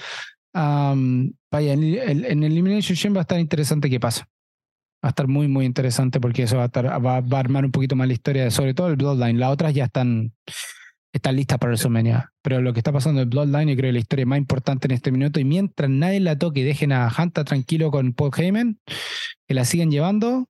vaya, 0.54 1.74
en, 1.74 1.84
en, 1.84 2.44
Elimination 2.44 2.98
Chamber 2.98 3.18
va 3.18 3.22
a 3.22 3.24
estar 3.24 3.40
interesante 3.40 3.90
qué 3.90 4.00
pasa 4.00 4.28
va 5.04 5.08
a 5.08 5.10
estar 5.10 5.28
muy, 5.28 5.48
muy 5.48 5.66
interesante 5.66 6.20
porque 6.20 6.44
eso 6.44 6.58
va 6.58 6.64
a, 6.64 6.66
estar, 6.66 6.86
va, 7.06 7.16
a 7.18 7.40
armar 7.40 7.64
un 7.64 7.72
poquito 7.72 7.96
más 7.96 8.08
la 8.08 8.14
historia, 8.14 8.52
sobre 8.52 8.74
todo 8.74 8.88
el 8.90 8.98
Bloodline. 8.98 9.40
Las 9.40 9.52
otras 9.52 9.74
ya 9.74 9.86
están, 9.86 10.34
están 11.14 11.36
listas 11.36 11.58
para 11.58 11.72
WrestleMania. 11.72 12.32
Pero 12.42 12.62
lo 12.62 12.74
que 12.74 12.80
está 12.80 12.92
pasando 12.92 13.22
en 13.22 13.30
Bloodline, 13.30 13.70
yo 13.70 13.76
creo 13.76 13.90
que 13.90 13.94
la 13.94 14.00
historia 14.00 14.26
más 14.26 14.38
importante 14.38 14.88
en 14.88 14.92
este 14.92 15.12
minuto. 15.12 15.40
Y 15.40 15.46
mientras 15.46 15.90
nadie 15.90 16.20
la 16.20 16.38
toque 16.38 16.62
y 16.62 16.64
dejen 16.64 16.92
a 16.92 17.08
Hanta 17.10 17.44
tranquilo 17.44 17.92
con 17.92 18.14
Paul 18.14 18.32
Heyman, 18.36 18.80
que 19.48 19.54
la 19.54 19.66
sigan 19.66 19.92
llevando, 19.92 20.48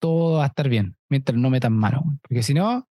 todo 0.00 0.38
va 0.38 0.44
a 0.44 0.48
estar 0.48 0.68
bien. 0.68 0.96
Mientras 1.08 1.38
no 1.38 1.50
metan 1.50 1.72
mano. 1.72 2.18
Porque 2.22 2.42
si 2.42 2.54
no, 2.54 2.88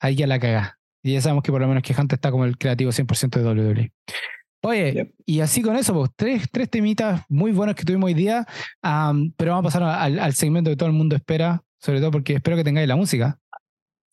ahí 0.00 0.16
ya 0.16 0.26
la 0.26 0.38
caga. 0.38 0.78
Y 1.02 1.12
ya 1.12 1.20
sabemos 1.20 1.44
que 1.44 1.52
por 1.52 1.60
lo 1.60 1.68
menos 1.68 1.82
que 1.82 1.94
Hanta 1.94 2.16
está 2.16 2.30
como 2.30 2.44
el 2.44 2.58
creativo 2.58 2.90
100% 2.90 3.40
de 3.40 3.44
WWE. 3.44 3.92
Oye, 4.62 5.14
y 5.24 5.40
así 5.40 5.62
con 5.62 5.76
eso, 5.76 5.94
pues, 5.94 6.10
tres, 6.16 6.48
tres 6.50 6.68
temitas 6.68 7.22
muy 7.28 7.52
buenos 7.52 7.76
que 7.76 7.84
tuvimos 7.84 8.08
hoy 8.08 8.14
día, 8.14 8.44
pero 9.36 9.52
vamos 9.52 9.74
a 9.74 9.78
pasar 9.78 10.18
al, 10.18 10.34
segmento 10.34 10.70
que 10.70 10.76
todo 10.76 10.88
el 10.88 10.94
mundo 10.94 11.14
espera, 11.14 11.62
sobre 11.80 12.00
todo 12.00 12.10
porque 12.10 12.34
espero 12.34 12.56
que 12.56 12.64
tengáis 12.64 12.88
la 12.88 12.96
música. 12.96 13.38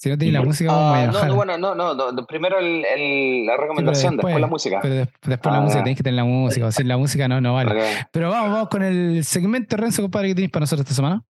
Si 0.06 0.10
no 0.12 0.18
tenéis 0.20 0.34
la 0.34 0.44
música, 0.44 0.72
vamos 0.72 0.96
a 0.96 1.02
ah, 1.02 1.08
no, 1.08 1.26
no, 1.26 1.36
bueno, 1.36 1.58
no, 1.58 1.74
no, 1.74 2.28
primero 2.28 2.60
el, 2.60 3.46
la 3.46 3.58
recomendación, 3.58 4.18
después, 4.18 4.40
la 4.40 4.46
música. 4.46 4.80
después, 4.84 5.56
la 5.56 5.62
música, 5.62 5.80
ah. 5.80 5.84
tenéis 5.84 5.98
que 5.98 6.04
tener 6.04 6.18
la 6.18 6.26
música, 6.26 6.68
o 6.68 6.72
sin 6.72 6.88
la 6.88 6.98
música 6.98 7.28
no, 7.28 7.42
no 7.42 7.56
vale. 7.56 8.06
Pero 8.12 8.30
vamos, 8.30 8.52
vamos 8.52 8.70
con 8.70 8.84
el 8.84 9.24
segmento, 9.24 9.78
Renzo, 9.78 10.04
compadre, 10.04 10.28
que 10.28 10.36
tenéis 10.36 10.52
para 10.52 10.62
nosotros 10.62 10.86
esta 10.86 10.94
semana. 10.94 11.24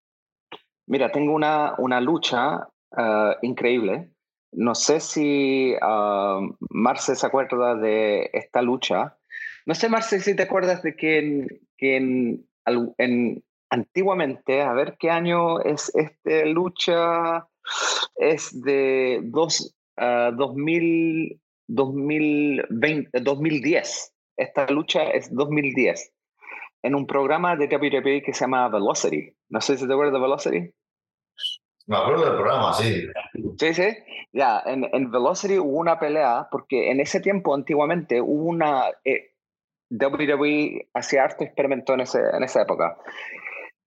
Mira, 0.87 1.11
tengo 1.11 1.33
una, 1.33 1.75
una 1.77 2.01
lucha 2.01 2.67
ah, 2.97 3.35
increíble 3.43 4.09
no 4.55 4.75
sé 4.75 4.99
si 4.99 5.73
uh, 5.75 6.55
Marce 6.69 7.15
se 7.15 7.25
acuerda 7.25 7.75
de 7.75 8.29
esta 8.33 8.61
lucha. 8.61 9.17
No 9.65 9.73
sé, 9.75 9.89
Marce, 9.89 10.19
si 10.19 10.35
te 10.35 10.43
acuerdas 10.43 10.83
de 10.83 10.95
que, 10.95 11.57
en, 11.79 12.47
antiguamente, 13.69 14.61
a 14.61 14.73
ver 14.73 14.95
qué 14.99 15.09
año 15.09 15.59
es 15.61 15.91
esta 15.95 16.45
lucha, 16.45 17.47
es 18.15 18.61
de 18.61 19.19
dos, 19.23 19.75
2000, 19.97 21.39
2020, 21.67 23.19
2010. 23.21 24.13
Esta 24.37 24.67
lucha 24.67 25.03
es 25.03 25.33
2010 25.33 26.11
en 26.83 26.95
un 26.95 27.07
programa 27.07 27.55
de 27.55 27.67
WWE 27.67 28.21
que 28.21 28.33
se 28.33 28.41
llama 28.41 28.67
Velocity. 28.67 29.33
No 29.49 29.61
sé 29.61 29.77
si 29.77 29.87
te 29.87 29.93
acuerdas 29.93 30.13
de 30.13 30.19
Velocity. 30.19 30.73
Me 31.87 31.97
acuerdo 31.97 32.25
del 32.25 32.35
programa, 32.35 32.73
sí. 32.73 33.07
Sí, 33.57 33.73
sí. 33.73 33.97
Ya, 34.31 34.61
en, 34.65 34.87
en, 34.93 35.11
Velocity 35.11 35.59
hubo 35.59 35.79
una 35.79 35.99
pelea, 35.99 36.47
porque 36.51 36.91
en 36.91 36.99
ese 36.99 37.19
tiempo, 37.19 37.53
antiguamente, 37.53 38.21
hubo 38.21 38.45
una. 38.45 38.85
Eh, 39.03 39.31
WWE 39.89 40.89
hacía 40.93 41.23
harto 41.23 41.43
experimento 41.43 41.93
en, 41.93 42.01
ese, 42.01 42.19
en 42.33 42.43
esa 42.43 42.63
época. 42.63 42.97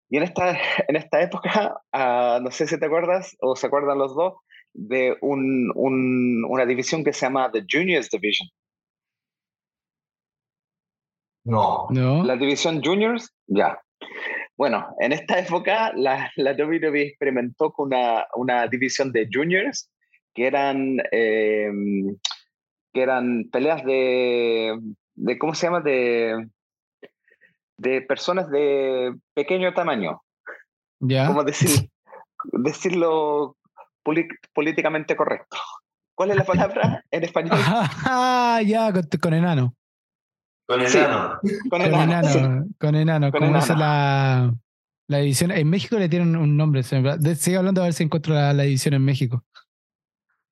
Y 0.08 0.16
en 0.16 0.22
esta, 0.22 0.50
en 0.88 0.96
esta 0.96 1.20
época, 1.20 1.76
uh, 1.92 2.42
no 2.42 2.50
sé 2.50 2.66
si 2.66 2.78
te 2.78 2.86
acuerdas 2.86 3.36
o 3.40 3.56
se 3.56 3.66
acuerdan 3.66 3.98
los 3.98 4.14
dos, 4.14 4.34
de 4.72 5.16
un, 5.22 5.72
un, 5.74 6.44
una 6.44 6.66
división 6.66 7.02
que 7.02 7.12
se 7.12 7.26
llama 7.26 7.50
The 7.50 7.64
Juniors 7.70 8.10
Division. 8.10 8.48
No. 11.44 11.86
no. 11.90 12.24
La 12.24 12.36
división 12.36 12.82
Juniors, 12.82 13.32
ya. 13.46 13.80
Bueno, 14.56 14.86
en 14.98 15.12
esta 15.12 15.38
época 15.38 15.92
la, 15.94 16.30
la 16.36 16.52
WWE 16.52 17.02
experimentó 17.02 17.72
con 17.72 17.86
una, 17.88 18.26
una 18.34 18.66
división 18.66 19.12
de 19.12 19.28
juniors 19.32 19.90
que 20.34 20.46
eran, 20.46 20.98
em, 21.12 22.16
que 22.92 23.02
eran 23.02 23.48
peleas 23.50 23.84
de, 23.84 24.78
de, 25.14 25.38
¿cómo 25.38 25.54
se 25.54 25.66
llama? 25.66 25.80
De, 25.80 26.48
de 27.78 28.02
personas 28.02 28.50
de 28.50 29.14
pequeño 29.34 29.74
tamaño. 29.74 30.22
¿Ya? 31.00 31.26
¿Cómo 31.26 31.44
decir, 31.44 31.90
decirlo 32.52 33.56
políticamente 34.52 35.16
correcto? 35.16 35.56
¿Cuál 36.14 36.30
es 36.30 36.36
la 36.36 36.44
palabra 36.44 37.04
en 37.10 37.24
español? 37.24 37.58
Ah, 37.58 38.60
ya, 38.66 38.90
con 39.20 39.34
enano. 39.34 39.74
Con 40.66 40.80
enano. 40.80 41.38
con 41.70 41.82
enano. 41.82 42.66
Con 42.78 42.94
enano. 42.94 43.30
¿Cómo 43.30 43.56
es 43.58 43.68
la, 43.68 44.52
la 45.08 45.18
división? 45.18 45.50
En 45.52 45.68
México 45.68 45.98
le 45.98 46.08
tienen 46.08 46.34
un 46.34 46.56
nombre. 46.56 46.82
Sigue 46.82 47.56
hablando 47.56 47.82
a 47.82 47.84
ver 47.84 47.92
si 47.92 48.02
encuentro 48.02 48.34
la, 48.34 48.54
división 48.54 48.94
en 48.94 49.04
México. 49.04 49.44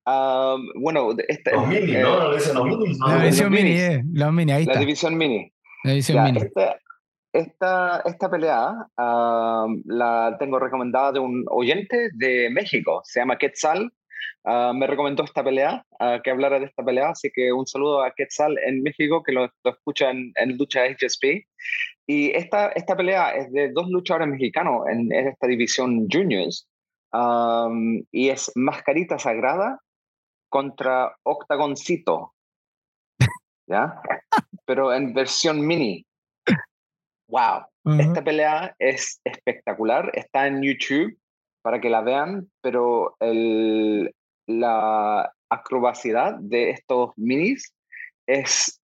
Um, 0.05 0.67
bueno, 0.79 1.15
esta, 1.27 1.51
los 1.53 1.67
mini, 1.67 1.93
¿no? 1.93 2.33
Eh, 2.33 2.39
los 2.53 2.63
mini, 2.63 2.97
La 2.99 3.23
división 3.23 3.51
mini, 3.51 3.71
eh, 3.71 4.03
los 4.13 4.31
mini, 4.31 4.51
ahí 4.51 4.65
La 4.65 4.79
división 4.79 5.17
mini. 5.17 5.51
La 5.83 5.91
división 5.91 6.23
mini. 6.23 6.41
Esta, 6.41 6.77
esta, 7.39 8.29
pelea 8.29 8.71
um, 8.97 9.81
la 9.85 10.35
tengo 10.39 10.59
recomendada 10.59 11.13
de 11.13 11.19
un 11.19 11.45
oyente 11.49 12.09
de 12.13 12.49
México, 12.49 13.01
se 13.03 13.19
llama 13.19 13.37
Quetzal, 13.37 13.91
Ah, 14.47 14.73
me 14.75 14.85
recomendó 14.85 15.23
esta 15.23 15.43
pelea, 15.43 15.83
uh, 15.99 16.21
que 16.23 16.29
hablara 16.29 16.59
de 16.59 16.67
esta 16.67 16.83
pelea, 16.83 17.09
así 17.09 17.31
que 17.33 17.51
un 17.51 17.65
saludo 17.65 18.03
a 18.03 18.13
Quetzal 18.13 18.55
en 18.63 18.83
México, 18.83 19.23
que 19.23 19.31
lo, 19.31 19.49
lo 19.63 19.71
escucha 19.71 20.11
en, 20.11 20.33
en, 20.35 20.55
lucha 20.57 20.83
HSP. 20.85 21.47
Y 22.05 22.29
esta, 22.29 22.67
esta 22.69 22.95
pelea 22.95 23.31
es 23.31 23.51
de 23.51 23.71
dos 23.71 23.89
luchadores 23.89 24.27
mexicanos 24.27 24.87
en, 24.87 25.11
esta 25.11 25.47
división 25.47 26.07
juniors, 26.11 26.67
um, 27.11 28.03
y 28.11 28.29
es 28.29 28.51
Mascarita 28.55 29.17
Sagrada 29.17 29.79
contra 30.49 31.15
Octagoncito, 31.23 32.33
¿ya? 33.67 33.99
Pero 34.65 34.93
en 34.93 35.13
versión 35.15 35.65
mini. 35.65 36.05
¡Wow! 37.27 37.65
Esta 37.99 38.23
pelea 38.23 38.75
es 38.79 39.21
espectacular, 39.23 40.11
está 40.15 40.47
en 40.47 40.63
YouTube 40.63 41.17
para 41.61 41.79
que 41.79 41.89
la 41.89 42.01
vean, 42.01 42.49
pero 42.61 43.15
el, 43.19 44.11
la 44.47 45.31
acrobacidad 45.49 46.35
de 46.39 46.71
estos 46.71 47.11
minis 47.15 47.73
es 48.27 48.81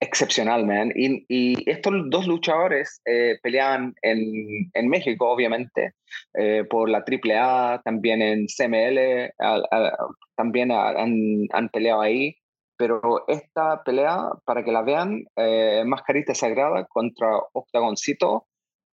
excepcional, 0.00 0.66
man. 0.66 0.92
Y, 0.94 1.24
y 1.28 1.70
estos 1.70 1.94
dos 2.10 2.26
luchadores 2.26 3.00
eh, 3.04 3.38
pelean 3.42 3.94
en, 4.02 4.70
en, 4.74 4.88
México, 4.88 5.30
obviamente, 5.30 5.92
eh, 6.34 6.64
por 6.68 6.88
la 6.88 7.04
AAA, 7.06 7.82
también 7.82 8.22
en 8.22 8.46
CML, 8.46 9.32
también 10.36 10.70
han, 10.70 11.46
han, 11.50 11.68
peleado 11.70 12.02
ahí. 12.02 12.36
Pero 12.76 13.24
esta 13.28 13.82
pelea, 13.82 14.30
para 14.44 14.64
que 14.64 14.72
la 14.72 14.82
vean, 14.82 15.24
eh, 15.36 15.82
Mascarita 15.86 16.34
Sagrada 16.34 16.84
contra 16.86 17.28
Octagoncito, 17.52 18.46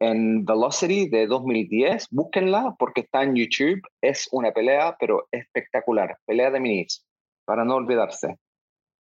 en 0.03 0.45
Velocity 0.45 1.09
de 1.09 1.27
2010. 1.27 2.07
Búsquenla 2.11 2.75
porque 2.77 3.01
está 3.01 3.23
en 3.23 3.35
YouTube. 3.35 3.81
Es 4.01 4.27
una 4.31 4.51
pelea, 4.51 4.95
pero 4.99 5.27
espectacular. 5.31 6.17
Pelea 6.25 6.51
de 6.51 6.59
minis, 6.59 7.05
para 7.45 7.63
no 7.63 7.75
olvidarse. 7.75 8.37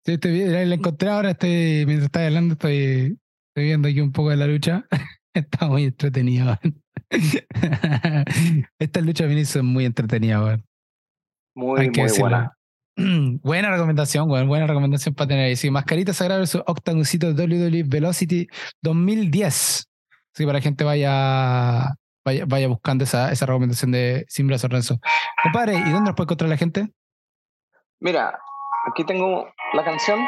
Sí, 0.05 0.15
estoy, 0.15 0.45
la 0.47 0.75
encontré 0.75 1.09
ahora, 1.09 1.31
estoy, 1.31 1.85
mientras 1.87 2.05
estás 2.05 2.27
hablando, 2.27 2.55
estoy, 2.55 3.19
estoy 3.51 3.65
viendo 3.65 3.89
aquí 3.89 4.01
un 4.01 4.13
poco 4.13 4.31
de 4.31 4.37
la 4.37 4.47
lucha. 4.47 4.87
está 5.35 5.67
muy 5.69 5.85
entretenida. 5.85 6.61
Estas 8.79 9.03
luchas 9.05 9.29
minis 9.29 9.49
son 9.49 9.67
muy 9.67 9.85
entretenidas. 9.85 10.61
Muy, 11.55 11.91
muy 11.91 12.11
buena. 12.19 12.58
buena 13.43 13.71
recomendación, 13.71 14.27
buena 14.29 14.67
recomendación 14.67 15.15
para 15.15 15.29
tener 15.29 15.45
ahí. 15.47 15.57
Sí, 15.57 15.71
Mascarita 15.71 16.13
Sagrada 16.13 16.41
versus 16.41 16.63
Octagoncito 16.67 17.29
WWE 17.29 17.85
Velocity 17.87 18.49
2010. 18.83 19.89
Así 20.35 20.45
para 20.45 20.47
que 20.47 20.53
la 20.53 20.61
gente 20.61 20.85
vaya, 20.85 21.95
vaya, 22.25 22.45
vaya 22.47 22.69
buscando 22.69 23.05
esa, 23.05 23.31
esa 23.31 23.47
recomendación 23.47 23.93
de 23.93 24.25
Sin 24.29 24.47
Brazo 24.49 24.69
Renzo. 24.69 24.99
Compadre, 25.43 25.75
¿y 25.75 25.91
dónde 25.91 26.11
nos 26.11 26.15
puede 26.15 26.27
encontrar 26.27 26.51
la 26.51 26.57
gente? 26.57 26.89
Mira, 28.01 28.39
aquí 28.91 29.05
tengo 29.05 29.47
la 29.75 29.85
canción. 29.85 30.19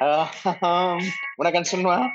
Ah, 0.00 0.30
una 1.38 1.52
canción 1.52 1.82
nueva, 1.82 2.12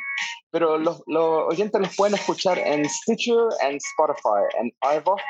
pero 0.51 0.77
los, 0.77 1.01
oyentes 1.07 1.81
los 1.81 1.95
pueden 1.95 2.15
escuchar 2.15 2.57
en 2.59 2.87
Stitcher, 2.87 3.37
en 3.61 3.77
Spotify, 3.77 4.43
en 4.59 4.71
iVox, 4.97 5.23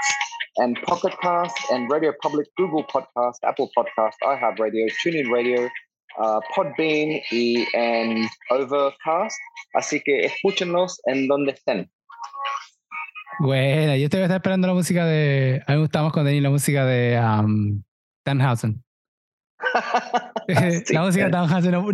en 0.55 0.73
Pocket 0.85 1.15
Cast, 1.21 1.57
en 1.71 1.89
Radio 1.89 2.13
Public, 2.21 2.47
Google 2.57 2.85
Podcast, 2.91 3.43
Apple 3.43 3.69
Podcast, 3.75 4.17
iHeartRadio, 4.21 4.87
TuneIn 5.03 5.31
Radio, 5.31 5.69
uh, 6.17 6.39
Podbean 6.55 7.21
y 7.31 7.67
en 7.73 8.27
Overcast. 8.49 9.37
Así 9.73 10.01
que 10.01 10.25
escúchenlos 10.25 10.99
en 11.05 11.27
donde 11.27 11.51
estén. 11.51 11.89
Bueno, 13.39 13.95
yo 13.95 14.05
estoy 14.05 14.21
esperando 14.21 14.67
la 14.67 14.73
música 14.73 15.05
de. 15.05 15.63
A 15.65 15.71
mí 15.71 15.77
me 15.77 15.81
gusta 15.83 16.03
más 16.03 16.11
cuando 16.11 16.31
la 16.31 16.49
música 16.49 16.83
de 16.85 17.17
um, 17.19 17.81
Danhausen. 18.25 18.83
la 20.93 21.01
música 21.03 21.25
de 21.25 21.31
Danhausen, 21.31 21.71
no, 21.71 21.85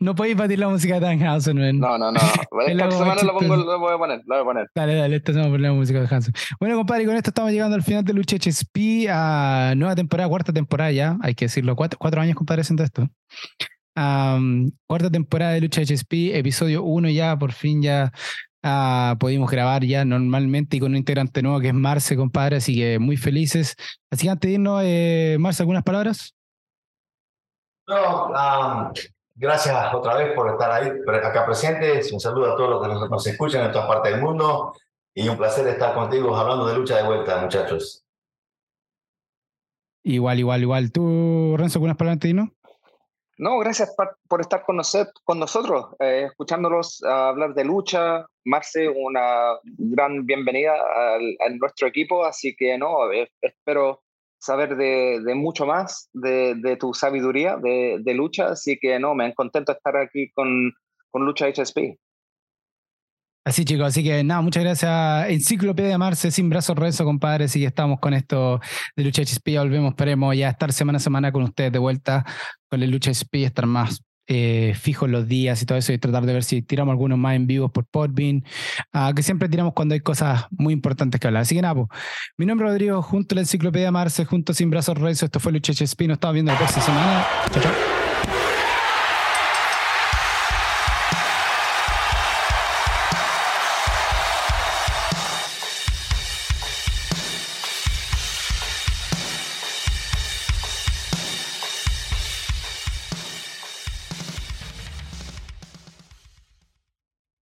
no 0.00 0.14
podéis 0.14 0.36
batir 0.36 0.58
la 0.58 0.68
música 0.68 0.94
de 0.94 1.00
Danhausen, 1.00 1.78
No, 1.78 1.98
no, 1.98 2.12
no. 2.12 2.20
Esta 2.66 2.90
semana 2.90 3.22
la, 3.22 3.32
pongo, 3.32 3.56
la 3.56 3.76
voy 3.76 3.94
a 3.94 3.98
poner, 3.98 4.22
la 4.26 4.36
voy 4.36 4.42
a 4.42 4.44
poner. 4.44 4.70
Dale, 4.74 4.94
dale, 4.94 5.16
esta 5.16 5.32
semana 5.32 5.50
ponemos 5.50 5.74
la 5.74 5.80
música 5.80 5.98
de 6.00 6.06
Danhausen. 6.06 6.34
Bueno, 6.58 6.76
compadre, 6.76 7.06
con 7.06 7.16
esto 7.16 7.30
estamos 7.30 7.52
llegando 7.52 7.76
al 7.76 7.82
final 7.82 8.04
de 8.04 8.12
Lucha 8.12 8.36
HSP, 8.36 9.08
a 9.10 9.74
nueva 9.76 9.94
temporada, 9.94 10.28
cuarta 10.28 10.52
temporada 10.52 10.92
ya, 10.92 11.16
hay 11.20 11.34
que 11.34 11.46
decirlo, 11.46 11.76
cuatro, 11.76 11.98
cuatro 12.00 12.20
años, 12.20 12.36
compadre, 12.36 12.62
haciendo 12.62 12.84
esto. 12.84 13.08
Um, 13.96 14.70
cuarta 14.86 15.10
temporada 15.10 15.52
de 15.52 15.60
Lucha 15.60 15.82
HSP, 15.82 16.34
episodio 16.34 16.84
1 16.84 17.10
ya, 17.10 17.36
por 17.36 17.52
fin 17.52 17.82
ya 17.82 18.12
uh, 18.64 19.16
pudimos 19.18 19.50
grabar 19.50 19.84
ya 19.84 20.04
normalmente 20.04 20.76
y 20.76 20.80
con 20.80 20.92
un 20.92 20.96
integrante 20.96 21.42
nuevo 21.42 21.60
que 21.60 21.68
es 21.68 21.74
Marce, 21.74 22.16
compadre, 22.16 22.56
así 22.56 22.76
que 22.76 22.98
muy 22.98 23.16
felices. 23.16 23.76
Así 24.10 24.24
que 24.24 24.30
antes 24.30 24.48
de 24.48 24.54
irnos, 24.54 24.82
eh, 24.84 25.36
Marce, 25.40 25.62
¿algunas 25.62 25.82
palabras? 25.82 26.34
No, 27.90 28.92
gracias 29.34 29.92
otra 29.92 30.14
vez 30.14 30.32
por 30.34 30.48
estar 30.48 30.70
ahí 30.70 30.92
acá 31.24 31.44
presentes. 31.44 32.12
Un 32.12 32.20
saludo 32.20 32.52
a 32.52 32.56
todos 32.56 32.70
los 32.70 32.82
que 33.00 33.08
nos, 33.08 33.26
escuchan 33.26 33.66
en 33.66 33.72
todas 33.72 33.88
partes 33.88 34.12
del 34.12 34.22
mundo 34.22 34.72
y 35.12 35.28
un 35.28 35.36
placer 35.36 35.66
estar 35.66 35.92
contigo 35.92 36.36
hablando 36.36 36.68
de 36.68 36.76
lucha 36.76 36.98
de 36.98 37.02
vuelta, 37.02 37.40
muchachos. 37.40 38.04
Igual, 40.04 40.38
igual, 40.38 40.62
igual. 40.62 40.92
¿Tú, 40.92 41.56
Renzo, 41.58 41.78
algunas 41.78 41.96
palabras 41.96 42.20
de 42.20 42.32
no? 42.32 42.52
No, 43.38 43.58
gracias 43.58 43.92
por 44.28 44.40
estar 44.40 44.62
con, 44.62 44.76
nosotros, 44.76 45.86
eh, 45.98 46.26
escuchándolos 46.30 47.02
hablar 47.02 47.54
de 47.54 47.64
lucha. 47.64 48.24
Marce, 48.44 48.88
una 48.88 49.58
gran 49.64 50.24
bienvenida 50.26 50.74
a 50.74 51.48
nuestro 51.58 51.88
equipo, 51.88 52.24
así 52.24 52.54
que 52.54 52.78
no, 52.78 53.10
eh, 53.10 53.28
espero 53.40 54.02
saber 54.40 54.76
de, 54.76 55.34
mucho 55.34 55.66
más 55.66 56.08
de, 56.12 56.76
tu 56.80 56.94
sabiduría 56.94 57.56
de, 57.56 58.14
lucha, 58.14 58.48
así 58.48 58.78
que 58.80 58.98
no, 58.98 59.14
me 59.14 59.32
contento 59.34 59.72
de 59.72 59.76
estar 59.76 59.96
aquí 59.96 60.30
con, 60.32 60.72
con 61.10 61.24
Lucha 61.24 61.46
HSP. 61.46 61.98
Así 63.44 63.64
chicos, 63.64 63.86
así 63.86 64.04
que 64.04 64.22
nada, 64.22 64.42
muchas 64.42 64.62
gracias. 64.62 65.30
Enciclopedia 65.30 65.96
Marce, 65.96 66.30
sin 66.30 66.50
brazos 66.50 66.76
rezo, 66.76 67.04
compadre. 67.04 67.44
Así 67.44 67.58
que 67.58 67.66
estamos 67.66 67.98
con 67.98 68.12
esto 68.12 68.60
de 68.94 69.04
Lucha 69.04 69.22
HSP. 69.22 69.58
Volvemos, 69.58 69.90
esperemos 69.90 70.36
ya 70.36 70.50
estar 70.50 70.72
semana 70.72 70.98
a 70.98 71.00
semana 71.00 71.32
con 71.32 71.42
ustedes 71.42 71.72
de 71.72 71.78
vuelta 71.78 72.24
con 72.68 72.82
el 72.82 72.90
Lucha 72.90 73.10
HSP, 73.10 73.36
estar 73.36 73.66
más 73.66 74.02
eh, 74.32 74.74
fijos 74.80 75.10
los 75.10 75.26
días 75.26 75.60
y 75.60 75.66
todo 75.66 75.76
eso 75.76 75.92
y 75.92 75.98
tratar 75.98 76.24
de 76.24 76.32
ver 76.32 76.44
si 76.44 76.62
tiramos 76.62 76.92
algunos 76.92 77.18
más 77.18 77.34
en 77.34 77.48
vivos 77.48 77.72
por 77.72 77.84
Podbean, 77.84 78.44
uh, 78.94 79.12
que 79.12 79.24
siempre 79.24 79.48
tiramos 79.48 79.72
cuando 79.74 79.94
hay 79.94 80.00
cosas 80.00 80.46
muy 80.52 80.72
importantes 80.72 81.20
que 81.20 81.26
hablar. 81.26 81.42
Así 81.42 81.56
que 81.56 81.62
nada, 81.62 81.74
mi 82.36 82.46
nombre 82.46 82.68
es 82.68 82.72
Rodrigo, 82.74 83.02
junto 83.02 83.34
a 83.34 83.36
la 83.36 83.40
enciclopedia 83.40 83.90
Marce, 83.90 84.24
junto 84.24 84.54
Sin 84.54 84.70
Brazos 84.70 84.96
Rezo, 84.98 85.24
esto 85.24 85.40
fue 85.40 85.50
Lucha 85.50 85.72
HSP, 85.72 86.02
nos 86.02 86.14
estamos 86.14 86.34
viendo 86.34 86.52
la 86.52 86.58
próxima 86.58 86.84
semana. 86.84 87.26
Chao, 87.50 87.60
chao. 87.60 87.99